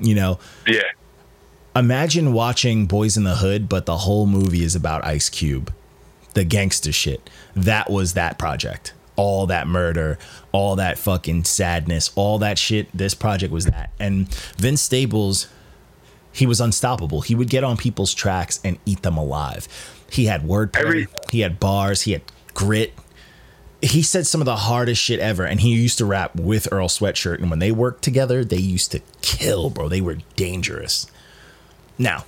you 0.00 0.14
know, 0.14 0.38
Yeah. 0.66 0.82
imagine 1.74 2.34
watching 2.34 2.86
Boyz 2.86 3.16
n 3.16 3.24
the 3.24 3.36
Hood, 3.36 3.66
but 3.68 3.86
the 3.86 3.96
whole 3.98 4.26
movie 4.26 4.62
is 4.62 4.74
about 4.74 5.04
Ice 5.06 5.30
Cube, 5.30 5.72
the 6.36 6.44
gangster 6.44 6.92
shit. 6.92 7.28
That 7.56 7.90
was 7.90 8.12
that 8.12 8.38
project. 8.38 8.92
All 9.16 9.46
that 9.46 9.66
murder, 9.66 10.18
all 10.52 10.76
that 10.76 10.98
fucking 10.98 11.44
sadness, 11.44 12.10
all 12.14 12.38
that 12.40 12.58
shit. 12.58 12.88
This 12.92 13.14
project 13.14 13.50
was 13.50 13.64
that. 13.64 13.90
And 13.98 14.28
Vince 14.58 14.82
Staples, 14.82 15.48
he 16.30 16.46
was 16.46 16.60
unstoppable. 16.60 17.22
He 17.22 17.34
would 17.34 17.48
get 17.48 17.64
on 17.64 17.78
people's 17.78 18.12
tracks 18.12 18.60
and 18.62 18.78
eat 18.84 19.00
them 19.00 19.16
alive. 19.16 19.66
He 20.10 20.26
had 20.26 20.42
wordplay, 20.42 20.76
Every- 20.84 21.08
he 21.32 21.40
had 21.40 21.58
bars, 21.58 22.02
he 22.02 22.12
had 22.12 22.20
grit. 22.52 22.92
He 23.80 24.02
said 24.02 24.26
some 24.26 24.42
of 24.42 24.44
the 24.44 24.56
hardest 24.56 25.00
shit 25.02 25.18
ever, 25.18 25.44
and 25.44 25.60
he 25.60 25.70
used 25.70 25.96
to 25.98 26.04
rap 26.04 26.36
with 26.36 26.68
Earl 26.70 26.88
Sweatshirt. 26.88 27.38
And 27.40 27.48
when 27.48 27.58
they 27.58 27.72
worked 27.72 28.02
together, 28.04 28.44
they 28.44 28.58
used 28.58 28.92
to 28.92 29.00
kill, 29.22 29.70
bro. 29.70 29.88
They 29.88 30.02
were 30.02 30.18
dangerous. 30.34 31.06
Now, 31.96 32.26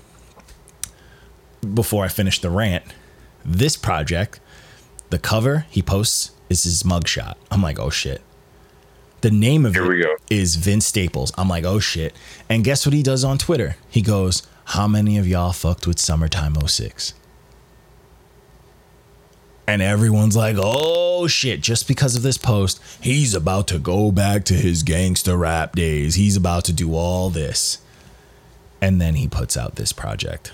before 1.75 2.05
I 2.05 2.09
finish 2.09 2.41
the 2.41 2.49
rant, 2.51 2.85
this 3.45 3.77
project, 3.77 4.41
the 5.11 5.19
cover 5.19 5.67
he 5.71 5.83
posts 5.83 6.33
is 6.49 6.65
his 6.65 6.83
mugshot. 6.83 7.35
I'm 7.51 7.63
like, 7.63 7.79
oh 7.79 7.91
shit. 7.91 8.23
The 9.21 9.31
name 9.31 9.67
of 9.67 9.75
Here 9.75 9.93
it 9.93 10.21
is 10.31 10.57
Vince 10.57 10.87
Staples. 10.87 11.33
I'm 11.37 11.49
like, 11.49 11.65
oh 11.65 11.81
shit. 11.81 12.15
And 12.49 12.63
guess 12.63 12.87
what 12.87 12.93
he 12.93 13.03
does 13.03 13.25
on 13.25 13.39
Twitter? 13.39 13.77
He 13.89 14.01
goes, 14.01 14.47
How 14.65 14.87
many 14.87 15.19
of 15.19 15.27
y'all 15.27 15.53
fucked 15.53 15.87
with 15.87 15.99
Summertime 15.99 16.55
06? 16.55 17.15
And 19.69 19.83
everyone's 19.83 20.35
like, 20.35 20.57
oh 20.59 21.27
shit, 21.27 21.61
just 21.61 21.87
because 21.87 22.17
of 22.17 22.23
this 22.23 22.39
post, 22.39 22.81
he's 23.03 23.35
about 23.35 23.69
to 23.69 23.79
go 23.79 24.11
back 24.11 24.45
to 24.45 24.55
his 24.55 24.83
gangster 24.83 25.37
rap 25.37 25.77
days. 25.77 26.15
He's 26.15 26.37
about 26.37 26.65
to 26.65 26.73
do 26.73 26.95
all 26.95 27.29
this. 27.29 27.77
And 28.81 28.99
then 28.99 29.17
he 29.17 29.29
puts 29.29 29.59
out 29.59 29.75
this 29.75 29.93
project. 29.93 30.53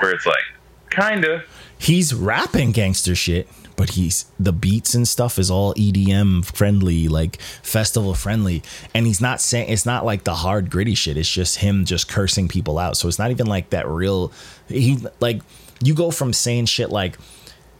Where 0.00 0.12
it's 0.12 0.26
like, 0.26 0.44
kinda. 0.92 1.44
He's 1.78 2.14
rapping 2.14 2.72
gangster 2.72 3.14
shit, 3.14 3.48
but 3.76 3.90
he's 3.90 4.26
the 4.38 4.52
beats 4.52 4.94
and 4.94 5.06
stuff 5.06 5.38
is 5.38 5.50
all 5.50 5.74
EDM 5.74 6.44
friendly, 6.44 7.08
like 7.08 7.40
festival 7.40 8.14
friendly. 8.14 8.62
And 8.94 9.06
he's 9.06 9.20
not 9.20 9.40
saying 9.40 9.68
it's 9.68 9.86
not 9.86 10.04
like 10.04 10.24
the 10.24 10.34
hard 10.34 10.70
gritty 10.70 10.94
shit. 10.94 11.16
It's 11.16 11.30
just 11.30 11.58
him 11.58 11.84
just 11.84 12.08
cursing 12.08 12.48
people 12.48 12.78
out. 12.78 12.96
So 12.96 13.08
it's 13.08 13.18
not 13.18 13.30
even 13.30 13.46
like 13.46 13.70
that 13.70 13.88
real 13.88 14.32
he 14.68 14.98
like 15.20 15.42
you 15.82 15.94
go 15.94 16.10
from 16.10 16.32
saying 16.32 16.66
shit 16.66 16.90
like 16.90 17.18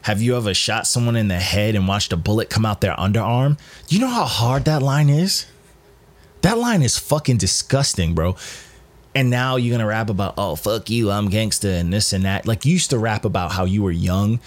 have 0.01 0.21
you 0.21 0.35
ever 0.35 0.53
shot 0.53 0.85
someone 0.85 1.15
in 1.15 1.29
the 1.29 1.39
head 1.39 1.75
and 1.75 1.87
watched 1.87 2.11
a 2.11 2.17
bullet 2.17 2.49
come 2.49 2.65
out 2.65 2.81
their 2.81 2.95
underarm? 2.95 3.57
You 3.87 3.99
know 3.99 4.09
how 4.09 4.25
hard 4.25 4.65
that 4.65 4.83
line 4.83 5.09
is? 5.09 5.45
That 6.41 6.57
line 6.57 6.81
is 6.81 6.97
fucking 6.97 7.37
disgusting, 7.37 8.13
bro. 8.13 8.35
And 9.15 9.29
now 9.29 9.57
you're 9.57 9.73
gonna 9.75 9.87
rap 9.87 10.09
about, 10.09 10.33
oh 10.37 10.55
fuck 10.55 10.89
you, 10.89 11.11
I'm 11.11 11.29
gangsta 11.29 11.79
and 11.79 11.93
this 11.93 12.13
and 12.13 12.25
that. 12.25 12.47
Like 12.47 12.65
you 12.65 12.73
used 12.73 12.89
to 12.89 12.97
rap 12.97 13.25
about 13.25 13.51
how 13.51 13.65
you 13.65 13.83
were 13.83 13.91
young 13.91 14.39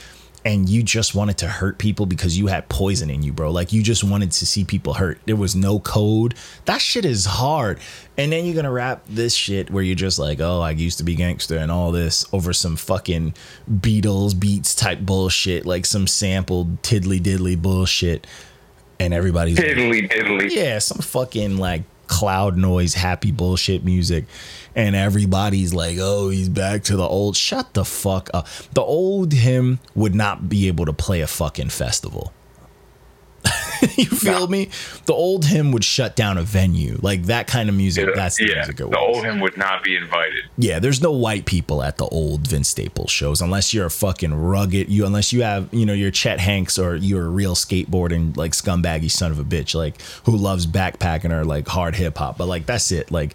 and 0.45 0.69
you 0.69 0.83
just 0.85 1.13
wanted 1.15 1.39
to 1.39 1.49
hurt 1.49 1.77
people 1.79 2.07
because 2.07 2.39
you 2.39 2.47
had 2.47 2.69
poison 2.69 3.11
in 3.11 3.23
you, 3.25 3.33
bro. 3.33 3.51
Like 3.51 3.73
you 3.73 3.83
just 3.83 4.05
wanted 4.05 4.31
to 4.31 4.47
see 4.47 4.65
people 4.65 4.95
hurt. 4.95 5.19
There 5.27 5.35
was 5.35 5.57
no 5.57 5.81
code. 5.81 6.35
That 6.67 6.81
shit 6.81 7.05
is 7.05 7.25
hard. 7.25 7.81
And 8.17 8.31
then 8.31 8.45
you're 8.45 8.55
gonna 8.55 8.71
rap 8.71 9.03
this 9.09 9.35
shit 9.35 9.71
where 9.71 9.83
you're 9.83 9.97
just 9.97 10.19
like, 10.21 10.41
oh, 10.41 10.61
I 10.61 10.71
used 10.71 10.99
to 10.99 11.05
be 11.05 11.17
gangster 11.17 11.57
and 11.59 11.71
all 11.71 11.91
this 11.91 12.25
over 12.33 12.53
some 12.53 12.77
fucking 12.77 13.35
Beatles 13.71 14.39
beats 14.39 14.75
type 14.75 15.01
bullshit, 15.01 15.67
like 15.67 15.85
some 15.85 16.07
sampled 16.07 16.83
tiddly 16.83 17.21
diddly 17.21 17.61
bullshit. 17.61 18.27
And 18.99 19.13
everybody's 19.13 19.59
like, 19.59 19.67
Diddly 19.67 20.09
diddly. 20.11 20.51
yeah, 20.51 20.79
some 20.79 20.99
fucking 20.99 21.59
like 21.59 21.83
cloud 22.07 22.57
noise, 22.57 22.95
happy 22.95 23.33
bullshit 23.33 23.85
music. 23.85 24.25
And 24.75 24.95
everybody's 24.95 25.73
like, 25.73 25.99
oh, 26.01 26.29
he's 26.29 26.49
back 26.49 26.83
to 26.85 26.97
the 26.97 27.07
old. 27.07 27.37
Shut 27.37 27.75
the 27.75 27.85
fuck 27.85 28.29
up. 28.35 28.47
The 28.75 28.83
old 28.83 29.33
him 29.33 29.79
would 29.95 30.15
not 30.15 30.49
be 30.49 30.69
able 30.69 30.85
to 30.87 30.93
play 30.93 31.23
a 31.23 31.27
fucking 31.27 31.71
festival. 31.71 32.33
you 33.97 34.07
feel 34.07 34.47
me? 34.49 34.71
The 35.07 35.13
old 35.13 35.45
him 35.45 35.73
would 35.73 35.85
shut 35.85 36.17
down 36.17 36.39
a 36.39 36.43
venue. 36.43 36.99
Like 37.03 37.25
that 37.25 37.47
kind 37.47 37.69
of 37.69 37.75
music. 37.75 38.09
That's 38.15 38.37
the 38.37 38.47
yeah. 38.47 38.55
music 38.57 38.81
it 38.81 38.91
The 38.91 38.99
old 38.99 39.25
him 39.25 39.41
would 39.41 39.57
not 39.57 39.83
be 39.83 39.97
invited. 39.97 40.45
Yeah, 40.59 40.79
there's 40.79 41.01
no 41.01 41.13
white 41.13 41.47
people 41.47 41.83
at 41.83 41.99
the 41.99 42.07
old 42.07 42.47
Vince 42.47 42.69
Staples 42.69 43.11
shows 43.11 43.41
unless 43.41 43.73
you're 43.73 43.87
a 43.87 43.91
fucking 43.91 44.35
rugged 44.35 44.89
you 44.89 45.07
unless 45.07 45.33
you 45.33 45.43
have, 45.43 45.73
you 45.73 45.87
know, 45.87 45.93
you're 45.93 46.11
Chet 46.11 46.41
Hanks 46.41 46.79
or 46.79 46.97
you're 46.97 47.27
a 47.27 47.29
real 47.29 47.55
skateboarding 47.55 48.37
like 48.37 48.53
scumbaggy 48.53 49.11
son 49.11 49.31
of 49.31 49.39
a 49.39 49.45
bitch, 49.45 49.75
like 49.75 50.01
who 50.25 50.37
loves 50.37 50.67
backpacking 50.67 51.31
or 51.31 51.45
like 51.45 51.69
hard 51.69 51.95
hip 51.95 52.19
hop. 52.19 52.39
But 52.39 52.47
like 52.47 52.67
that's 52.67 52.93
it. 52.93 53.11
Like 53.11 53.35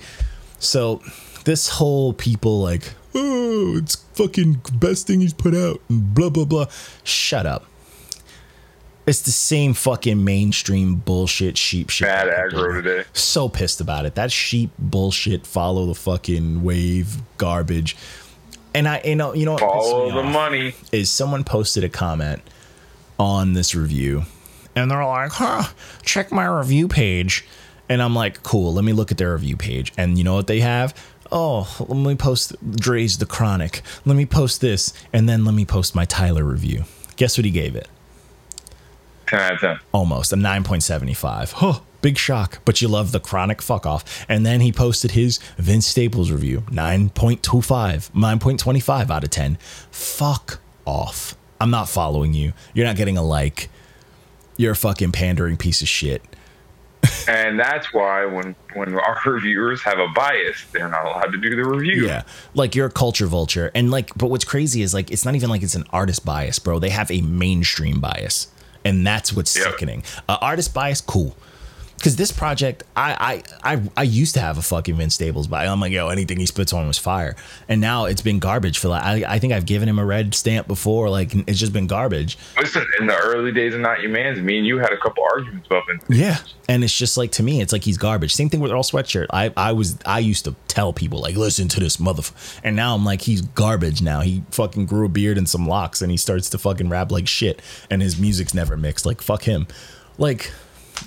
so 0.60 1.02
this 1.46 1.68
whole 1.68 2.14
people 2.14 2.62
like, 2.62 2.94
oh, 3.16 3.78
it's 3.78 3.96
fucking 3.96 4.62
best 4.74 5.08
thing 5.08 5.22
he's 5.22 5.34
put 5.34 5.56
out 5.56 5.82
and 5.90 6.14
blah 6.14 6.30
blah 6.30 6.46
blah. 6.46 6.66
Shut 7.04 7.46
up. 7.46 7.66
It's 9.08 9.22
the 9.22 9.32
same 9.32 9.74
fucking 9.74 10.24
mainstream 10.24 10.96
bullshit 10.96 11.58
sheep 11.58 11.90
shit. 11.90 12.08
Mad 12.08 12.28
aggro 12.28 12.82
today. 12.82 13.08
So 13.14 13.50
pissed 13.50 13.82
about 13.82 14.06
it. 14.06 14.16
That 14.16 14.32
sheep 14.32 14.70
bullshit. 14.78 15.48
Follow 15.48 15.88
the 15.88 15.96
fucking 15.96 16.64
wave 16.64 17.18
garbage. 17.38 17.98
And 18.74 18.88
I, 18.88 19.02
you 19.04 19.16
know, 19.16 19.34
you 19.34 19.46
know 19.46 19.54
what 19.54 19.62
Follow 19.62 20.12
the 20.12 20.24
money. 20.24 20.76
is 20.92 21.10
someone 21.10 21.44
posted 21.44 21.84
a 21.84 21.90
comment 21.90 22.42
on 23.20 23.54
this 23.54 23.76
review, 23.76 24.24
and 24.76 24.90
they're 24.90 25.04
like, 25.04 25.32
"Huh, 25.32 25.64
check 26.04 26.32
my 26.32 26.46
review 26.46 26.88
page," 26.88 27.46
and 27.90 28.02
I'm 28.02 28.16
like, 28.16 28.44
"Cool, 28.44 28.74
let 28.74 28.86
me 28.86 28.94
look 28.94 29.12
at 29.12 29.18
their 29.18 29.34
review 29.34 29.58
page." 29.58 29.92
And 29.98 30.18
you 30.18 30.24
know 30.24 30.36
what 30.36 30.48
they 30.48 30.62
have? 30.62 30.94
Oh, 31.32 31.76
let 31.80 31.98
me 31.98 32.16
post 32.16 32.56
Dre's 32.78 33.18
The 33.18 33.26
Chronic. 33.26 33.82
Let 34.06 34.16
me 34.16 34.26
post 34.26 34.62
this, 34.62 34.94
and 35.12 35.28
then 35.28 35.44
let 35.44 35.54
me 35.54 35.66
post 35.66 35.94
my 35.96 36.06
Tyler 36.06 36.44
review. 36.46 36.86
Guess 37.18 37.38
what 37.38 37.46
he 37.46 37.52
gave 37.52 37.76
it? 37.76 37.88
10 39.32 39.40
out 39.40 39.54
of 39.54 39.60
10. 39.60 39.80
almost 39.94 40.32
a 40.32 40.36
9.75 40.36 41.54
huh 41.54 41.80
big 42.02 42.18
shock 42.18 42.60
but 42.66 42.82
you 42.82 42.88
love 42.88 43.12
the 43.12 43.20
chronic 43.20 43.62
fuck 43.62 43.86
off 43.86 44.26
and 44.28 44.46
then 44.46 44.60
he 44.62 44.72
posted 44.72 45.12
his 45.12 45.38
vince 45.58 45.86
staples 45.88 46.30
review 46.32 46.62
9.25 46.70 48.12
9.25 48.12 49.10
out 49.10 49.24
of 49.24 49.30
10 49.30 49.58
fuck 49.92 50.60
off 50.86 51.36
i'm 51.60 51.70
not 51.72 51.88
following 51.88 52.34
you 52.34 52.54
you're 52.74 52.86
not 52.86 52.96
getting 52.96 53.18
a 53.18 53.24
like 53.24 53.70
you're 54.58 54.74
a 54.74 54.76
fucking 54.76 55.12
pandering 55.12 55.58
piece 55.58 55.82
of 55.82 55.88
shit 55.88 56.24
And 57.28 57.60
that's 57.60 57.92
why 57.94 58.26
when 58.26 58.56
when 58.74 58.94
our 58.96 59.20
reviewers 59.26 59.82
have 59.84 59.98
a 60.00 60.08
bias, 60.10 60.66
they're 60.72 60.88
not 60.90 61.06
allowed 61.06 61.32
to 61.32 61.38
do 61.38 61.56
the 61.56 61.64
review. 61.64 62.06
Yeah. 62.06 62.24
Like 62.54 62.76
you're 62.76 62.88
a 62.88 62.92
culture 62.92 63.26
vulture. 63.28 63.72
And 63.74 63.90
like, 63.92 64.12
but 64.16 64.28
what's 64.28 64.46
crazy 64.46 64.82
is 64.82 64.94
like, 64.94 65.12
it's 65.12 65.24
not 65.26 65.36
even 65.36 65.50
like 65.50 65.64
it's 65.64 65.76
an 65.76 65.86
artist 65.92 66.26
bias, 66.26 66.60
bro. 66.60 66.80
They 66.80 66.90
have 66.90 67.10
a 67.12 67.22
mainstream 67.22 68.00
bias. 68.00 68.48
And 68.84 69.06
that's 69.06 69.34
what's 69.34 69.56
Yep. 69.56 69.66
sickening. 69.66 70.04
Uh, 70.28 70.38
artist 70.42 70.74
bias, 70.74 71.02
cool. 71.02 71.36
Because 72.02 72.16
this 72.16 72.32
project, 72.32 72.82
I, 72.96 73.44
I 73.64 73.76
I 73.76 73.82
I 73.96 74.02
used 74.02 74.34
to 74.34 74.40
have 74.40 74.58
a 74.58 74.64
fucking 74.64 74.96
Vince 74.96 75.14
Staples 75.14 75.46
bias. 75.46 75.70
I'm 75.70 75.80
like, 75.80 75.92
yo, 75.92 76.10
anything 76.10 76.40
he 76.40 76.48
spits 76.48 76.74
on 76.74 76.88
was 76.88 76.98
fire. 76.98 77.36
And 77.70 77.80
now 77.80 78.06
it's 78.06 78.24
been 78.24 78.40
garbage 78.40 78.80
for 78.80 78.88
like, 78.88 79.04
I, 79.04 79.36
I 79.36 79.38
think 79.38 79.54
I've 79.54 79.68
given 79.68 79.88
him 79.88 80.00
a 80.00 80.06
red 80.06 80.34
stamp 80.34 80.68
before. 80.68 81.12
Like, 81.12 81.36
it's 81.48 81.60
just 81.60 81.74
been 81.74 81.86
garbage. 81.86 82.40
Listen, 82.58 82.88
in 83.00 83.06
the 83.06 83.16
early 83.16 83.52
days 83.52 83.76
of 83.76 83.82
Not 83.82 84.02
Your 84.02 84.10
Man's, 84.10 84.42
me 84.42 84.58
and 84.58 84.66
you 84.66 84.80
had 84.80 84.92
a 84.92 84.98
couple 84.98 85.24
arguments 85.32 85.68
about 85.68 85.84
Vince. 85.86 86.04
Yeah. 86.10 86.38
And 86.68 86.84
it's 86.84 86.98
just 86.98 87.18
like 87.18 87.34
to 87.34 87.44
me, 87.44 87.62
it's 87.62 87.72
like 87.72 87.84
he's 87.84 88.00
garbage. 88.00 88.34
Same 88.34 88.50
thing 88.50 88.62
with 88.62 88.72
Earl 88.72 88.82
Sweatshirt. 88.82 89.28
I, 89.32 89.54
I 89.56 89.74
was 89.74 90.00
I 90.04 90.20
used 90.20 90.46
to 90.46 90.56
tell 90.68 90.94
people 90.94 91.20
like, 91.20 91.36
listen 91.36 91.68
to 91.68 91.80
this 91.80 91.98
motherfucker. 91.98 92.62
And 92.64 92.76
now 92.76 92.96
I'm 92.96 93.06
like, 93.06 93.22
he's 93.22 93.42
garbage 93.42 94.02
now. 94.02 94.22
He 94.22 94.42
fucking 94.50 94.88
grew 94.88 95.06
a 95.06 95.10
beard 95.10 95.38
and 95.38 95.48
some 95.48 95.68
locks 95.68 96.02
and 96.02 96.10
he 96.10 96.18
starts 96.18 96.50
to 96.50 96.58
fucking 96.58 96.90
rap 96.90 97.12
like 97.12 97.28
shit. 97.28 97.62
And 97.92 98.02
his 98.02 98.20
music's 98.20 98.56
never 98.56 98.76
mixed. 98.76 99.06
Like, 99.06 99.22
fuck 99.22 99.44
him. 99.44 99.68
Like 100.18 100.52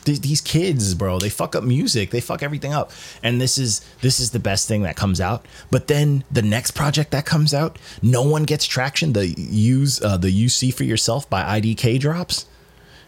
th- 0.04 0.20
these 0.20 0.40
kids, 0.40 0.94
bro, 0.94 1.18
they 1.18 1.28
fuck 1.30 1.54
up 1.54 1.64
music. 1.64 2.10
They 2.10 2.20
fuck 2.20 2.42
everything 2.42 2.72
up. 2.72 2.90
And 3.22 3.40
this 3.40 3.58
is 3.58 3.80
this 4.00 4.20
is 4.20 4.30
the 4.30 4.38
best 4.38 4.66
thing 4.68 4.82
that 4.82 4.96
comes 4.96 5.20
out. 5.20 5.46
But 5.70 5.86
then 5.88 6.24
the 6.30 6.42
next 6.42 6.72
project 6.72 7.10
that 7.12 7.24
comes 7.26 7.54
out, 7.54 7.78
no 8.02 8.22
one 8.22 8.44
gets 8.44 8.64
traction. 8.66 9.12
The 9.12 9.28
use 9.28 10.02
uh, 10.02 10.16
the 10.16 10.30
you 10.30 10.48
see 10.48 10.70
for 10.70 10.84
yourself 10.84 11.28
by 11.30 11.60
IDK 11.60 12.00
drops 12.00 12.46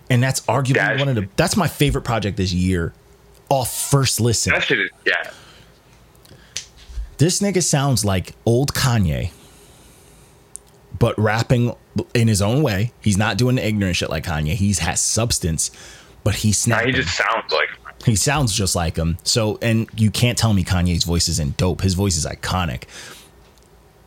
and 0.09 0.23
that's 0.23 0.41
arguably 0.43 0.75
That- 0.75 0.99
one 1.01 1.09
of 1.09 1.15
the 1.17 1.29
that's 1.37 1.57
my 1.57 1.67
favorite 1.69 2.03
project 2.05 2.37
this 2.37 2.53
year 2.53 2.93
off 3.49 3.91
first 3.91 4.21
listen 4.21 4.53
That 4.53 4.63
shit 4.63 4.79
is, 4.81 4.91
yeah. 5.05 5.31
this 7.19 7.41
nigga 7.41 7.63
sounds 7.63 8.05
like 8.05 8.35
old 8.45 8.73
kanye 8.75 9.31
but 10.99 11.19
rapping 11.19 11.75
in 12.15 12.29
his 12.29 12.41
own 12.43 12.63
way 12.63 12.93
he's 13.01 13.17
not 13.17 13.37
doing 13.39 13.57
the 13.57 13.67
ignorant 13.67 13.97
shit 13.97 14.11
like 14.11 14.25
kanye 14.25 14.55
he's 14.55 14.79
has 14.81 15.01
substance 15.01 15.71
but 16.27 16.35
he's 16.35 16.67
Now 16.67 16.79
snapping. 16.79 16.95
he 16.95 17.01
just 17.03 17.17
sounds 17.17 17.53
like 17.53 17.69
He 18.05 18.17
sounds 18.17 18.53
just 18.53 18.75
like 18.75 18.97
him. 18.97 19.17
So, 19.23 19.61
and 19.63 19.89
you 19.97 20.11
can't 20.11 20.37
tell 20.37 20.53
me 20.53 20.65
Kanye's 20.65 21.05
voice 21.05 21.29
isn't 21.29 21.57
dope. 21.57 21.83
His 21.83 21.95
voice 21.95 22.17
is 22.17 22.27
iconic. 22.27 22.83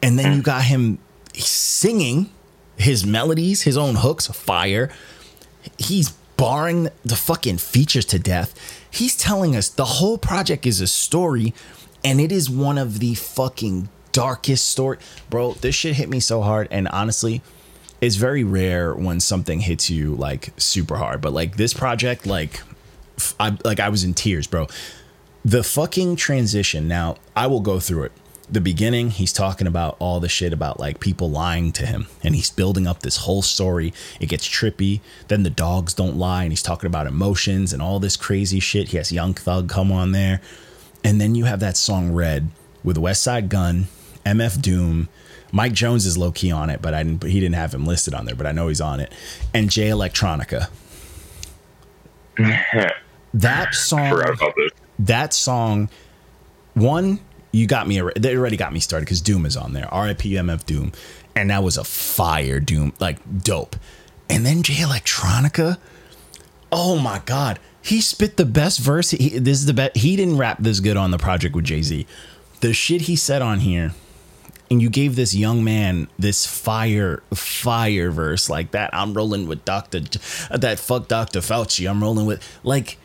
And 0.03 0.19
then 0.19 0.35
you 0.35 0.41
got 0.41 0.63
him 0.63 0.99
singing 1.33 2.29
his 2.75 3.05
melodies, 3.05 3.61
his 3.61 3.77
own 3.77 3.95
hooks, 3.95 4.27
fire. 4.27 4.91
He's 5.77 6.09
barring 6.35 6.89
the 7.05 7.15
fucking 7.15 7.59
features 7.59 8.03
to 8.07 8.19
death. 8.19 8.53
He's 8.91 9.15
telling 9.15 9.55
us 9.55 9.69
the 9.69 9.85
whole 9.85 10.17
project 10.17 10.65
is 10.65 10.81
a 10.81 10.87
story, 10.87 11.53
and 12.03 12.19
it 12.19 12.33
is 12.33 12.49
one 12.49 12.77
of 12.77 12.99
the 12.99 13.13
fucking 13.15 13.87
darkest 14.11 14.67
story. 14.67 14.97
Bro, 15.29 15.53
this 15.61 15.73
shit 15.73 15.95
hit 15.95 16.09
me 16.09 16.19
so 16.19 16.41
hard. 16.41 16.67
And 16.69 16.89
honestly, 16.89 17.41
it's 18.01 18.15
very 18.15 18.43
rare 18.43 18.93
when 18.93 19.19
something 19.19 19.59
hits 19.59 19.89
you 19.89 20.15
like 20.15 20.53
super 20.57 20.97
hard. 20.97 21.21
But 21.21 21.33
like 21.33 21.57
this 21.57 21.73
project, 21.73 22.25
like 22.25 22.61
I 23.39 23.57
like 23.63 23.79
I 23.79 23.89
was 23.89 24.03
in 24.03 24.13
tears, 24.13 24.47
bro. 24.47 24.67
The 25.43 25.63
fucking 25.63 26.15
transition. 26.15 26.87
Now 26.87 27.17
I 27.35 27.47
will 27.47 27.61
go 27.61 27.79
through 27.79 28.03
it. 28.03 28.11
The 28.51 28.61
beginning, 28.61 29.11
he's 29.11 29.31
talking 29.31 29.67
about 29.67 29.95
all 29.99 30.19
the 30.19 30.27
shit 30.27 30.53
about 30.53 30.79
like 30.79 30.99
people 30.99 31.29
lying 31.29 31.71
to 31.73 31.85
him, 31.85 32.07
and 32.23 32.35
he's 32.35 32.49
building 32.49 32.87
up 32.87 33.01
this 33.01 33.17
whole 33.17 33.43
story. 33.43 33.93
It 34.19 34.27
gets 34.27 34.47
trippy. 34.47 35.01
Then 35.27 35.43
the 35.43 35.51
dogs 35.51 35.93
don't 35.93 36.17
lie, 36.17 36.43
and 36.43 36.51
he's 36.51 36.63
talking 36.63 36.87
about 36.87 37.05
emotions 37.05 37.73
and 37.73 37.81
all 37.81 37.99
this 37.99 38.17
crazy 38.17 38.59
shit. 38.59 38.89
He 38.89 38.97
has 38.97 39.11
Young 39.11 39.35
Thug 39.35 39.69
come 39.69 39.91
on 39.91 40.13
there, 40.13 40.41
and 41.03 41.21
then 41.21 41.35
you 41.35 41.45
have 41.45 41.59
that 41.59 41.77
song 41.77 42.11
"Red" 42.11 42.49
with 42.83 42.97
Westside 42.97 43.49
Gunn, 43.49 43.87
MF 44.25 44.59
Doom. 44.61 45.09
Mike 45.51 45.73
Jones 45.73 46.05
is 46.05 46.17
low 46.17 46.31
key 46.31 46.51
on 46.51 46.69
it, 46.69 46.81
but 46.81 46.93
I 46.93 47.03
didn't. 47.03 47.23
He 47.23 47.39
didn't 47.39 47.55
have 47.55 47.73
him 47.73 47.85
listed 47.85 48.13
on 48.13 48.25
there, 48.25 48.35
but 48.35 48.45
I 48.45 48.51
know 48.51 48.67
he's 48.67 48.81
on 48.81 48.99
it. 48.99 49.11
And 49.53 49.69
Jay 49.69 49.89
Electronica. 49.89 50.69
That 53.33 53.75
song 53.75 54.09
forgot 54.09 54.33
about 54.33 54.55
this. 54.55 54.71
that 54.97 55.33
song 55.33 55.87
one 56.73 57.19
you 57.51 57.67
got 57.67 57.87
me 57.87 58.01
they 58.17 58.35
already 58.35 58.57
got 58.57 58.73
me 58.73 58.79
started 58.79 59.05
because 59.05 59.21
doom 59.21 59.45
is 59.45 59.55
on 59.55 59.73
there 59.73 59.87
rip 59.93 60.17
mf 60.19 60.65
doom 60.65 60.91
and 61.35 61.49
that 61.51 61.61
was 61.63 61.77
a 61.77 61.83
fire 61.83 62.59
doom 62.59 62.91
like 62.99 63.17
dope 63.43 63.75
and 64.29 64.45
then 64.45 64.63
jay 64.63 64.75
electronica 64.83 65.77
oh 66.71 66.97
my 66.97 67.21
god 67.25 67.59
he 67.83 68.01
spit 68.01 68.37
the 68.37 68.45
best 68.45 68.79
verse 68.79 69.11
he, 69.11 69.37
this 69.37 69.59
is 69.59 69.65
the 69.67 69.73
best 69.73 69.95
he 69.97 70.15
didn't 70.15 70.37
rap 70.37 70.57
this 70.59 70.79
good 70.79 70.97
on 70.97 71.11
the 71.11 71.19
project 71.19 71.55
with 71.55 71.65
jay-z 71.65 72.07
the 72.61 72.73
shit 72.73 73.01
he 73.01 73.15
said 73.15 73.41
on 73.43 73.59
here 73.59 73.93
and 74.71 74.81
you 74.81 74.89
gave 74.89 75.15
this 75.15 75.33
young 75.33 75.63
man 75.63 76.07
this 76.17 76.45
fire 76.45 77.23
fire 77.33 78.11
verse 78.11 78.49
like 78.49 78.71
that 78.71 78.89
i'm 78.93 79.13
rolling 79.13 79.47
with 79.47 79.63
dr 79.65 79.99
that 80.51 80.79
fuck 80.79 81.07
dr 81.07 81.39
fauci 81.39 81.89
i'm 81.89 82.01
rolling 82.01 82.25
with 82.25 82.41
like 82.63 82.97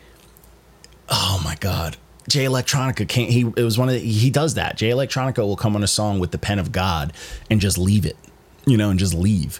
oh 1.09 1.41
my 1.43 1.55
god. 1.55 1.97
Jay 2.27 2.45
electronica 2.45 3.07
can't 3.07 3.29
he 3.29 3.41
it 3.41 3.63
was 3.63 3.77
one 3.77 3.87
of 3.87 3.93
the, 3.93 3.99
he 3.99 4.31
does 4.31 4.55
that. 4.55 4.77
Jay 4.77 4.89
electronica 4.89 5.39
will 5.39 5.55
come 5.55 5.75
on 5.75 5.83
a 5.83 5.87
song 5.87 6.17
with 6.19 6.31
the 6.31 6.39
pen 6.39 6.57
of 6.57 6.71
god 6.71 7.13
and 7.51 7.61
just 7.61 7.77
leave 7.77 8.05
it 8.05 8.17
you 8.65 8.77
know 8.77 8.89
and 8.89 8.99
just 8.99 9.13
leave. 9.13 9.59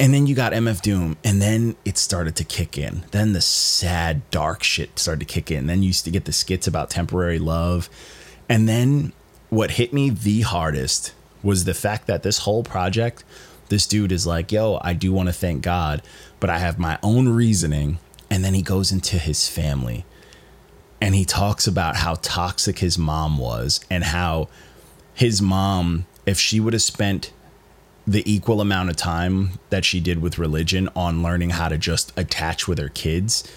And 0.00 0.12
then 0.12 0.26
you 0.26 0.34
got 0.34 0.52
mf 0.52 0.80
doom 0.80 1.16
and 1.22 1.42
then 1.42 1.76
it 1.84 1.98
started 1.98 2.36
to 2.36 2.44
kick 2.44 2.78
in. 2.78 3.04
Then 3.10 3.34
the 3.34 3.42
sad 3.42 4.28
dark 4.30 4.62
shit 4.62 4.98
started 4.98 5.20
to 5.20 5.32
kick 5.32 5.50
in. 5.50 5.66
Then 5.66 5.82
you 5.82 5.88
used 5.88 6.04
to 6.06 6.10
get 6.10 6.24
the 6.24 6.32
skits 6.32 6.66
about 6.66 6.90
temporary 6.90 7.38
love. 7.38 7.90
And 8.48 8.66
then 8.68 9.12
what 9.54 9.72
hit 9.72 9.92
me 9.92 10.10
the 10.10 10.42
hardest 10.42 11.14
was 11.42 11.64
the 11.64 11.74
fact 11.74 12.06
that 12.06 12.22
this 12.22 12.38
whole 12.38 12.62
project 12.62 13.24
this 13.68 13.86
dude 13.86 14.12
is 14.12 14.26
like 14.26 14.52
yo 14.52 14.78
i 14.82 14.92
do 14.92 15.12
want 15.12 15.28
to 15.28 15.32
thank 15.32 15.62
god 15.62 16.02
but 16.40 16.50
i 16.50 16.58
have 16.58 16.78
my 16.78 16.98
own 17.02 17.28
reasoning 17.28 17.98
and 18.30 18.44
then 18.44 18.54
he 18.54 18.62
goes 18.62 18.90
into 18.90 19.18
his 19.18 19.48
family 19.48 20.04
and 21.00 21.14
he 21.14 21.24
talks 21.24 21.66
about 21.66 21.96
how 21.96 22.14
toxic 22.22 22.78
his 22.78 22.98
mom 22.98 23.38
was 23.38 23.80
and 23.90 24.04
how 24.04 24.48
his 25.14 25.40
mom 25.40 26.06
if 26.26 26.38
she 26.38 26.58
would 26.58 26.72
have 26.72 26.82
spent 26.82 27.32
the 28.06 28.30
equal 28.30 28.60
amount 28.60 28.90
of 28.90 28.96
time 28.96 29.50
that 29.70 29.84
she 29.84 30.00
did 30.00 30.20
with 30.20 30.38
religion 30.38 30.88
on 30.94 31.22
learning 31.22 31.50
how 31.50 31.68
to 31.68 31.78
just 31.78 32.12
attach 32.18 32.68
with 32.68 32.78
her 32.78 32.88
kids 32.88 33.50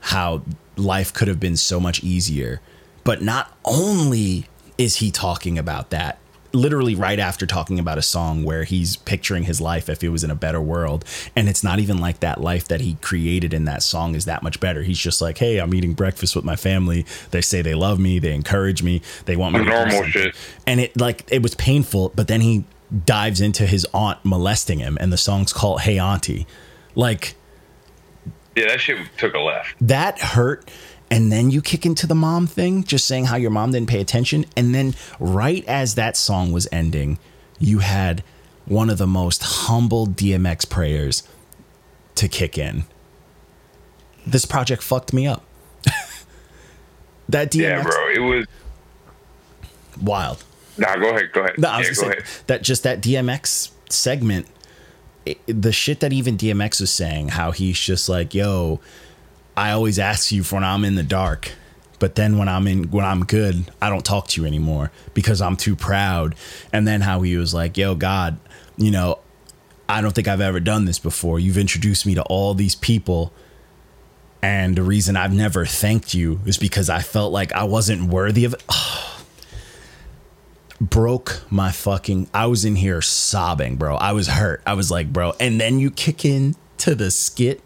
how 0.00 0.42
life 0.76 1.12
could 1.12 1.28
have 1.28 1.40
been 1.40 1.56
so 1.56 1.78
much 1.78 2.02
easier. 2.02 2.60
But 3.04 3.22
not 3.22 3.56
only 3.64 4.46
is 4.80 4.96
he 4.96 5.10
talking 5.10 5.58
about 5.58 5.90
that? 5.90 6.18
Literally 6.52 6.94
right 6.96 7.18
after 7.20 7.46
talking 7.46 7.78
about 7.78 7.96
a 7.98 8.02
song 8.02 8.42
where 8.42 8.64
he's 8.64 8.96
picturing 8.96 9.44
his 9.44 9.60
life 9.60 9.88
if 9.88 10.02
it 10.02 10.08
was 10.08 10.24
in 10.24 10.30
a 10.32 10.34
better 10.34 10.60
world. 10.60 11.04
And 11.36 11.48
it's 11.48 11.62
not 11.62 11.78
even 11.78 11.98
like 11.98 12.20
that 12.20 12.40
life 12.40 12.66
that 12.68 12.80
he 12.80 12.94
created 12.94 13.54
in 13.54 13.66
that 13.66 13.82
song 13.84 14.16
is 14.16 14.24
that 14.24 14.42
much 14.42 14.58
better. 14.58 14.82
He's 14.82 14.98
just 14.98 15.20
like 15.20 15.38
hey 15.38 15.58
i'm 15.58 15.72
eating 15.74 15.92
breakfast 15.94 16.34
with 16.34 16.44
my 16.44 16.56
family. 16.56 17.04
They 17.30 17.40
say 17.40 17.62
they 17.62 17.74
love 17.74 18.00
me. 18.00 18.18
They 18.18 18.34
encourage 18.34 18.82
me. 18.82 19.00
They 19.26 19.36
want 19.36 19.54
me 19.54 19.64
Normal 19.64 20.02
shit. 20.06 20.34
and 20.66 20.80
it 20.80 20.98
like 20.98 21.24
it 21.30 21.40
was 21.42 21.54
painful 21.54 22.12
but 22.16 22.26
then 22.26 22.40
he 22.40 22.64
dives 23.06 23.40
into 23.40 23.66
his 23.66 23.86
aunt 23.94 24.18
molesting 24.24 24.80
him 24.80 24.98
and 25.00 25.12
the 25.12 25.18
song's 25.18 25.52
called 25.52 25.82
hey 25.82 25.98
auntie. 26.00 26.48
Like 26.96 27.36
Yeah, 28.56 28.66
that 28.66 28.80
shit 28.80 28.98
took 29.18 29.34
a 29.34 29.38
left. 29.38 29.74
that 29.82 30.18
hurt 30.18 30.68
and 31.10 31.30
then 31.32 31.50
you 31.50 31.60
kick 31.60 31.84
into 31.84 32.06
the 32.06 32.14
mom 32.14 32.46
thing 32.46 32.84
just 32.84 33.06
saying 33.06 33.24
how 33.26 33.36
your 33.36 33.50
mom 33.50 33.72
didn't 33.72 33.88
pay 33.88 34.00
attention 34.00 34.44
and 34.56 34.74
then 34.74 34.94
right 35.18 35.64
as 35.66 35.94
that 35.96 36.16
song 36.16 36.52
was 36.52 36.68
ending 36.72 37.18
you 37.58 37.78
had 37.80 38.22
one 38.66 38.88
of 38.90 38.98
the 38.98 39.06
most 39.06 39.42
humble 39.42 40.06
dmx 40.06 40.68
prayers 40.68 41.22
to 42.14 42.28
kick 42.28 42.58
in. 42.58 42.84
This 44.26 44.44
project 44.44 44.82
fucked 44.82 45.12
me 45.14 45.26
up. 45.26 45.42
that 47.28 47.50
DMX 47.50 47.54
Yeah, 47.62 47.82
bro. 47.82 48.10
It 48.10 48.18
was. 48.18 48.46
wild. 50.00 50.44
Nah, 50.76 50.96
go 50.96 51.10
ahead. 51.10 51.32
Go 51.32 51.40
ahead. 51.40 51.58
No, 51.58 51.68
I 51.68 51.78
was 51.78 51.88
yeah, 51.88 51.94
go 51.94 52.00
say 52.02 52.06
ahead. 52.08 52.24
that 52.46 52.62
just 52.62 52.82
that 52.82 53.00
DMX 53.00 53.70
segment, 53.88 54.46
it, 55.24 55.38
the 55.46 55.72
shit 55.72 56.00
that 56.00 56.12
even 56.12 56.36
DMX 56.36 56.80
was 56.80 56.90
saying, 56.90 57.28
how 57.28 57.50
he's 57.52 57.78
just 57.78 58.08
like, 58.08 58.34
"Yo, 58.34 58.80
I 59.60 59.72
always 59.72 59.98
ask 59.98 60.32
you 60.32 60.42
for 60.42 60.54
when 60.54 60.64
I'm 60.64 60.86
in 60.86 60.94
the 60.94 61.02
dark, 61.02 61.52
but 61.98 62.14
then 62.14 62.38
when 62.38 62.48
I'm 62.48 62.66
in 62.66 62.84
when 62.84 63.04
I'm 63.04 63.26
good, 63.26 63.70
I 63.82 63.90
don't 63.90 64.06
talk 64.06 64.28
to 64.28 64.40
you 64.40 64.46
anymore 64.46 64.90
because 65.12 65.42
I'm 65.42 65.54
too 65.54 65.76
proud." 65.76 66.34
And 66.72 66.88
then 66.88 67.02
how 67.02 67.20
he 67.20 67.36
was 67.36 67.52
like, 67.52 67.76
"Yo, 67.76 67.94
God, 67.94 68.38
you 68.78 68.90
know, 68.90 69.18
I 69.86 70.00
don't 70.00 70.14
think 70.14 70.28
I've 70.28 70.40
ever 70.40 70.60
done 70.60 70.86
this 70.86 70.98
before. 70.98 71.38
You've 71.38 71.58
introduced 71.58 72.06
me 72.06 72.14
to 72.14 72.22
all 72.22 72.54
these 72.54 72.74
people." 72.74 73.34
And 74.40 74.76
the 74.78 74.82
reason 74.82 75.14
I've 75.14 75.34
never 75.34 75.66
thanked 75.66 76.14
you 76.14 76.40
is 76.46 76.56
because 76.56 76.88
I 76.88 77.02
felt 77.02 77.30
like 77.30 77.52
I 77.52 77.64
wasn't 77.64 78.10
worthy 78.10 78.46
of 78.46 78.54
it. 78.54 78.62
broke 80.80 81.42
my 81.50 81.70
fucking 81.70 82.30
I 82.32 82.46
was 82.46 82.64
in 82.64 82.76
here 82.76 83.02
sobbing, 83.02 83.76
bro. 83.76 83.96
I 83.96 84.12
was 84.12 84.28
hurt. 84.28 84.62
I 84.66 84.72
was 84.72 84.90
like, 84.90 85.12
bro. 85.12 85.34
And 85.38 85.60
then 85.60 85.78
you 85.78 85.90
kick 85.90 86.24
in 86.24 86.56
to 86.78 86.94
the 86.94 87.10
skit 87.10 87.62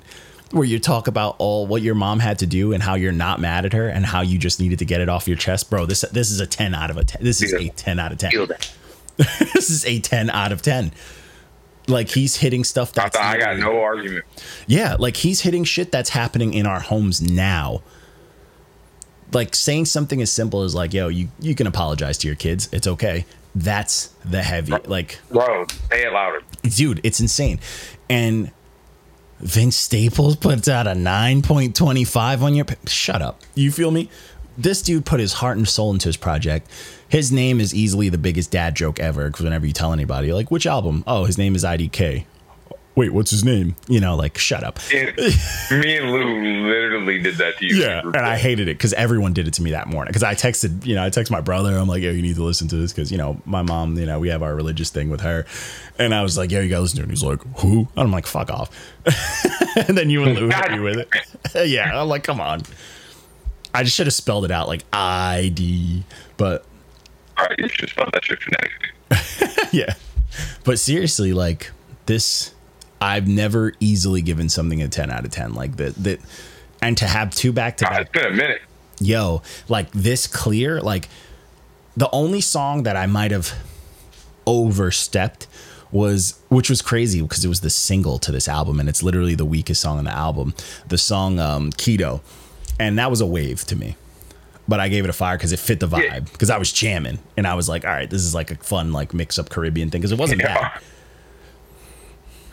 where 0.54 0.64
you 0.64 0.78
talk 0.78 1.08
about 1.08 1.36
all 1.38 1.66
what 1.66 1.82
your 1.82 1.94
mom 1.94 2.20
had 2.20 2.38
to 2.38 2.46
do 2.46 2.72
and 2.72 2.82
how 2.82 2.94
you're 2.94 3.12
not 3.12 3.40
mad 3.40 3.66
at 3.66 3.72
her 3.72 3.88
and 3.88 4.06
how 4.06 4.20
you 4.22 4.38
just 4.38 4.60
needed 4.60 4.78
to 4.78 4.84
get 4.84 5.00
it 5.00 5.08
off 5.08 5.26
your 5.28 5.36
chest, 5.36 5.68
bro. 5.68 5.84
This 5.86 6.02
this 6.12 6.30
is 6.30 6.40
a 6.40 6.46
10 6.46 6.74
out 6.74 6.90
of 6.90 6.96
a 6.96 7.04
10. 7.04 7.22
This 7.22 7.42
is 7.42 7.52
a 7.52 7.68
10 7.70 7.98
out 7.98 8.12
of 8.12 8.18
10. 8.18 8.30
This 9.16 9.70
is 9.70 9.86
a 9.86 10.00
10 10.00 10.30
out 10.30 10.50
of 10.50 10.60
10. 10.62 10.90
Like 11.86 12.08
he's 12.08 12.36
hitting 12.36 12.64
stuff 12.64 12.92
that's 12.92 13.16
I 13.16 13.38
got 13.38 13.58
no 13.58 13.80
argument. 13.80 14.24
yeah, 14.66 14.96
like 14.98 15.16
he's 15.18 15.42
hitting 15.42 15.64
shit 15.64 15.92
that's 15.92 16.10
happening 16.10 16.54
in 16.54 16.66
our 16.66 16.80
homes 16.80 17.20
now. 17.20 17.82
Like 19.32 19.54
saying 19.54 19.84
something 19.86 20.22
as 20.22 20.32
simple 20.32 20.62
as 20.62 20.74
like, 20.74 20.92
"Yo, 20.94 21.08
you 21.08 21.28
you 21.40 21.54
can 21.54 21.66
apologize 21.66 22.16
to 22.18 22.26
your 22.26 22.36
kids. 22.36 22.68
It's 22.72 22.86
okay." 22.86 23.24
That's 23.54 24.08
the 24.24 24.42
heavy 24.42 24.72
like 24.86 25.20
Bro, 25.30 25.66
say 25.90 26.06
it 26.06 26.12
louder. 26.12 26.42
dude, 26.62 27.00
it's 27.04 27.20
insane. 27.20 27.60
And 28.08 28.50
Vince 29.44 29.76
Staples 29.76 30.36
puts 30.36 30.68
out 30.68 30.86
a 30.86 30.92
9.25 30.92 32.40
on 32.40 32.54
your 32.54 32.64
shut 32.86 33.20
up. 33.20 33.42
You 33.54 33.70
feel 33.70 33.90
me? 33.90 34.08
This 34.56 34.80
dude 34.80 35.04
put 35.04 35.20
his 35.20 35.34
heart 35.34 35.58
and 35.58 35.68
soul 35.68 35.92
into 35.92 36.08
his 36.08 36.16
project. 36.16 36.70
His 37.10 37.30
name 37.30 37.60
is 37.60 37.74
easily 37.74 38.08
the 38.08 38.16
biggest 38.16 38.50
dad 38.50 38.74
joke 38.74 38.98
ever 38.98 39.26
because 39.26 39.44
whenever 39.44 39.66
you 39.66 39.74
tell 39.74 39.92
anybody, 39.92 40.32
like, 40.32 40.50
which 40.50 40.66
album? 40.66 41.04
Oh, 41.06 41.26
his 41.26 41.36
name 41.36 41.54
is 41.54 41.62
IDK. 41.62 42.24
Wait, 42.96 43.12
what's 43.12 43.32
his 43.32 43.44
name? 43.44 43.74
You 43.88 43.98
know, 43.98 44.14
like, 44.14 44.38
shut 44.38 44.62
up. 44.62 44.78
And 44.94 45.16
me 45.82 45.96
and 45.96 46.12
Lou 46.12 46.68
literally 46.68 47.18
did 47.18 47.36
that 47.38 47.58
to 47.58 47.66
you. 47.66 47.74
Yeah, 47.76 48.02
and 48.04 48.16
I 48.16 48.36
hated 48.36 48.68
it 48.68 48.78
because 48.78 48.92
everyone 48.92 49.32
did 49.32 49.48
it 49.48 49.54
to 49.54 49.62
me 49.62 49.72
that 49.72 49.88
morning. 49.88 50.10
Because 50.10 50.22
I 50.22 50.34
texted, 50.36 50.86
you 50.86 50.94
know, 50.94 51.04
I 51.04 51.10
texted 51.10 51.32
my 51.32 51.40
brother. 51.40 51.76
I'm 51.76 51.88
like, 51.88 52.02
yo, 52.02 52.12
you 52.12 52.22
need 52.22 52.36
to 52.36 52.44
listen 52.44 52.68
to 52.68 52.76
this 52.76 52.92
because 52.92 53.10
you 53.10 53.18
know 53.18 53.40
my 53.44 53.62
mom, 53.62 53.96
you 53.98 54.06
know, 54.06 54.20
we 54.20 54.28
have 54.28 54.44
our 54.44 54.54
religious 54.54 54.90
thing 54.90 55.10
with 55.10 55.22
her, 55.22 55.44
and 55.98 56.14
I 56.14 56.22
was 56.22 56.38
like, 56.38 56.52
yo, 56.52 56.60
you 56.60 56.68
gotta 56.68 56.82
listen 56.82 56.98
to 56.98 57.02
it. 57.02 57.06
And 57.06 57.12
he's 57.12 57.24
like, 57.24 57.40
who? 57.58 57.80
And 57.80 57.88
I'm 57.96 58.12
like, 58.12 58.26
fuck 58.26 58.48
off. 58.50 58.70
and 59.88 59.98
then 59.98 60.08
you 60.08 60.22
and 60.22 60.38
Lou 60.38 60.48
hit 60.48 60.70
me 60.70 60.78
with 60.78 60.98
it. 60.98 61.68
yeah, 61.68 62.00
I'm 62.00 62.08
like, 62.08 62.22
come 62.22 62.40
on. 62.40 62.62
I 63.74 63.82
just 63.82 63.96
should 63.96 64.06
have 64.06 64.14
spelled 64.14 64.44
it 64.44 64.52
out 64.52 64.68
like 64.68 64.84
ID, 64.92 66.04
but 66.36 66.64
All 67.36 67.44
right, 67.44 67.58
you 67.58 67.68
should 67.68 67.88
spell 67.88 68.08
that 68.12 68.24
shit 68.24 68.38
phonetically. 68.40 69.68
yeah. 69.72 69.94
But 70.62 70.78
seriously, 70.78 71.32
like 71.32 71.72
this, 72.06 72.54
I've 73.00 73.28
never 73.28 73.72
easily 73.80 74.22
given 74.22 74.48
something 74.48 74.80
a 74.82 74.88
10 74.88 75.10
out 75.10 75.24
of 75.24 75.30
10 75.30 75.54
like 75.54 75.76
that. 75.76 75.94
That, 75.96 76.20
and 76.80 76.96
to 76.98 77.06
have 77.06 77.30
two 77.34 77.52
back 77.52 77.76
to 77.78 77.84
back 77.84 78.00
it's 78.02 78.10
been 78.10 78.26
a 78.26 78.30
minute. 78.30 78.62
yo, 79.00 79.42
like 79.68 79.90
this 79.92 80.26
clear, 80.26 80.80
like 80.80 81.08
the 81.96 82.08
only 82.12 82.40
song 82.40 82.82
that 82.84 82.96
I 82.96 83.06
might 83.06 83.30
have 83.30 83.52
overstepped 84.46 85.46
was 85.90 86.40
which 86.48 86.68
was 86.68 86.82
crazy 86.82 87.22
because 87.22 87.44
it 87.44 87.48
was 87.48 87.60
the 87.60 87.70
single 87.70 88.18
to 88.18 88.32
this 88.32 88.48
album 88.48 88.80
and 88.80 88.88
it's 88.88 89.02
literally 89.02 89.34
the 89.36 89.44
weakest 89.44 89.80
song 89.80 89.98
on 89.98 90.04
the 90.04 90.10
album. 90.14 90.54
The 90.88 90.98
song 90.98 91.38
um 91.38 91.70
Keto. 91.72 92.20
And 92.80 92.98
that 92.98 93.08
was 93.10 93.20
a 93.20 93.26
wave 93.26 93.64
to 93.66 93.76
me. 93.76 93.96
But 94.66 94.80
I 94.80 94.88
gave 94.88 95.04
it 95.04 95.10
a 95.10 95.12
fire 95.12 95.36
because 95.36 95.52
it 95.52 95.58
fit 95.60 95.78
the 95.78 95.86
vibe. 95.86 96.32
Because 96.32 96.50
I 96.50 96.56
was 96.58 96.72
jamming 96.72 97.18
and 97.36 97.46
I 97.46 97.54
was 97.54 97.68
like, 97.68 97.84
all 97.84 97.90
right, 97.92 98.08
this 98.10 98.22
is 98.22 98.34
like 98.34 98.50
a 98.50 98.56
fun, 98.56 98.92
like 98.92 99.14
mix 99.14 99.38
up 99.38 99.48
Caribbean 99.50 99.90
thing. 99.90 100.00
Because 100.00 100.10
it 100.10 100.18
wasn't 100.18 100.40
Yeah. 100.40 100.54
bad. 100.54 100.82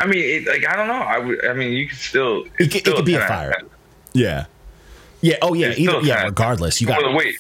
I 0.02 0.08
mean, 0.08 0.24
it, 0.24 0.48
like 0.48 0.68
I 0.68 0.76
don't 0.76 0.88
know. 0.88 0.94
I 0.94 1.20
would. 1.20 1.46
I 1.46 1.54
mean, 1.54 1.74
you 1.74 1.88
could 1.88 1.98
still. 1.98 2.46
It 2.58 2.72
could, 2.72 2.88
it 2.88 2.96
could 2.96 3.06
be 3.06 3.14
a 3.14 3.20
10 3.20 3.22
of 3.22 3.28
fire. 3.28 3.54
Yeah. 4.14 4.46
Yeah. 5.22 5.38
Oh 5.44 5.54
yeah. 5.54 5.74
Either, 5.78 6.02
yeah. 6.02 6.24
Regardless, 6.24 6.82
you 6.82 6.88
got 6.88 7.02
the 7.04 7.16
weight. 7.16 7.36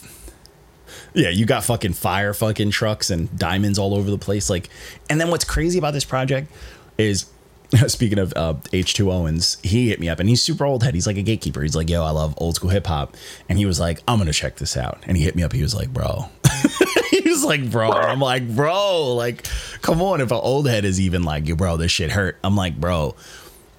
Yeah, 1.14 1.30
you 1.30 1.45
got 1.45 1.64
fucking 1.64 1.93
fire 1.93 2.34
fucking 2.34 2.72
trucks 2.72 3.09
and 3.09 3.36
diamonds 3.38 3.78
all 3.80 3.95
over 3.95 4.09
the 4.09 4.18
place. 4.18 4.49
Like, 4.49 4.70
and 5.09 5.20
then 5.20 5.30
what's 5.30 5.43
crazy 5.43 5.78
about 5.78 5.93
this 5.93 6.05
project 6.05 6.49
is, 6.97 7.26
speaking 7.88 8.18
of 8.20 8.32
uh, 8.36 8.53
H2 8.72 9.12
Owens, 9.12 9.57
he 9.62 9.89
hit 9.89 9.99
me 9.99 10.07
up 10.07 10.20
and 10.20 10.30
he's 10.30 10.41
super 10.41 10.64
old 10.64 10.84
head. 10.84 10.93
He's 10.93 11.07
like 11.07 11.18
a 11.18 11.22
gatekeeper. 11.22 11.62
He's 11.64 11.76
like, 11.76 11.89
yo, 11.89 12.03
I 12.03 12.12
love 12.12 12.34
old 12.38 12.55
school 12.55 12.70
hip 12.70 12.88
hop. 12.88 13.18
And 13.49 13.57
he 13.57 13.66
was 13.66 13.78
like, 13.80 13.99
I'm 14.07 14.20
going 14.20 14.28
to 14.28 14.34
check 14.34 14.55
this 14.55 14.78
out. 14.78 15.03
And 15.05 15.18
he 15.18 15.24
hit 15.24 15.36
me 15.36 15.43
up. 15.43 15.51
He 15.51 15.62
was 15.62 15.76
like, 15.76 15.91
bro. 15.91 16.30
he 17.10 17.22
was 17.22 17.44
like, 17.44 17.70
bro. 17.72 17.92
I'm 17.92 18.20
like, 18.20 18.48
bro, 18.56 19.14
like, 19.14 19.48
come 19.82 20.02
on. 20.02 20.22
If 20.22 20.32
an 20.32 20.38
old 20.42 20.68
head 20.68 20.86
is 20.86 21.00
even 21.00 21.24
like, 21.24 21.48
yo, 21.48 21.56
bro, 21.56 21.78
this 21.78 21.92
shit 21.92 22.12
hurt. 22.12 22.38
I'm 22.44 22.56
like, 22.56 22.80
bro, 22.80 23.16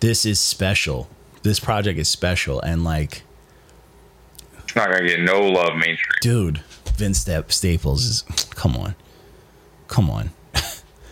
this 0.01 0.25
is 0.25 0.41
special. 0.41 1.09
This 1.43 1.59
project 1.61 1.99
is 1.99 2.09
special. 2.09 2.61
And 2.61 2.85
like, 2.85 3.23
It's 4.65 4.75
not 4.77 4.91
gonna 4.91 5.07
get 5.07 5.21
no 5.21 5.41
love 5.41 5.75
mainstream. 5.75 6.19
dude, 6.21 6.59
Vince 6.97 7.19
Sta- 7.21 7.43
Staples 7.49 8.05
is 8.05 8.23
come 8.51 8.77
on, 8.77 8.95
come 9.89 10.09
on. 10.11 10.31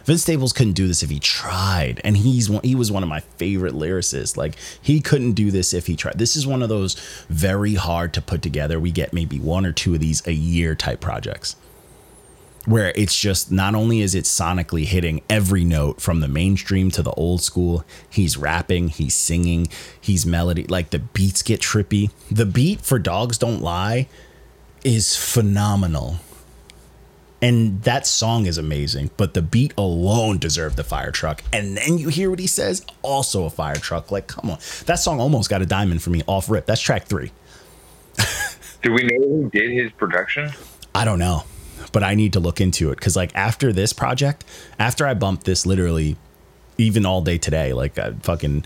Vince 0.05 0.23
Staples 0.23 0.53
couldn't 0.53 0.73
do 0.75 0.87
this 0.89 1.03
if 1.03 1.11
he 1.11 1.19
tried, 1.21 2.01
and 2.05 2.17
he's 2.17 2.49
one, 2.49 2.63
he 2.63 2.75
was 2.75 2.91
one 2.93 3.03
of 3.03 3.09
my 3.09 3.21
favorite 3.21 3.75
lyricists. 3.75 4.37
Like 4.37 4.57
he 4.81 5.01
couldn't 5.01 5.33
do 5.33 5.51
this 5.51 5.75
if 5.75 5.87
he 5.87 5.97
tried. 5.97 6.19
This 6.19 6.37
is 6.37 6.47
one 6.47 6.63
of 6.63 6.69
those 6.69 6.95
very 7.29 7.75
hard 7.75 8.15
to 8.15 8.23
put 8.23 8.41
together. 8.43 8.79
We 8.81 8.93
get 8.93 9.13
maybe 9.13 9.39
one 9.41 9.67
or 9.67 9.73
two 9.73 9.95
of 9.95 10.01
these 10.01 10.25
a 10.27 10.33
year 10.33 10.75
type 10.75 11.01
projects 11.01 11.57
where 12.71 12.93
it's 12.95 13.19
just 13.19 13.51
not 13.51 13.75
only 13.75 14.01
is 14.01 14.15
it 14.15 14.25
sonically 14.25 14.85
hitting 14.85 15.23
every 15.29 15.65
note 15.65 16.01
from 16.01 16.21
the 16.21 16.29
mainstream 16.29 16.91
to 16.93 17.03
the 17.03 17.11
old 17.13 17.43
school, 17.43 17.85
he's 18.09 18.37
rapping, 18.37 18.89
he's 18.89 19.15
singing, 19.15 19.69
he's 20.01 20.25
melody, 20.25 20.65
like 20.65 20.91
the 20.91 21.01
beats 21.01 21.43
get 21.43 21.61
trippy. 21.61 22.11
The 22.31 22.47
beat 22.47 22.81
for 22.81 22.99
Dogs 22.99 23.39
Don't 23.39 23.61
Lie 23.61 24.09
is 24.85 25.17
phenomenal. 25.17 26.17
And 27.43 27.83
that 27.85 28.07
song 28.07 28.47
is 28.47 28.59
amazing, 28.59 29.11
but 29.17 29.33
the 29.33 29.41
beat 29.41 29.73
alone 29.79 30.39
deserved 30.39 30.77
the 30.77 30.85
fire 30.85 31.11
truck. 31.11 31.43
And 31.53 31.77
then 31.77 31.97
you 31.97 32.09
hear 32.09 32.29
what 32.29 32.39
he 32.39 32.47
says, 32.47 32.85
also 33.03 33.47
a 33.47 33.51
fire 33.51 33.77
truck. 33.77 34.11
Like, 34.11 34.27
come 34.27 34.51
on. 34.51 34.59
That 34.85 34.97
song 34.97 35.21
almost 35.21 35.49
got 35.49 35.63
a 35.63 35.67
diamond 35.67 36.03
for 36.03 36.11
me 36.11 36.23
off 36.27 36.51
rip. 36.51 36.67
That's 36.67 36.81
track 36.81 37.07
three. 37.07 37.33
Do 38.83 38.93
we 38.93 39.05
know 39.05 39.27
who 39.27 39.51
did 39.51 39.71
his 39.71 39.91
production? 39.93 40.51
I 40.95 41.05
don't 41.05 41.19
know, 41.19 41.45
but 41.93 42.03
I 42.03 42.15
need 42.15 42.33
to 42.35 42.41
look 42.41 42.61
into 42.61 42.91
it 42.91 42.97
because, 42.97 43.17
like, 43.17 43.35
after 43.35 43.73
this 43.73 43.93
project, 43.93 44.45
after 44.79 45.07
I 45.07 45.15
bumped 45.15 45.45
this 45.45 45.65
literally, 45.67 46.17
even 46.79 47.05
all 47.07 47.23
day 47.23 47.39
today, 47.39 47.73
like, 47.73 47.99
I 47.99 48.13
fucking, 48.13 48.65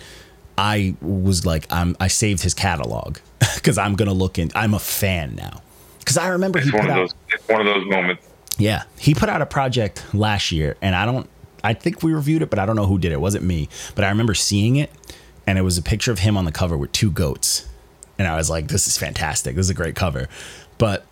I 0.56 0.94
was 1.00 1.44
like, 1.44 1.66
I'm, 1.72 1.96
I 2.00 2.08
saved 2.08 2.42
his 2.42 2.54
catalog 2.54 3.18
because 3.54 3.76
I'm 3.78 3.94
gonna 3.94 4.12
look 4.12 4.38
in. 4.38 4.50
I'm 4.54 4.74
a 4.74 4.78
fan 4.78 5.34
now 5.34 5.62
because 5.98 6.16
I 6.18 6.28
remember 6.28 6.60
he 6.60 6.68
It's 6.68 6.74
one 6.74 6.82
put 6.82 6.90
of 6.90 6.96
out, 6.96 7.00
those. 7.00 7.14
It's 7.30 7.48
one 7.48 7.60
of 7.60 7.66
those 7.66 7.86
moments. 7.86 8.26
yeah, 8.58 8.84
he 8.98 9.14
put 9.14 9.28
out 9.28 9.42
a 9.42 9.46
project 9.46 10.04
last 10.14 10.52
year, 10.52 10.76
and 10.82 10.94
I 10.94 11.04
don't, 11.06 11.28
I 11.64 11.72
think 11.74 12.02
we 12.02 12.12
reviewed 12.12 12.42
it, 12.42 12.50
but 12.50 12.58
I 12.58 12.66
don't 12.66 12.76
know 12.76 12.86
who 12.86 12.98
did 12.98 13.10
it. 13.10 13.14
It 13.14 13.20
wasn't 13.20 13.44
me, 13.44 13.68
but 13.94 14.04
I 14.04 14.10
remember 14.10 14.34
seeing 14.34 14.76
it, 14.76 14.90
and 15.46 15.58
it 15.58 15.62
was 15.62 15.76
a 15.78 15.82
picture 15.82 16.12
of 16.12 16.20
him 16.20 16.36
on 16.36 16.44
the 16.44 16.52
cover 16.52 16.76
with 16.76 16.92
two 16.92 17.10
goats, 17.10 17.66
and 18.18 18.28
I 18.28 18.36
was 18.36 18.48
like, 18.50 18.68
this 18.68 18.86
is 18.86 18.96
fantastic. 18.96 19.56
This 19.56 19.66
is 19.66 19.70
a 19.70 19.74
great 19.74 19.96
cover, 19.96 20.28
but 20.78 21.04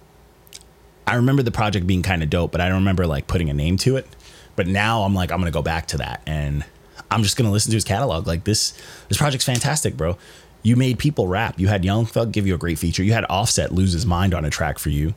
I 1.07 1.17
remember 1.17 1.43
the 1.43 1.51
project 1.51 1.87
being 1.87 2.03
kind 2.03 2.23
of 2.23 2.31
dope, 2.31 2.53
but 2.53 2.61
I 2.61 2.69
don't 2.69 2.79
remember 2.79 3.07
like 3.07 3.27
putting 3.27 3.51
a 3.51 3.55
name 3.55 3.77
to 3.79 3.97
it. 3.97 4.07
But 4.55 4.67
now 4.67 5.03
I'm 5.03 5.15
like, 5.15 5.33
I'm 5.33 5.39
gonna 5.39 5.51
go 5.51 5.63
back 5.63 5.87
to 5.89 5.97
that, 5.99 6.23
and 6.27 6.65
I'm 7.11 7.23
just 7.23 7.37
gonna 7.37 7.51
listen 7.51 7.71
to 7.71 7.77
his 7.77 7.85
catalog. 7.85 8.27
Like 8.27 8.45
this, 8.45 8.73
this 9.09 9.19
project's 9.19 9.45
fantastic, 9.47 9.97
bro. 9.97 10.17
You 10.63 10.77
made 10.77 10.99
people 10.99 11.27
rap. 11.27 11.59
You 11.59 11.69
had 11.69 11.85
Young 11.85 12.07
Thug 12.07 12.33
give 12.33 12.47
you 12.47 12.55
a 12.55 12.59
great 12.59 12.79
feature. 12.79 13.03
You 13.03 13.15
had 13.15 13.25
Offset 13.29 13.73
lose 13.73 13.93
his 13.93 14.07
mind 14.07 14.33
on 14.35 14.45
a 14.45 14.51
track 14.51 14.79
for 14.79 14.91
you, 14.91 15.15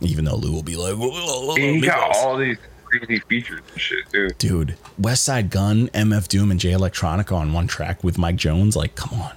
even 0.00 0.24
though 0.24 0.34
Lou 0.36 0.52
will 0.52 0.62
be 0.62 0.74
like, 0.76 0.94
"Whoa, 0.94 1.08
whoa, 1.10 1.46
whoa, 1.46 1.54
He 1.54 1.80
got 1.80 2.12
Migos." 2.12 2.14
all 2.16 2.36
these 2.38 2.56
crazy 2.84 3.20
features 3.28 3.60
and 3.70 3.80
shit, 3.80 4.10
dude. 4.10 4.38
dude. 4.38 4.76
Westside 5.00 5.50
Gunn, 5.50 5.88
MF 5.88 6.26
Doom, 6.28 6.50
and 6.50 6.58
Jay 6.58 6.72
Electronica 6.72 7.32
on 7.32 7.52
one 7.52 7.66
track 7.66 8.02
with 8.02 8.18
Mike 8.18 8.36
Jones. 8.36 8.74
Like, 8.74 8.94
come 8.96 9.20
on, 9.20 9.32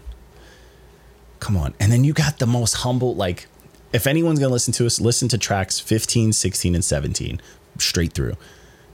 come 1.39 1.57
on. 1.57 1.73
And 1.79 1.91
then 1.91 2.03
you 2.03 2.13
got 2.13 2.39
the 2.39 2.47
most 2.47 2.73
humble. 2.73 3.15
Like, 3.15 3.47
if 3.95 4.05
anyone's 4.07 4.39
gonna 4.39 4.51
listen 4.51 4.73
to 4.73 4.85
us, 4.85 4.99
listen 4.99 5.27
to 5.29 5.37
tracks 5.37 5.79
15, 5.79 6.33
16, 6.33 6.75
and 6.75 6.83
17 6.83 7.41
straight 7.79 8.13
through. 8.13 8.33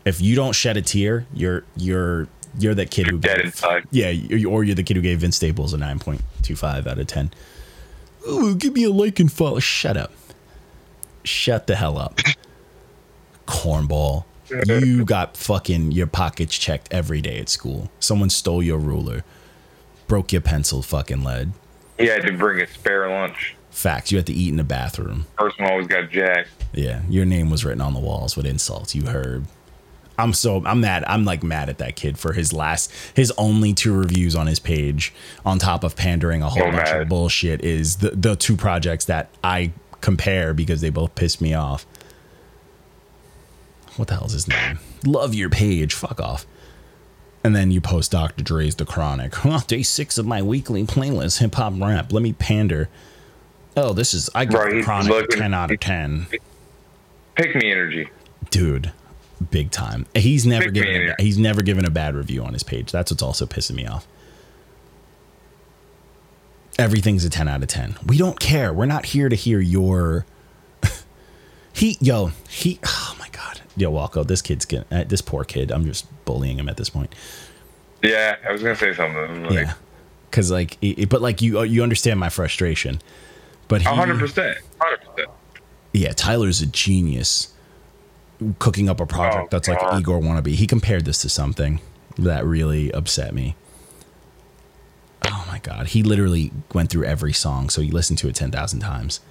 If 0.05 0.21
you 0.21 0.35
don't 0.35 0.53
shed 0.53 0.77
a 0.77 0.81
tear, 0.81 1.25
you're 1.33 1.63
you're 1.75 2.27
You're 2.59 2.75
that 2.75 2.91
kid 2.91 3.07
who 3.07 3.17
dead 3.19 3.37
gave, 3.37 3.45
inside. 3.47 3.85
yeah, 3.91 4.07
or 4.47 4.63
you're 4.63 4.75
the 4.75 4.83
kid 4.83 4.95
who 4.97 5.01
gave 5.01 5.19
Vince 5.19 5.35
Staples 5.37 5.73
a 5.73 5.77
nine 5.77 5.99
point 5.99 6.21
two 6.41 6.55
five 6.55 6.87
out 6.87 6.99
of 6.99 7.07
ten. 7.07 7.31
Ooh, 8.27 8.55
give 8.55 8.73
me 8.73 8.83
a 8.83 8.89
like 8.91 9.19
and 9.19 9.31
follow. 9.31 9.59
Shut 9.59 9.97
up. 9.97 10.11
Shut 11.23 11.67
the 11.67 11.75
hell 11.75 11.97
up. 11.97 12.19
Cornball. 13.47 14.25
You 14.67 15.05
got 15.05 15.37
fucking 15.37 15.93
your 15.93 16.07
pockets 16.07 16.57
checked 16.57 16.89
every 16.91 17.21
day 17.21 17.39
at 17.39 17.47
school. 17.47 17.89
Someone 18.01 18.29
stole 18.29 18.61
your 18.61 18.79
ruler, 18.79 19.23
broke 20.07 20.33
your 20.33 20.41
pencil 20.41 20.81
fucking 20.81 21.23
lead. 21.23 21.53
He 21.97 22.07
had 22.07 22.23
to 22.23 22.33
bring 22.33 22.59
a 22.59 22.67
spare 22.67 23.07
lunch. 23.09 23.55
Facts. 23.71 24.11
You 24.11 24.17
had 24.17 24.27
to 24.27 24.33
eat 24.33 24.49
in 24.49 24.57
the 24.57 24.63
bathroom. 24.63 25.25
First 25.39 25.59
one 25.59 25.71
always 25.71 25.87
got 25.87 26.09
jacked. 26.09 26.49
Yeah, 26.73 27.01
your 27.09 27.25
name 27.25 27.49
was 27.49 27.65
written 27.65 27.81
on 27.81 27.93
the 27.93 27.99
walls 27.99 28.35
with 28.35 28.45
insults. 28.45 28.93
You 28.93 29.07
heard. 29.07 29.45
I'm 30.17 30.33
so 30.33 30.61
I'm 30.65 30.81
mad. 30.81 31.03
I'm 31.07 31.25
like 31.25 31.41
mad 31.41 31.69
at 31.69 31.77
that 31.79 31.95
kid 31.95 32.19
for 32.19 32.33
his 32.33 32.53
last, 32.53 32.91
his 33.15 33.31
only 33.37 33.73
two 33.73 33.93
reviews 33.97 34.35
on 34.35 34.45
his 34.45 34.59
page, 34.59 35.13
on 35.45 35.57
top 35.57 35.83
of 35.83 35.95
pandering 35.95 36.43
a 36.43 36.49
whole 36.49 36.63
So 36.63 36.71
bunch 36.71 36.89
of 36.89 37.07
bullshit, 37.09 37.63
is 37.63 37.97
the 37.97 38.11
the 38.11 38.35
two 38.35 38.55
projects 38.55 39.05
that 39.05 39.29
I 39.43 39.71
compare 40.01 40.53
because 40.53 40.81
they 40.81 40.89
both 40.89 41.15
piss 41.15 41.39
me 41.41 41.53
off. 41.53 41.85
What 43.95 44.09
the 44.09 44.15
hell's 44.15 44.33
his 44.33 44.47
name? 44.47 44.79
Love 45.05 45.33
your 45.33 45.49
page. 45.49 45.93
Fuck 45.93 46.19
off. 46.19 46.45
And 47.43 47.55
then 47.55 47.71
you 47.71 47.81
post 47.81 48.11
Dr. 48.11 48.43
Dre's 48.43 48.75
The 48.75 48.85
Chronic. 48.85 49.33
Huh, 49.33 49.61
day 49.67 49.81
six 49.81 50.17
of 50.17 50.25
my 50.25 50.41
weekly 50.41 50.83
playlist, 50.83 51.39
hip 51.39 51.55
hop 51.55 51.73
rap. 51.77 52.11
Let 52.13 52.21
me 52.21 52.33
pander. 52.33 52.89
Oh, 53.77 53.93
this 53.93 54.13
is 54.13 54.29
I 54.35 54.45
give 54.45 54.59
Right, 54.59 54.83
Chronic 54.83 55.09
looking- 55.09 55.39
ten 55.39 55.53
out 55.53 55.71
of 55.71 55.79
ten. 55.79 56.27
Pick 57.35 57.55
me 57.55 57.71
energy. 57.71 58.09
dude 58.49 58.91
big 59.49 59.71
time. 59.71 60.05
He's 60.13 60.45
never 60.45 60.65
Big 60.65 60.73
given 60.75 61.09
a, 61.17 61.21
he's 61.21 61.37
never 61.39 61.63
given 61.63 61.83
a 61.83 61.89
bad 61.89 62.13
review 62.15 62.43
on 62.43 62.53
his 62.53 62.61
page. 62.61 62.91
That's 62.91 63.11
what's 63.11 63.23
also 63.23 63.45
pissing 63.47 63.73
me 63.75 63.87
off. 63.87 64.05
Everything's 66.77 67.25
a 67.25 67.29
10 67.29 67.47
out 67.47 67.61
of 67.61 67.67
10 67.67 67.95
we 68.05 68.17
don't 68.17 68.39
care. 68.39 68.71
We're 68.73 68.85
not 68.85 69.05
here 69.07 69.29
to 69.29 69.35
hear 69.35 69.59
your 69.59 70.25
he 71.73 71.97
yo 71.99 72.31
he 72.49 72.79
oh 72.85 73.15
my 73.19 73.29
god. 73.31 73.61
Yo 73.75 73.91
walko 73.91 74.25
this 74.27 74.41
kid's 74.41 74.65
getting 74.65 74.85
uh, 74.95 75.03
this 75.07 75.21
poor 75.21 75.43
kid 75.43 75.71
i'm 75.71 75.85
just 75.85 76.05
bullying 76.25 76.57
him 76.59 76.69
at 76.69 76.77
this 76.77 76.89
point. 76.89 77.13
Yeah, 78.03 78.35
I 78.47 78.51
was 78.51 78.61
gonna 78.63 78.75
say 78.75 78.93
something. 78.93 79.43
Like, 79.45 79.53
yeah. 79.53 79.73
Because 80.29 80.49
like 80.51 80.77
it, 80.81 80.99
it- 81.03 81.09
but 81.09 81.21
like 81.21 81.41
you 81.41 81.61
you 81.63 81.81
understand 81.83 82.19
my 82.19 82.29
frustration 82.29 83.01
but 83.71 83.81
he, 83.81 83.87
hundred 83.87 84.19
percent. 84.19 84.57
Hundred 84.81 84.99
percent. 84.99 85.29
Yeah, 85.93 86.11
Tyler's 86.11 86.61
a 86.61 86.65
genius 86.65 87.53
cooking 88.59 88.89
up 88.89 88.99
a 88.99 89.05
project 89.05 89.45
Oh, 89.45 89.47
that's 89.49 89.69
like 89.69 89.79
Igor 89.97 90.19
wannabe. 90.19 90.55
He 90.55 90.67
compared 90.67 91.05
this 91.05 91.21
to 91.21 91.29
something 91.29 91.79
that 92.17 92.43
really 92.43 92.91
upset 92.91 93.33
me. 93.33 93.55
Oh 95.25 95.45
my 95.47 95.59
god, 95.59 95.87
he 95.87 96.03
literally 96.03 96.51
went 96.73 96.89
through 96.89 97.05
every 97.05 97.31
song, 97.31 97.69
so 97.69 97.81
he 97.81 97.91
listened 97.91 98.19
to 98.19 98.27
it 98.27 98.35
ten 98.35 98.51
thousand 98.51 98.81
times. 98.81 99.21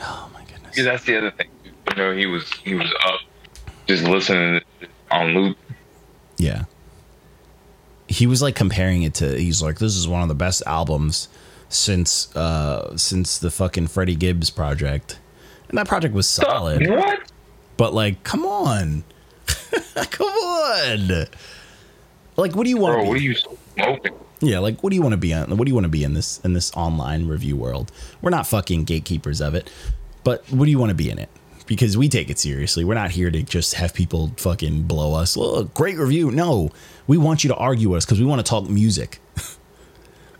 Oh 0.00 0.30
my 0.32 0.44
goodness. 0.44 0.78
Yeah, 0.78 0.84
that's 0.84 1.04
the 1.04 1.18
other 1.18 1.32
thing. 1.32 1.48
You 1.64 1.96
know, 1.96 2.16
he 2.16 2.26
was 2.26 2.52
he 2.52 2.74
was 2.74 2.94
up, 3.04 3.18
just 3.88 4.04
listening 4.04 4.62
on 5.10 5.34
loop. 5.34 5.58
Yeah. 6.36 6.66
He 8.06 8.28
was 8.28 8.42
like 8.42 8.54
comparing 8.54 9.02
it 9.02 9.14
to 9.14 9.36
he's 9.36 9.60
like 9.60 9.80
this 9.80 9.96
is 9.96 10.06
one 10.06 10.22
of 10.22 10.28
the 10.28 10.36
best 10.36 10.62
albums 10.66 11.28
since 11.70 12.34
uh 12.36 12.96
since 12.96 13.38
the 13.38 13.50
fucking 13.50 13.86
Freddie 13.86 14.14
Gibbs 14.16 14.50
project. 14.50 15.18
And 15.68 15.78
that 15.78 15.88
project 15.88 16.14
was 16.14 16.28
solid. 16.28 16.86
What? 16.88 17.20
But 17.76 17.94
like, 17.94 18.22
come 18.24 18.44
on. 18.44 19.04
come 20.10 20.26
on. 20.26 21.26
Like 22.36 22.54
what 22.54 22.64
do 22.64 22.70
you 22.70 22.76
want 22.76 22.96
Bro, 22.98 23.04
what 23.08 23.16
are 23.16 23.22
you 23.22 23.34
smoking? 23.34 24.12
yeah, 24.40 24.58
like 24.58 24.82
what 24.82 24.90
do 24.90 24.96
you 24.96 25.02
want 25.02 25.12
to 25.12 25.18
be 25.18 25.32
on? 25.32 25.56
What 25.56 25.64
do 25.64 25.70
you 25.70 25.74
want 25.74 25.84
to 25.84 25.90
be 25.90 26.04
in 26.04 26.14
this 26.14 26.40
in 26.40 26.52
this 26.52 26.72
online 26.76 27.26
review 27.26 27.56
world? 27.56 27.92
We're 28.20 28.30
not 28.30 28.46
fucking 28.46 28.84
gatekeepers 28.84 29.40
of 29.40 29.54
it. 29.54 29.70
But 30.24 30.44
what 30.50 30.66
do 30.66 30.70
you 30.70 30.78
want 30.78 30.90
to 30.90 30.94
be 30.94 31.10
in 31.10 31.18
it? 31.18 31.30
Because 31.66 31.96
we 31.96 32.08
take 32.08 32.30
it 32.30 32.38
seriously. 32.38 32.84
We're 32.84 32.94
not 32.94 33.10
here 33.12 33.30
to 33.30 33.42
just 33.42 33.74
have 33.74 33.94
people 33.94 34.32
fucking 34.36 34.82
blow 34.82 35.14
us. 35.14 35.36
Look, 35.36 35.72
great 35.72 35.96
review. 35.98 36.30
No, 36.30 36.70
we 37.06 37.16
want 37.16 37.44
you 37.44 37.48
to 37.48 37.56
argue 37.56 37.90
with 37.90 37.98
us 37.98 38.04
because 38.04 38.18
we 38.20 38.26
want 38.26 38.44
to 38.44 38.48
talk 38.48 38.68
music. 38.68 39.20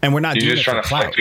And 0.03 0.15
we're 0.15 0.21
not 0.21 0.37
You 0.37 0.43
doing 0.43 0.53
just 0.57 0.65
trying 0.65 0.83
to 0.83 0.89
clout. 0.89 1.17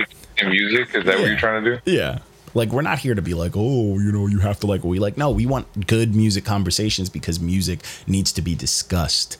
music? 0.45 0.95
Is 0.95 1.05
that 1.05 1.19
what 1.19 1.27
you're 1.27 1.37
trying 1.37 1.63
to 1.63 1.75
do? 1.77 1.91
Yeah. 1.91 2.19
Like 2.53 2.69
we're 2.69 2.81
not 2.81 2.99
here 2.99 3.13
to 3.13 3.21
be 3.21 3.33
like, 3.33 3.53
oh, 3.55 3.99
you 3.99 4.11
know, 4.11 4.25
you 4.27 4.39
have 4.39 4.59
to 4.61 4.67
like 4.67 4.83
we 4.83 4.99
like. 4.99 5.17
No, 5.17 5.29
we 5.31 5.45
want 5.45 5.87
good 5.87 6.15
music 6.15 6.45
conversations 6.45 7.09
because 7.09 7.39
music 7.39 7.81
needs 8.07 8.31
to 8.33 8.41
be 8.41 8.55
discussed 8.55 9.37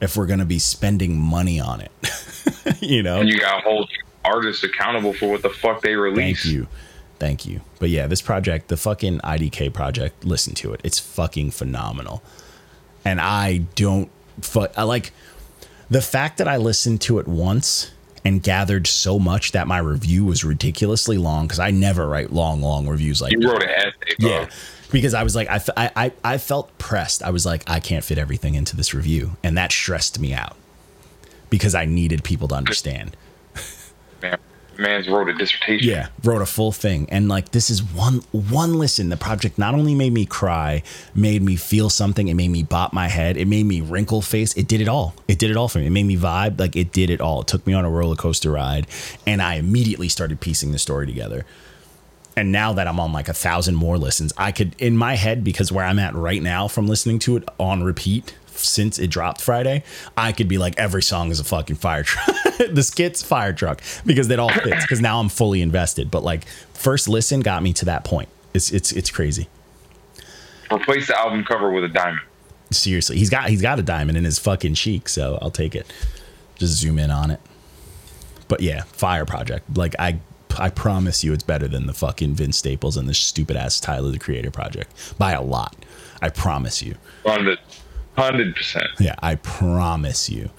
if 0.00 0.16
we're 0.16 0.26
gonna 0.26 0.46
be 0.46 0.58
spending 0.58 1.18
money 1.18 1.60
on 1.60 1.80
it. 1.82 1.90
you 2.80 3.02
know? 3.02 3.20
And 3.20 3.28
you 3.28 3.38
got 3.38 3.56
to 3.56 3.60
hold 3.68 3.90
artists 4.24 4.64
accountable 4.64 5.12
for 5.12 5.28
what 5.30 5.42
the 5.42 5.50
fuck 5.50 5.82
they 5.82 5.94
release. 5.94 6.42
Thank 6.42 6.54
you. 6.54 6.66
Thank 7.18 7.46
you. 7.46 7.60
But 7.78 7.90
yeah, 7.90 8.06
this 8.06 8.22
project, 8.22 8.68
the 8.68 8.78
fucking 8.78 9.18
IDK 9.20 9.74
project, 9.74 10.24
listen 10.24 10.54
to 10.54 10.72
it. 10.72 10.80
It's 10.82 10.98
fucking 10.98 11.50
phenomenal. 11.50 12.22
And 13.04 13.20
I 13.20 13.58
don't 13.74 14.10
fu- 14.40 14.66
I 14.76 14.84
like 14.84 15.12
the 15.90 16.00
fact 16.00 16.38
that 16.38 16.48
I 16.48 16.56
listened 16.56 17.02
to 17.02 17.18
it 17.18 17.28
once 17.28 17.90
and 18.24 18.42
gathered 18.42 18.86
so 18.86 19.18
much 19.18 19.52
that 19.52 19.66
my 19.66 19.78
review 19.78 20.24
was 20.24 20.44
ridiculously 20.44 21.16
long 21.18 21.46
because 21.46 21.58
I 21.58 21.70
never 21.70 22.06
write 22.08 22.32
long, 22.32 22.60
long 22.60 22.86
reviews 22.86 23.20
like 23.22 23.32
You 23.32 23.48
wrote 23.50 23.62
an 23.62 23.70
essay, 23.70 24.14
bro. 24.18 24.30
yeah. 24.30 24.50
Because 24.90 25.14
I 25.14 25.22
was 25.22 25.36
like, 25.36 25.48
I, 25.48 25.60
I, 25.96 26.12
I 26.24 26.38
felt 26.38 26.76
pressed. 26.78 27.22
I 27.22 27.30
was 27.30 27.46
like, 27.46 27.62
I 27.70 27.78
can't 27.80 28.04
fit 28.04 28.18
everything 28.18 28.56
into 28.56 28.76
this 28.76 28.92
review. 28.92 29.36
And 29.44 29.56
that 29.56 29.70
stressed 29.70 30.18
me 30.18 30.34
out 30.34 30.56
because 31.48 31.74
I 31.74 31.84
needed 31.84 32.24
people 32.24 32.48
to 32.48 32.56
understand. 32.56 33.16
Man, 34.80 34.92
man's 34.92 35.08
wrote 35.08 35.28
a 35.28 35.34
dissertation. 35.34 35.86
Yeah, 35.86 36.08
wrote 36.24 36.40
a 36.40 36.46
full 36.46 36.72
thing, 36.72 37.06
and 37.10 37.28
like 37.28 37.50
this 37.50 37.68
is 37.68 37.82
one 37.82 38.22
one 38.32 38.78
listen. 38.78 39.10
The 39.10 39.16
project 39.18 39.58
not 39.58 39.74
only 39.74 39.94
made 39.94 40.12
me 40.12 40.24
cry, 40.24 40.82
made 41.14 41.42
me 41.42 41.56
feel 41.56 41.90
something. 41.90 42.28
It 42.28 42.34
made 42.34 42.48
me 42.48 42.62
bop 42.62 42.94
my 42.94 43.08
head. 43.08 43.36
It 43.36 43.46
made 43.46 43.66
me 43.66 43.82
wrinkle 43.82 44.22
face. 44.22 44.54
It 44.54 44.68
did 44.68 44.80
it 44.80 44.88
all. 44.88 45.14
It 45.28 45.38
did 45.38 45.50
it 45.50 45.56
all 45.58 45.68
for 45.68 45.80
me. 45.80 45.86
It 45.86 45.90
made 45.90 46.06
me 46.06 46.16
vibe. 46.16 46.58
Like 46.58 46.76
it 46.76 46.92
did 46.92 47.10
it 47.10 47.20
all. 47.20 47.42
It 47.42 47.46
took 47.46 47.66
me 47.66 47.74
on 47.74 47.84
a 47.84 47.90
roller 47.90 48.16
coaster 48.16 48.50
ride, 48.50 48.86
and 49.26 49.42
I 49.42 49.56
immediately 49.56 50.08
started 50.08 50.40
piecing 50.40 50.72
the 50.72 50.78
story 50.78 51.06
together. 51.06 51.44
And 52.34 52.50
now 52.50 52.72
that 52.72 52.86
I'm 52.86 52.98
on 52.98 53.12
like 53.12 53.28
a 53.28 53.34
thousand 53.34 53.74
more 53.74 53.98
listens, 53.98 54.32
I 54.38 54.50
could 54.50 54.74
in 54.78 54.96
my 54.96 55.16
head 55.16 55.44
because 55.44 55.70
where 55.70 55.84
I'm 55.84 55.98
at 55.98 56.14
right 56.14 56.42
now 56.42 56.68
from 56.68 56.86
listening 56.86 57.18
to 57.20 57.36
it 57.36 57.44
on 57.58 57.82
repeat 57.82 58.34
since 58.64 58.98
it 58.98 59.08
dropped 59.08 59.40
Friday, 59.40 59.82
I 60.16 60.32
could 60.32 60.48
be 60.48 60.58
like 60.58 60.78
every 60.78 61.02
song 61.02 61.30
is 61.30 61.40
a 61.40 61.44
fucking 61.44 61.76
fire 61.76 62.02
truck. 62.02 62.36
the 62.70 62.82
skits 62.82 63.22
fire 63.22 63.52
truck 63.52 63.82
because 64.04 64.28
it 64.30 64.38
all 64.38 64.50
fits 64.50 64.82
because 64.82 65.00
now 65.00 65.20
I'm 65.20 65.28
fully 65.28 65.62
invested. 65.62 66.10
But 66.10 66.22
like 66.22 66.46
first 66.74 67.08
listen 67.08 67.40
got 67.40 67.62
me 67.62 67.72
to 67.74 67.84
that 67.86 68.04
point. 68.04 68.28
It's 68.54 68.70
it's 68.70 68.92
it's 68.92 69.10
crazy. 69.10 69.48
Replace 70.72 71.08
the 71.08 71.18
album 71.18 71.44
cover 71.44 71.70
with 71.70 71.84
a 71.84 71.88
diamond. 71.88 72.20
Seriously, 72.70 73.18
he's 73.18 73.30
got 73.30 73.48
he's 73.48 73.62
got 73.62 73.78
a 73.78 73.82
diamond 73.82 74.16
in 74.16 74.24
his 74.24 74.38
fucking 74.38 74.74
cheek, 74.74 75.08
so 75.08 75.38
I'll 75.42 75.50
take 75.50 75.74
it. 75.74 75.92
Just 76.56 76.74
zoom 76.74 76.98
in 76.98 77.10
on 77.10 77.30
it. 77.30 77.40
But 78.46 78.60
yeah, 78.60 78.82
fire 78.82 79.24
project. 79.24 79.76
Like 79.76 79.94
I 79.98 80.20
I 80.58 80.70
promise 80.70 81.24
you, 81.24 81.32
it's 81.32 81.42
better 81.42 81.68
than 81.68 81.86
the 81.86 81.94
fucking 81.94 82.34
Vince 82.34 82.56
Staples 82.56 82.96
and 82.96 83.08
the 83.08 83.14
stupid 83.14 83.56
ass 83.56 83.80
Tyler 83.80 84.10
the 84.10 84.18
Creator 84.18 84.50
project 84.50 85.14
by 85.18 85.32
a 85.32 85.42
lot. 85.42 85.76
I 86.20 86.28
promise 86.28 86.82
you. 86.82 86.96
Hundred 88.16 88.54
percent. 88.54 88.88
Yeah, 88.98 89.14
I 89.22 89.36
promise 89.36 90.28
you. 90.28 90.50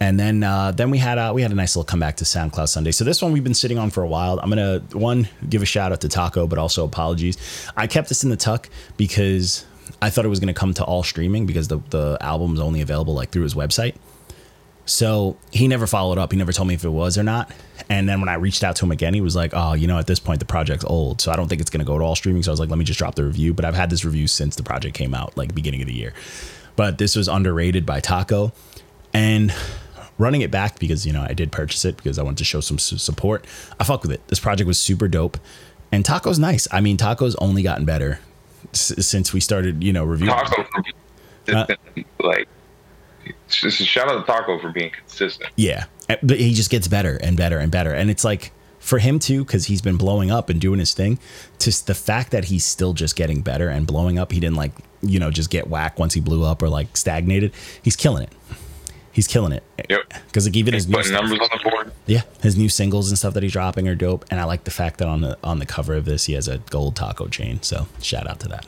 And 0.00 0.18
then 0.18 0.42
uh, 0.42 0.72
then 0.72 0.90
we 0.90 0.98
had 0.98 1.18
uh, 1.18 1.32
we 1.34 1.42
had 1.42 1.52
a 1.52 1.54
nice 1.54 1.76
little 1.76 1.84
comeback 1.84 2.16
to 2.16 2.24
SoundCloud 2.24 2.68
Sunday. 2.68 2.90
So 2.90 3.04
this 3.04 3.22
one 3.22 3.32
we've 3.32 3.44
been 3.44 3.54
sitting 3.54 3.78
on 3.78 3.90
for 3.90 4.02
a 4.02 4.08
while. 4.08 4.40
I'm 4.40 4.48
gonna 4.48 4.80
one 4.92 5.28
give 5.48 5.62
a 5.62 5.66
shout 5.66 5.92
out 5.92 6.00
to 6.02 6.08
Taco, 6.08 6.46
but 6.46 6.58
also 6.58 6.84
apologies. 6.84 7.36
I 7.76 7.86
kept 7.86 8.08
this 8.08 8.24
in 8.24 8.30
the 8.30 8.36
tuck 8.36 8.68
because 8.96 9.64
I 10.02 10.10
thought 10.10 10.24
it 10.24 10.28
was 10.28 10.40
gonna 10.40 10.54
come 10.54 10.74
to 10.74 10.84
all 10.84 11.02
streaming 11.02 11.46
because 11.46 11.68
the 11.68 11.78
the 11.90 12.18
album's 12.20 12.60
only 12.60 12.80
available 12.80 13.14
like 13.14 13.30
through 13.30 13.44
his 13.44 13.54
website. 13.54 13.94
So 14.86 15.36
he 15.50 15.66
never 15.68 15.86
followed 15.86 16.18
up. 16.18 16.30
He 16.32 16.38
never 16.38 16.52
told 16.52 16.68
me 16.68 16.74
if 16.74 16.84
it 16.84 16.90
was 16.90 17.16
or 17.16 17.22
not. 17.22 17.50
And 17.88 18.08
then 18.08 18.20
when 18.20 18.28
I 18.28 18.34
reached 18.34 18.62
out 18.62 18.76
to 18.76 18.84
him 18.84 18.90
again, 18.92 19.14
he 19.14 19.20
was 19.20 19.34
like, 19.34 19.52
"Oh, 19.54 19.72
you 19.72 19.86
know, 19.86 19.98
at 19.98 20.06
this 20.06 20.20
point 20.20 20.40
the 20.40 20.46
project's 20.46 20.84
old, 20.84 21.20
so 21.20 21.32
I 21.32 21.36
don't 21.36 21.48
think 21.48 21.60
it's 21.60 21.70
gonna 21.70 21.84
go 21.84 21.98
to 21.98 22.04
all 22.04 22.14
streaming." 22.16 22.42
So 22.42 22.50
I 22.50 22.54
was 22.54 22.60
like, 22.60 22.68
"Let 22.70 22.78
me 22.78 22.84
just 22.84 22.98
drop 22.98 23.14
the 23.14 23.24
review." 23.24 23.54
But 23.54 23.64
I've 23.64 23.74
had 23.74 23.90
this 23.90 24.04
review 24.04 24.26
since 24.26 24.56
the 24.56 24.62
project 24.62 24.94
came 24.96 25.14
out, 25.14 25.36
like 25.36 25.54
beginning 25.54 25.80
of 25.80 25.86
the 25.86 25.94
year. 25.94 26.12
But 26.76 26.98
this 26.98 27.16
was 27.16 27.28
underrated 27.28 27.86
by 27.86 28.00
Taco, 28.00 28.52
and 29.12 29.52
running 30.18 30.42
it 30.42 30.50
back 30.50 30.78
because 30.78 31.04
you 31.06 31.12
know 31.12 31.22
I 31.28 31.32
did 31.34 31.50
purchase 31.50 31.84
it 31.84 31.96
because 31.96 32.18
I 32.18 32.22
wanted 32.22 32.38
to 32.38 32.44
show 32.44 32.60
some 32.60 32.78
support. 32.78 33.44
I 33.80 33.84
fuck 33.84 34.02
with 34.02 34.12
it. 34.12 34.26
This 34.28 34.40
project 34.40 34.66
was 34.66 34.78
super 34.80 35.08
dope, 35.08 35.38
and 35.92 36.04
Taco's 36.04 36.38
nice. 36.38 36.68
I 36.70 36.80
mean, 36.80 36.96
Taco's 36.96 37.34
only 37.36 37.62
gotten 37.62 37.84
better 37.84 38.20
s- 38.72 38.92
since 39.06 39.32
we 39.32 39.40
started, 39.40 39.82
you 39.82 39.92
know, 39.92 40.04
reviewing. 40.04 40.34
Taco 40.34 40.64
consistent. 41.46 41.78
like, 42.20 42.48
just 43.60 43.80
a 43.80 43.84
shout 43.84 44.08
out 44.08 44.20
to 44.20 44.26
Taco 44.26 44.58
for 44.58 44.70
being 44.70 44.90
consistent. 44.90 45.50
Yeah, 45.56 45.84
but 46.22 46.38
he 46.38 46.54
just 46.54 46.70
gets 46.70 46.88
better 46.88 47.16
and 47.16 47.36
better 47.36 47.58
and 47.58 47.70
better, 47.70 47.92
and 47.92 48.10
it's 48.10 48.24
like 48.24 48.52
for 48.78 48.98
him 48.98 49.18
too 49.18 49.44
because 49.44 49.64
he's 49.66 49.80
been 49.80 49.96
blowing 49.96 50.30
up 50.30 50.50
and 50.50 50.60
doing 50.60 50.78
his 50.78 50.92
thing. 50.94 51.18
Just 51.58 51.86
the 51.86 51.94
fact 51.94 52.30
that 52.32 52.46
he's 52.46 52.64
still 52.64 52.92
just 52.92 53.16
getting 53.16 53.40
better 53.42 53.68
and 53.68 53.86
blowing 53.86 54.18
up. 54.18 54.32
He 54.32 54.40
didn't 54.40 54.56
like 54.56 54.72
you 55.02 55.18
know 55.18 55.30
just 55.30 55.50
get 55.50 55.68
whack 55.68 55.98
once 55.98 56.14
he 56.14 56.20
blew 56.20 56.44
up 56.44 56.62
or 56.62 56.68
like 56.68 56.96
stagnated. 56.96 57.52
He's 57.82 57.96
killing 57.96 58.22
it. 58.24 58.32
He's 59.12 59.28
killing 59.28 59.52
it. 59.52 59.62
Yep. 59.88 60.12
Because 60.26 60.44
like 60.46 60.56
even 60.56 60.74
his 60.74 60.86
He's 60.86 60.96
new 60.96 61.02
stuff, 61.04 61.20
numbers 61.22 61.38
on 61.40 61.58
the 61.62 61.70
board. 61.70 61.92
yeah, 62.06 62.22
his 62.42 62.56
new 62.56 62.68
singles 62.68 63.10
and 63.10 63.16
stuff 63.16 63.32
that 63.34 63.44
he's 63.44 63.52
dropping 63.52 63.86
are 63.88 63.94
dope. 63.94 64.24
And 64.30 64.40
I 64.40 64.44
like 64.44 64.64
the 64.64 64.72
fact 64.72 64.98
that 64.98 65.06
on 65.08 65.20
the 65.20 65.38
on 65.44 65.60
the 65.60 65.66
cover 65.66 65.94
of 65.94 66.04
this 66.04 66.24
he 66.24 66.32
has 66.32 66.48
a 66.48 66.58
gold 66.58 66.96
taco 66.96 67.28
chain. 67.28 67.62
So 67.62 67.86
shout 68.02 68.26
out 68.26 68.40
to 68.40 68.48
that. 68.48 68.66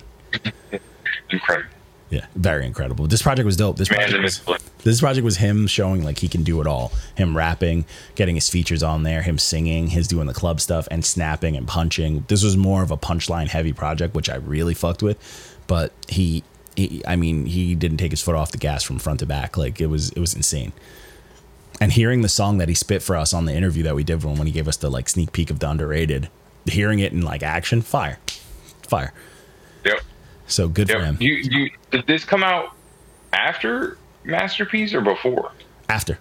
Incredible. 1.30 1.68
Yeah, 2.09 2.27
very 2.37 2.67
incredible. 2.67 3.09
This 3.09 3.23
project 3.23 3.47
was 3.47 3.57
dope. 3.57 3.79
This 3.79 3.89
project 3.89 4.23
was, 4.23 4.41
this 4.85 5.01
project 5.01 5.25
was 5.25 5.39
him 5.39 5.67
showing 5.67 6.05
like 6.05 6.19
he 6.19 6.29
can 6.29 6.45
do 6.45 6.61
it 6.61 6.67
all. 6.67 6.93
Him 7.17 7.37
rapping, 7.37 7.85
getting 8.15 8.37
his 8.37 8.49
features 8.49 8.83
on 8.83 9.03
there, 9.03 9.23
him 9.23 9.39
singing, 9.39 9.89
his 9.89 10.07
doing 10.07 10.27
the 10.27 10.35
club 10.35 10.61
stuff, 10.61 10.87
and 10.91 11.05
snapping 11.05 11.57
and 11.57 11.67
punching. 11.67 12.25
This 12.29 12.45
was 12.45 12.57
more 12.57 12.83
of 12.85 12.93
a 12.93 12.97
punchline 12.97 13.49
heavy 13.49 13.73
project, 13.73 14.15
which 14.15 14.29
I 14.29 14.37
really 14.37 14.75
fucked 14.75 15.03
with. 15.03 15.19
But 15.67 15.93
he, 16.09 16.45
he, 16.77 17.03
I 17.09 17.17
mean, 17.17 17.47
he 17.47 17.75
didn't 17.75 17.97
take 17.97 18.13
his 18.13 18.23
foot 18.23 18.37
off 18.37 18.53
the 18.53 18.59
gas 18.59 18.85
from 18.85 19.01
front 19.01 19.19
to 19.21 19.27
back. 19.27 19.57
Like 19.57 19.81
it 19.81 19.87
was, 19.87 20.11
it 20.11 20.21
was 20.21 20.33
insane. 20.33 20.73
And 21.81 21.93
hearing 21.93 22.23
the 22.23 22.29
song 22.29 22.59
that 22.59 22.69
he 22.69 22.75
spit 22.75 23.03
for 23.03 23.17
us 23.17 23.35
on 23.35 23.47
the 23.47 23.53
interview 23.53 23.83
that 23.83 23.97
we 23.97 24.05
did 24.05 24.23
when 24.23 24.37
when 24.37 24.47
he 24.47 24.53
gave 24.53 24.69
us 24.69 24.77
the 24.77 24.91
like 24.91 25.09
sneak 25.09 25.33
peek 25.33 25.51
of 25.51 25.59
the 25.59 25.69
underrated, 25.69 26.29
hearing 26.67 27.01
it 27.01 27.13
in 27.13 27.23
like 27.23 27.43
action, 27.43 27.83
fire, 27.83 28.19
fire. 28.83 29.13
Yep. 29.85 30.01
So 30.47 30.68
good 30.68 30.90
for 30.90 31.01
him. 31.01 31.16
You, 31.20 31.34
you, 31.34 31.70
did 31.90 32.07
this 32.07 32.24
come 32.24 32.42
out 32.42 32.74
after 33.32 33.99
Masterpiece 34.24 34.94
or 34.94 35.01
before? 35.01 35.53
After. 35.88 36.18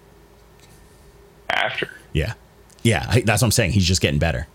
After. 1.50 1.88
Yeah. 2.12 2.34
Yeah, 2.82 3.20
that's 3.24 3.42
what 3.42 3.48
I'm 3.48 3.50
saying. 3.50 3.72
He's 3.72 3.86
just 3.86 4.00
getting 4.00 4.20
better. 4.20 4.46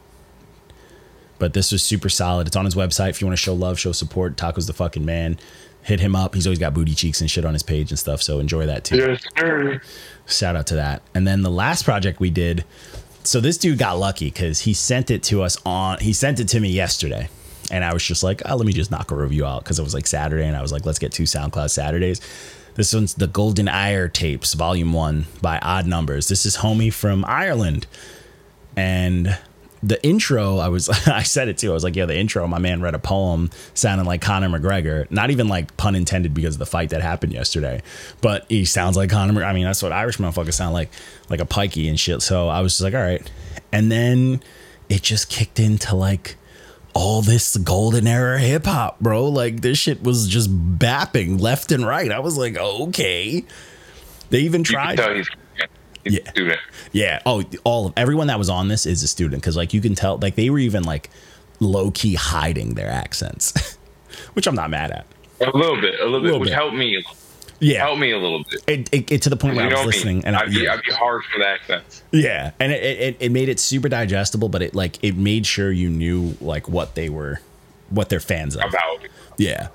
But 1.38 1.54
this 1.54 1.72
was 1.72 1.84
super 1.84 2.08
solid. 2.08 2.48
It's 2.48 2.56
on 2.56 2.66
his 2.66 2.76
website. 2.76 3.10
If 3.10 3.20
you 3.20 3.28
want 3.28 3.38
to 3.38 3.42
show 3.42 3.54
love, 3.54 3.80
show 3.80 3.92
support, 3.92 4.38
Taco's 4.38 4.68
the 4.68 4.74
fucking 4.74 5.04
man. 5.04 5.38
Hit 5.84 6.00
him 6.00 6.16
up. 6.16 6.36
He's 6.36 6.46
always 6.46 6.60
got 6.60 6.74
booty 6.74 6.94
cheeks 6.94 7.20
and 7.20 7.30
shit 7.30 7.44
on 7.44 7.54
his 7.54 7.64
page 7.64 7.90
and 7.90 7.98
stuff. 7.98 8.22
So 8.22 8.40
enjoy 8.40 8.68
that 8.68 8.84
too. 8.84 8.98
Yes, 8.98 9.24
sir. 9.38 9.82
Shout 10.28 10.56
out 10.56 10.68
to 10.68 10.76
that. 10.76 11.02
And 11.16 11.28
then 11.28 11.42
the 11.42 11.50
last 11.50 11.84
project 11.84 12.20
we 12.20 12.30
did. 12.30 12.64
So 13.24 13.42
this 13.42 13.58
dude 13.58 13.80
got 13.80 13.98
lucky 13.98 14.26
because 14.26 14.62
he 14.62 14.74
sent 14.74 15.12
it 15.12 15.24
to 15.24 15.42
us 15.42 15.58
on. 15.66 16.00
He 16.00 16.14
sent 16.14 16.40
it 16.40 16.48
to 16.50 16.60
me 16.60 16.70
yesterday, 16.70 17.30
and 17.72 17.84
I 17.84 17.94
was 17.94 18.04
just 18.04 18.22
like, 18.22 18.42
oh, 18.46 18.56
let 18.56 18.68
me 18.68 18.74
just 18.74 18.92
knock 18.92 19.12
a 19.12 19.16
review 19.16 19.46
out 19.46 19.64
because 19.64 19.80
it 19.80 19.84
was 19.84 19.94
like 19.94 20.06
Saturday, 20.06 20.46
and 20.46 20.56
I 20.56 20.62
was 20.62 20.72
like, 20.72 20.86
let's 20.86 21.00
get 21.00 21.12
two 21.12 21.24
SoundCloud 21.24 21.72
Saturdays. 21.72 22.22
This 22.76 22.94
one's 22.94 23.16
the 23.16 23.28
Golden 23.28 23.68
Ire 23.68 24.08
tapes, 24.08 24.54
Volume 24.54 24.94
One 24.94 25.26
by 25.42 25.58
Odd 25.60 25.88
Numbers. 25.88 26.28
This 26.28 26.46
is 26.46 26.58
homie 26.58 26.94
from 26.94 27.26
Ireland, 27.26 27.88
and 28.76 29.38
the 29.84 30.04
intro, 30.06 30.58
I 30.58 30.68
was 30.68 30.90
I 31.08 31.24
said 31.24 31.48
it 31.48 31.58
too. 31.58 31.72
I 31.72 31.74
was 31.74 31.84
like, 31.84 31.96
yeah, 31.96 32.06
the 32.06 32.18
intro. 32.18 32.46
My 32.48 32.60
man 32.60 32.82
read 32.82 32.94
a 32.94 33.00
poem 33.00 33.50
sounding 33.74 34.06
like 34.06 34.22
Conor 34.22 34.50
McGregor. 34.50 35.10
Not 35.10 35.32
even 35.32 35.48
like 35.48 35.76
pun 35.78 35.96
intended 35.96 36.34
because 36.34 36.56
of 36.56 36.60
the 36.60 36.66
fight 36.66 36.92
that 36.92 37.02
happened 37.02 37.34
yesterday, 37.34 37.82
but 38.22 38.46
he 38.50 38.66
sounds 38.66 38.98
like 38.98 39.10
Conor. 39.10 39.44
I 39.44 39.54
mean, 39.54 39.64
that's 39.64 39.82
what 39.82 39.92
Irish 39.92 40.18
motherfuckers 40.18 40.54
sound 40.54 40.74
like, 40.74 40.90
like 41.30 41.40
a 41.40 41.46
pikey 41.46 41.90
and 41.90 42.00
shit. 42.00 42.22
So 42.22 42.50
I 42.50 42.62
was 42.62 42.74
just 42.74 42.82
like, 42.82 42.94
all 42.94 43.02
right. 43.02 43.30
And 43.72 43.92
then 43.92 44.44
it 44.90 45.02
just 45.02 45.30
kicked 45.30 45.60
into 45.60 45.96
like 45.96 46.36
all 46.94 47.22
this 47.22 47.56
golden 47.58 48.08
era 48.08 48.40
hip 48.40 48.66
hop, 48.66 49.00
bro. 49.00 49.28
Like 49.30 49.62
this 49.62 49.78
shit 49.78 50.04
was 50.04 50.28
just 50.28 50.50
bapping 50.80 51.40
left 51.40 51.72
and 51.72 51.86
right. 51.86 52.12
I 52.12 52.20
was 52.20 52.38
like, 52.38 52.58
okay. 52.58 53.44
They 54.30 54.40
even 54.40 54.64
tried. 54.64 55.00
he's, 55.00 55.28
Yeah. 56.06 56.20
a 56.26 56.30
student. 56.32 56.60
Yeah. 56.92 57.22
Oh, 57.26 57.44
all 57.64 57.88
of 57.88 57.94
everyone 57.98 58.28
that 58.28 58.38
was 58.40 58.50
on 58.50 58.68
this 58.68 58.86
is 58.86 59.04
a 59.04 59.08
student 59.08 59.42
because 59.42 59.56
like 59.58 59.74
you 59.74 59.82
can 59.82 59.96
tell 59.96 60.18
like 60.18 60.36
they 60.36 60.50
were 60.50 60.60
even 60.60 60.84
like 60.84 61.10
low 61.60 61.92
key 61.92 62.16
hiding 62.16 62.74
their 62.76 62.90
accents, 62.90 63.78
which 64.34 64.48
I'm 64.48 64.56
not 64.56 64.70
mad 64.70 64.92
at. 64.92 65.06
A 65.42 65.56
little 65.58 65.80
bit, 65.80 66.00
a 66.00 66.04
little 66.06 66.20
bit, 66.22 66.26
Little 66.26 66.40
which 66.40 66.50
bit. 66.50 66.56
helped 66.56 66.76
me. 66.76 67.04
Yeah. 67.62 67.84
Helped 67.86 68.00
me 68.02 68.12
a 68.12 68.18
little 68.18 68.44
bit. 68.44 68.64
It, 68.68 68.90
it, 68.92 69.12
it 69.12 69.22
to 69.22 69.30
the 69.30 69.38
point 69.38 69.56
where 69.56 69.66
I 69.66 69.68
was 69.68 69.76
know 69.76 69.82
me. 69.82 69.86
listening 69.86 70.26
and 70.26 70.36
I, 70.36 70.42
I'd, 70.42 70.50
be, 70.50 70.62
yeah. 70.62 70.74
I'd 70.74 70.82
be 70.84 70.92
hard 70.92 71.24
for 71.24 71.38
the 71.40 71.48
accents. 71.48 72.04
yeah, 72.12 72.52
and 72.60 72.72
it, 72.72 72.84
it 72.84 73.18
it 73.20 73.32
made 73.32 73.48
it 73.50 73.60
super 73.60 73.88
digestible, 73.88 74.50
but 74.50 74.62
it 74.64 74.74
like 74.76 75.02
it 75.04 75.16
made 75.16 75.46
sure 75.46 75.72
you 75.72 75.88
knew 75.90 76.36
like 76.42 76.68
what 76.68 76.96
they 76.96 77.08
were, 77.08 77.40
what 77.90 78.10
they're 78.10 78.20
fans 78.20 78.56
of. 78.56 78.64
About 78.64 79.08
Yeah. 79.38 79.68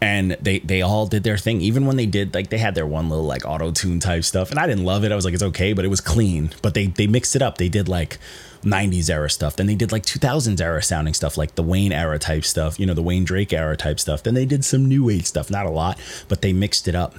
And 0.00 0.32
they 0.40 0.60
they 0.60 0.80
all 0.82 1.06
did 1.06 1.24
their 1.24 1.36
thing. 1.38 1.60
Even 1.60 1.86
when 1.86 1.96
they 1.96 2.06
did 2.06 2.32
like 2.34 2.48
they 2.50 2.58
had 2.58 2.74
their 2.74 2.86
one 2.86 3.08
little 3.10 3.24
like 3.24 3.44
auto 3.46 3.70
tune 3.70 4.00
type 4.00 4.24
stuff, 4.24 4.50
and 4.50 4.58
I 4.58 4.66
didn't 4.66 4.84
love 4.84 5.04
it. 5.04 5.12
I 5.12 5.14
was 5.14 5.24
like, 5.24 5.34
it's 5.34 5.42
okay, 5.42 5.72
but 5.74 5.84
it 5.84 5.88
was 5.88 6.00
clean. 6.00 6.50
But 6.62 6.74
they 6.74 6.86
they 6.86 7.06
mixed 7.06 7.36
it 7.36 7.42
up. 7.42 7.58
They 7.58 7.68
did 7.68 7.88
like 7.88 8.18
'90s 8.66 9.08
era 9.08 9.30
stuff. 9.30 9.56
Then 9.56 9.66
they 9.66 9.74
did 9.76 9.92
like 9.92 10.02
2000s 10.04 10.60
era 10.60 10.82
sounding 10.82 11.14
stuff, 11.14 11.38
like 11.38 11.54
the 11.54 11.62
Wayne 11.62 11.92
era 11.92 12.18
type 12.18 12.44
stuff. 12.44 12.78
You 12.80 12.84
know, 12.86 12.94
the 12.94 13.02
Wayne 13.02 13.24
Drake 13.24 13.52
era 13.52 13.76
type 13.76 14.00
stuff. 14.00 14.22
Then 14.22 14.34
they 14.34 14.44
did 14.44 14.64
some 14.64 14.86
new 14.86 15.08
age 15.08 15.24
stuff. 15.26 15.50
Not 15.50 15.66
a 15.66 15.70
lot, 15.70 15.98
but 16.28 16.42
they 16.42 16.52
mixed 16.52 16.88
it 16.88 16.94
up. 16.94 17.14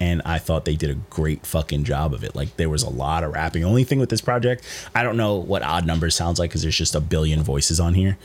And 0.00 0.22
I 0.24 0.38
thought 0.38 0.64
they 0.64 0.76
did 0.76 0.88
a 0.88 0.94
great 0.94 1.44
fucking 1.44 1.84
job 1.84 2.14
of 2.14 2.24
it. 2.24 2.34
Like 2.34 2.56
there 2.56 2.70
was 2.70 2.82
a 2.82 2.88
lot 2.88 3.22
of 3.22 3.32
rapping. 3.34 3.64
Only 3.64 3.84
thing 3.84 3.98
with 4.00 4.08
this 4.08 4.22
project, 4.22 4.64
I 4.94 5.02
don't 5.02 5.18
know 5.18 5.34
what 5.36 5.62
odd 5.62 5.84
numbers 5.86 6.14
sounds 6.14 6.38
like 6.38 6.48
because 6.50 6.62
there's 6.62 6.76
just 6.78 6.94
a 6.94 7.00
billion 7.00 7.42
voices 7.42 7.78
on 7.78 7.92
here. 7.92 8.16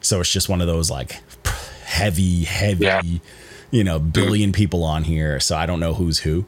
So 0.00 0.20
it's 0.20 0.30
just 0.32 0.48
one 0.48 0.60
of 0.60 0.68
those 0.68 0.88
like 0.88 1.20
heavy, 1.84 2.44
heavy, 2.44 2.84
Yeah. 2.84 3.02
you 3.72 3.82
know, 3.82 3.98
billion 3.98 4.52
people 4.52 4.84
on 4.84 5.02
here. 5.02 5.40
So 5.40 5.56
I 5.56 5.66
don't 5.66 5.80
know 5.80 5.94
who's 5.94 6.20
who. 6.20 6.44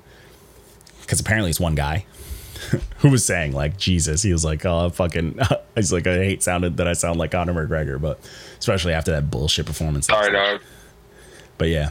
Because 1.01 1.19
apparently 1.19 1.51
it's 1.51 1.59
one 1.59 1.75
guy 1.75 2.05
who 2.99 3.11
was 3.11 3.25
saying 3.25 3.53
like 3.53 3.77
Jesus. 3.77 4.23
He 4.23 4.33
was 4.33 4.45
like, 4.45 4.65
oh 4.65 4.91
fucking. 4.91 5.39
He's 5.75 5.93
like, 5.93 6.07
I 6.07 6.15
hate 6.17 6.43
sounded 6.43 6.77
that 6.79 6.89
I 6.89 6.93
sound 6.93 7.19
like 7.19 7.31
Conor 7.31 7.55
McGregor, 7.55 8.01
but 8.01 8.19
especially 8.59 8.93
after 8.93 9.13
that 9.13 9.31
bullshit 9.31 9.67
performance. 9.67 10.07
sorry, 10.07 10.33
dog, 10.33 10.61
But 11.57 11.69
yeah, 11.69 11.91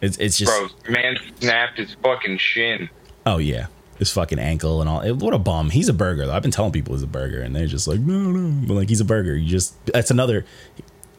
it's 0.00 0.16
it's 0.18 0.38
just 0.38 0.50
bro. 0.84 0.92
Man 0.92 1.16
snapped 1.40 1.78
his 1.78 1.94
fucking 2.02 2.38
shin. 2.38 2.88
oh 3.26 3.38
yeah. 3.38 3.66
His 3.98 4.12
fucking 4.12 4.40
ankle 4.40 4.80
and 4.80 4.90
all. 4.90 5.02
It, 5.02 5.12
what 5.12 5.32
a 5.34 5.38
bum. 5.38 5.70
He's 5.70 5.88
a 5.88 5.92
burger 5.92 6.26
though. 6.26 6.32
I've 6.32 6.42
been 6.42 6.50
telling 6.50 6.72
people 6.72 6.94
he's 6.94 7.04
a 7.04 7.06
burger, 7.06 7.40
and 7.40 7.54
they're 7.54 7.68
just 7.68 7.86
like, 7.86 8.00
no, 8.00 8.32
no. 8.32 8.66
But 8.66 8.74
like, 8.74 8.88
he's 8.88 9.00
a 9.00 9.04
burger. 9.04 9.36
You 9.36 9.48
just 9.48 9.86
that's 9.86 10.10
another 10.10 10.44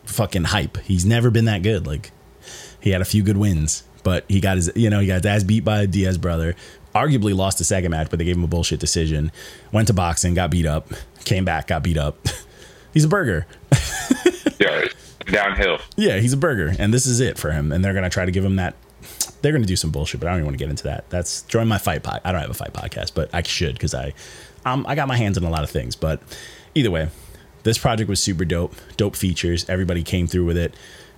fucking 0.04 0.44
hype. 0.44 0.78
He's 0.80 1.06
never 1.06 1.32
been 1.32 1.46
that 1.46 1.64
good. 1.64 1.88
Like, 1.88 2.12
he 2.82 2.90
had 2.90 3.00
a 3.00 3.06
few 3.06 3.24
good 3.24 3.38
wins, 3.38 3.86
but 4.04 4.26
he 4.28 4.42
got 4.42 4.58
his, 4.58 4.74
you 4.76 4.90
know, 4.90 5.00
he 5.00 5.08
got 5.08 5.24
his 5.24 5.26
ass 5.26 5.44
beat 5.44 5.64
by 5.64 5.84
a 5.84 5.88
Diaz 5.88 6.18
brother. 6.18 6.54
Arguably 6.96 7.36
lost 7.36 7.58
the 7.58 7.64
second 7.66 7.92
match, 7.92 8.08
but 8.10 8.18
they 8.20 8.26
gave 8.26 8.38
him 8.38 8.44
a 8.44 8.48
bullshit 8.48 8.80
decision. 8.80 9.32
Went 9.72 9.88
to 9.90 9.94
boxing, 9.94 10.34
got 10.34 10.50
beat 10.50 10.66
up, 10.66 10.88
came 11.26 11.44
back, 11.46 11.68
got 11.68 11.84
beat 11.84 11.98
up. 11.98 12.18
he's 12.94 13.04
a 13.04 13.10
burger. 13.10 13.46
Yeah, 14.58 14.86
downhill. 15.26 15.80
Yeah, 15.98 16.20
he's 16.20 16.32
a 16.32 16.38
burger, 16.38 16.74
and 16.80 16.94
this 16.94 17.06
is 17.06 17.20
it 17.20 17.38
for 17.38 17.52
him. 17.52 17.74
And 17.74 17.84
they're 17.84 17.94
gonna 17.94 18.10
try 18.10 18.26
to 18.26 18.32
give 18.32 18.46
him 18.46 18.56
that. 18.56 18.74
They're 19.42 19.52
gonna 19.52 19.66
do 19.66 19.76
some 19.76 19.92
bullshit, 19.92 20.22
but 20.22 20.28
I 20.28 20.32
don't 20.32 20.40
even 20.40 20.46
want 20.46 20.58
to 20.58 20.64
get 20.64 20.70
into 20.70 20.86
that. 20.86 21.10
That's 21.10 21.42
join 21.44 21.68
my 21.68 21.78
fight 21.78 22.04
pod. 22.04 22.22
I 22.24 22.32
don't 22.32 22.40
have 22.40 22.50
a 22.50 22.54
fight 22.54 22.72
podcast, 22.72 23.14
but 23.14 23.30
I 23.34 23.42
should 23.44 23.74
because 23.74 23.94
I, 23.94 24.14
um, 24.64 24.86
I 24.88 24.96
got 24.96 25.10
my 25.10 25.18
hands 25.18 25.38
in 25.38 25.44
a 25.44 25.50
lot 25.50 25.64
of 25.64 25.70
things. 25.70 25.96
But 25.96 26.22
either 26.74 26.90
way, 26.90 27.10
this 27.64 27.78
project 27.78 28.10
was 28.10 28.22
super 28.22 28.46
dope. 28.46 28.76
Dope 28.96 29.18
features. 29.18 29.70
Everybody 29.70 30.04
came 30.04 30.26
through 30.26 30.46
with 30.46 30.58
it, 30.58 30.74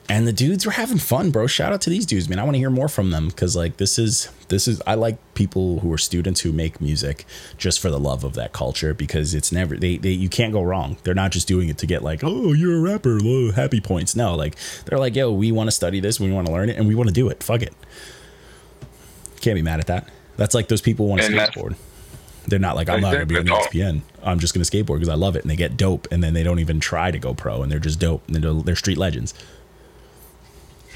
and 0.09 0.25
the 0.25 0.31
dudes 0.33 0.65
were 0.65 0.71
having 0.71 0.97
fun, 0.97 1.31
bro. 1.31 1.47
Shout 1.47 1.73
out 1.73 1.81
to 1.81 1.89
these 1.89 2.05
dudes, 2.05 2.29
man. 2.29 2.39
I 2.39 2.43
want 2.43 2.55
to 2.55 2.59
hear 2.59 2.69
more 2.69 2.87
from 2.87 3.11
them 3.11 3.27
because 3.27 3.55
like 3.55 3.77
this 3.77 3.99
is 3.99 4.29
this 4.47 4.67
is 4.67 4.81
I 4.87 4.95
like 4.95 5.17
people 5.33 5.79
who 5.81 5.91
are 5.91 5.97
students 5.97 6.41
who 6.41 6.53
make 6.53 6.79
music 6.79 7.25
just 7.57 7.79
for 7.81 7.89
the 7.89 7.99
love 7.99 8.23
of 8.23 8.33
that 8.35 8.53
culture 8.53 8.93
because 8.93 9.33
it's 9.33 9.51
never 9.51 9.75
they, 9.75 9.97
they 9.97 10.11
you 10.11 10.29
can't 10.29 10.53
go 10.53 10.61
wrong. 10.61 10.97
They're 11.03 11.13
not 11.13 11.31
just 11.31 11.47
doing 11.47 11.67
it 11.67 11.77
to 11.79 11.85
get 11.85 12.03
like 12.03 12.21
oh 12.23 12.53
you're 12.53 12.77
a 12.77 12.79
rapper, 12.81 13.19
oh, 13.21 13.51
happy 13.51 13.81
points. 13.81 14.15
No, 14.15 14.35
like 14.35 14.55
they're 14.85 14.99
like 14.99 15.15
yo 15.15 15.31
we 15.31 15.51
want 15.51 15.67
to 15.67 15.71
study 15.71 15.99
this, 15.99 16.19
we 16.19 16.31
want 16.31 16.47
to 16.47 16.53
learn 16.53 16.69
it, 16.69 16.77
and 16.77 16.87
we 16.87 16.95
want 16.95 17.09
to 17.09 17.13
do 17.13 17.27
it. 17.29 17.43
Fuck 17.43 17.61
it. 17.61 17.73
Can't 19.41 19.55
be 19.55 19.61
mad 19.61 19.79
at 19.79 19.87
that. 19.87 20.09
That's 20.37 20.55
like 20.55 20.67
those 20.67 20.81
people 20.81 21.07
want 21.07 21.21
to 21.21 21.27
skateboard. 21.29 21.75
They're 22.47 22.59
not 22.59 22.77
like 22.77 22.87
I'm 22.89 23.01
not 23.01 23.11
gonna 23.11 23.25
be 23.25 23.35
on 23.35 23.41
Exactly. 23.41 23.81
ESPN. 23.81 24.01
I'm 24.23 24.39
just 24.39 24.53
gonna 24.53 24.63
skateboard 24.63 24.95
because 24.95 25.09
I 25.09 25.15
love 25.15 25.35
it, 25.35 25.41
and 25.41 25.51
they 25.51 25.57
get 25.57 25.75
dope, 25.75 26.07
and 26.11 26.23
then 26.23 26.33
they 26.33 26.43
don't 26.43 26.59
even 26.59 26.79
try 26.79 27.11
to 27.11 27.19
go 27.19 27.33
pro, 27.33 27.61
and 27.61 27.69
they're 27.69 27.77
just 27.79 27.99
dope, 27.99 28.25
and 28.27 28.35
they're, 28.37 28.53
they're 28.53 28.75
street 28.75 28.97
legends. 28.97 29.33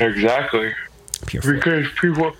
Exactly. 0.02 0.74
Pure. 1.28 1.42
Because 1.54 1.88
people, 2.00 2.34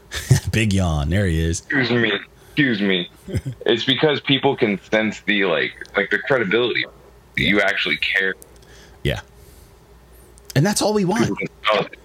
Big 0.52 0.72
yawn. 0.72 1.10
There 1.10 1.26
he 1.26 1.40
is. 1.40 1.60
excuse 1.60 1.90
me, 1.90 2.12
excuse 2.46 2.80
me. 2.80 3.10
it's 3.66 3.84
because 3.84 4.20
people 4.20 4.56
can 4.56 4.80
sense 4.90 5.20
the 5.22 5.44
like, 5.44 5.72
like 5.96 6.10
the 6.10 6.18
credibility. 6.18 6.84
that 7.36 7.42
You 7.42 7.60
actually 7.60 7.96
care. 7.98 8.34
Yeah. 9.02 9.20
And 10.56 10.64
that's 10.64 10.82
all 10.82 10.94
we 10.94 11.04
want. 11.04 11.22
People 11.22 11.36
can 11.36 11.48
tell 11.64 11.84
it. 11.86 11.98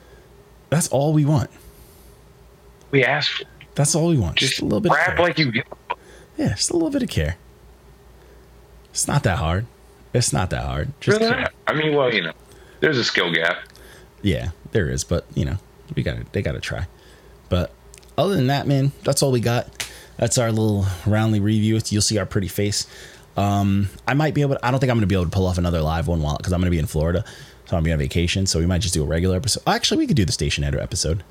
That's 0.70 0.88
all 0.90 1.14
we 1.14 1.26
want. 1.26 1.50
We 2.92 3.04
ask 3.04 3.32
for. 3.32 3.46
That's 3.76 3.96
all 3.96 4.10
we 4.10 4.18
want. 4.18 4.36
Just, 4.38 4.52
Just 4.54 4.62
a 4.62 4.66
little 4.66 4.82
bit. 4.82 4.92
Of 4.92 4.98
rap 4.98 5.18
care. 5.18 5.26
like 5.26 5.40
you. 5.40 5.52
fuck. 5.88 5.98
yeah, 6.38 6.50
just 6.50 6.70
a 6.70 6.74
little 6.74 6.92
bit 6.92 7.02
of 7.04 7.10
care. 7.10 7.38
It's 8.92 9.08
not 9.08 9.24
that 9.24 9.38
hard. 9.40 9.66
It's 10.14 10.32
not 10.32 10.52
that 10.52 10.66
hard. 10.66 10.94
Just 11.02 11.20
Really? 11.20 11.46
I 11.66 11.74
mean, 11.74 11.96
well, 11.96 12.14
you 12.14 12.22
know, 12.22 12.34
there's 12.80 13.00
a 13.00 13.04
skill 13.04 13.34
gap. 13.34 13.58
Yeah, 14.22 14.52
there 14.74 14.90
is, 14.90 15.04
but 15.04 15.26
you 15.34 15.46
know, 15.46 15.58
we 15.96 16.04
got 16.04 16.18
to 16.18 16.26
they 16.32 16.42
got 16.42 16.54
to 16.54 16.60
try. 16.60 16.88
But 17.50 17.72
other 18.18 18.36
than 18.36 18.48
that, 18.48 18.68
man, 18.68 18.92
that's 19.04 19.24
all 19.24 19.32
we 19.32 19.40
got. 19.40 19.88
That's 20.18 20.38
our 20.38 20.52
little 20.52 20.86
roundly 21.06 21.40
review. 21.40 21.80
You'll 21.86 22.02
see 22.02 22.18
our 22.18 22.26
pretty 22.26 22.48
face. 22.48 22.86
Um, 23.36 23.90
I 24.08 24.14
might 24.14 24.34
be 24.34 24.42
able. 24.42 24.56
To, 24.56 24.66
I 24.66 24.72
don't 24.72 24.80
think 24.80 24.92
I'm 24.92 24.98
going 24.98 25.02
to 25.02 25.08
be 25.08 25.16
able 25.16 25.26
to 25.26 25.32
pull 25.32 25.48
off 25.48 25.58
another 25.58 25.82
live 25.82 26.08
one 26.08 26.22
while 26.22 26.38
because 26.38 26.54
I'm 26.54 26.60
going 26.60 26.68
to 26.68 26.76
be 26.76 26.80
in 26.80 26.86
Florida, 26.86 27.24
so 27.66 27.78
I'm 27.78 27.84
going 27.84 27.84
to 27.84 27.88
be 27.88 27.94
on 27.94 28.00
vacation. 28.00 28.46
So 28.46 28.60
we 28.60 28.66
might 28.66 28.82
just 28.82 28.94
do 28.94 29.04
a 29.04 29.08
regular 29.08 29.36
episode. 29.36 29.64
Actually, 29.66 30.00
we 30.00 30.08
could 30.08 30.18
do 30.18 30.26
the 30.26 30.32
station 30.32 30.64
editor 30.64 30.84
episode. 30.84 31.24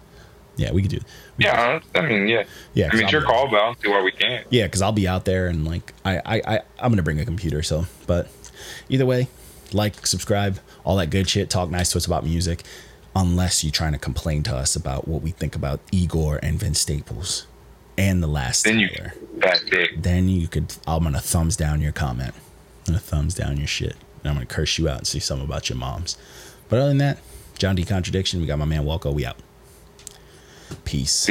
Yeah, 0.56 0.72
we 0.72 0.82
could 0.82 0.90
do. 0.90 0.98
We 1.38 1.44
Yeah, 1.44 1.80
I 1.94 2.00
mean, 2.02 2.28
yeah. 2.28 2.44
Yeah, 2.74 2.90
I 2.92 2.94
mean, 2.94 3.04
it's 3.04 3.12
your 3.12 3.22
call, 3.22 3.48
but 3.48 3.60
I'll 3.60 3.74
do 3.74 3.90
what 3.90 4.04
we 4.04 4.12
can. 4.12 4.44
Yeah, 4.50 4.64
because 4.64 4.82
I'll 4.82 4.92
be 4.92 5.08
out 5.08 5.24
there 5.24 5.46
and 5.46 5.66
like 5.66 5.94
I, 6.04 6.18
I, 6.18 6.42
I 6.46 6.60
I'm 6.78 6.92
gonna 6.92 7.02
bring 7.02 7.20
a 7.20 7.24
computer. 7.24 7.62
So, 7.62 7.86
but 8.06 8.28
either 8.88 9.06
way, 9.06 9.28
like, 9.72 10.06
subscribe, 10.06 10.58
all 10.84 10.96
that 10.96 11.08
good 11.08 11.28
shit. 11.28 11.48
Talk 11.48 11.70
nice 11.70 11.92
to 11.92 11.98
us 11.98 12.06
about 12.06 12.24
music, 12.24 12.64
unless 13.14 13.62
you're 13.62 13.70
trying 13.72 13.92
to 13.92 13.98
complain 13.98 14.42
to 14.44 14.56
us 14.56 14.74
about 14.76 15.06
what 15.06 15.22
we 15.22 15.30
think 15.30 15.54
about 15.54 15.80
Igor 15.90 16.38
and 16.42 16.58
Vince 16.58 16.80
Staples 16.80 17.46
and 17.98 18.22
the 18.22 18.26
last 18.26 18.64
Then 18.64 18.78
you 18.78 18.88
Tyler. 18.88 19.14
fat 19.40 19.60
dick. 19.70 19.90
Then 20.02 20.28
you 20.28 20.48
could. 20.48 20.74
I'm 20.86 21.02
gonna 21.04 21.20
thumbs 21.20 21.56
down 21.56 21.80
your 21.80 21.92
comment. 21.92 22.34
I'm 22.80 22.94
gonna 22.94 22.98
thumbs 22.98 23.34
down 23.34 23.58
your 23.58 23.66
shit. 23.66 23.96
And 24.22 24.30
I'm 24.30 24.34
gonna 24.34 24.46
curse 24.46 24.78
you 24.78 24.88
out 24.88 24.98
and 24.98 25.06
say 25.06 25.18
something 25.18 25.46
about 25.46 25.68
your 25.68 25.76
moms. 25.78 26.16
But 26.68 26.78
other 26.78 26.88
than 26.88 26.98
that, 26.98 27.18
John 27.58 27.74
D 27.76 27.84
contradiction. 27.84 28.40
We 28.40 28.46
got 28.46 28.58
my 28.58 28.64
man 28.64 28.84
Walko. 28.84 29.12
We 29.12 29.26
out. 29.26 29.36
Peace. 30.84 31.26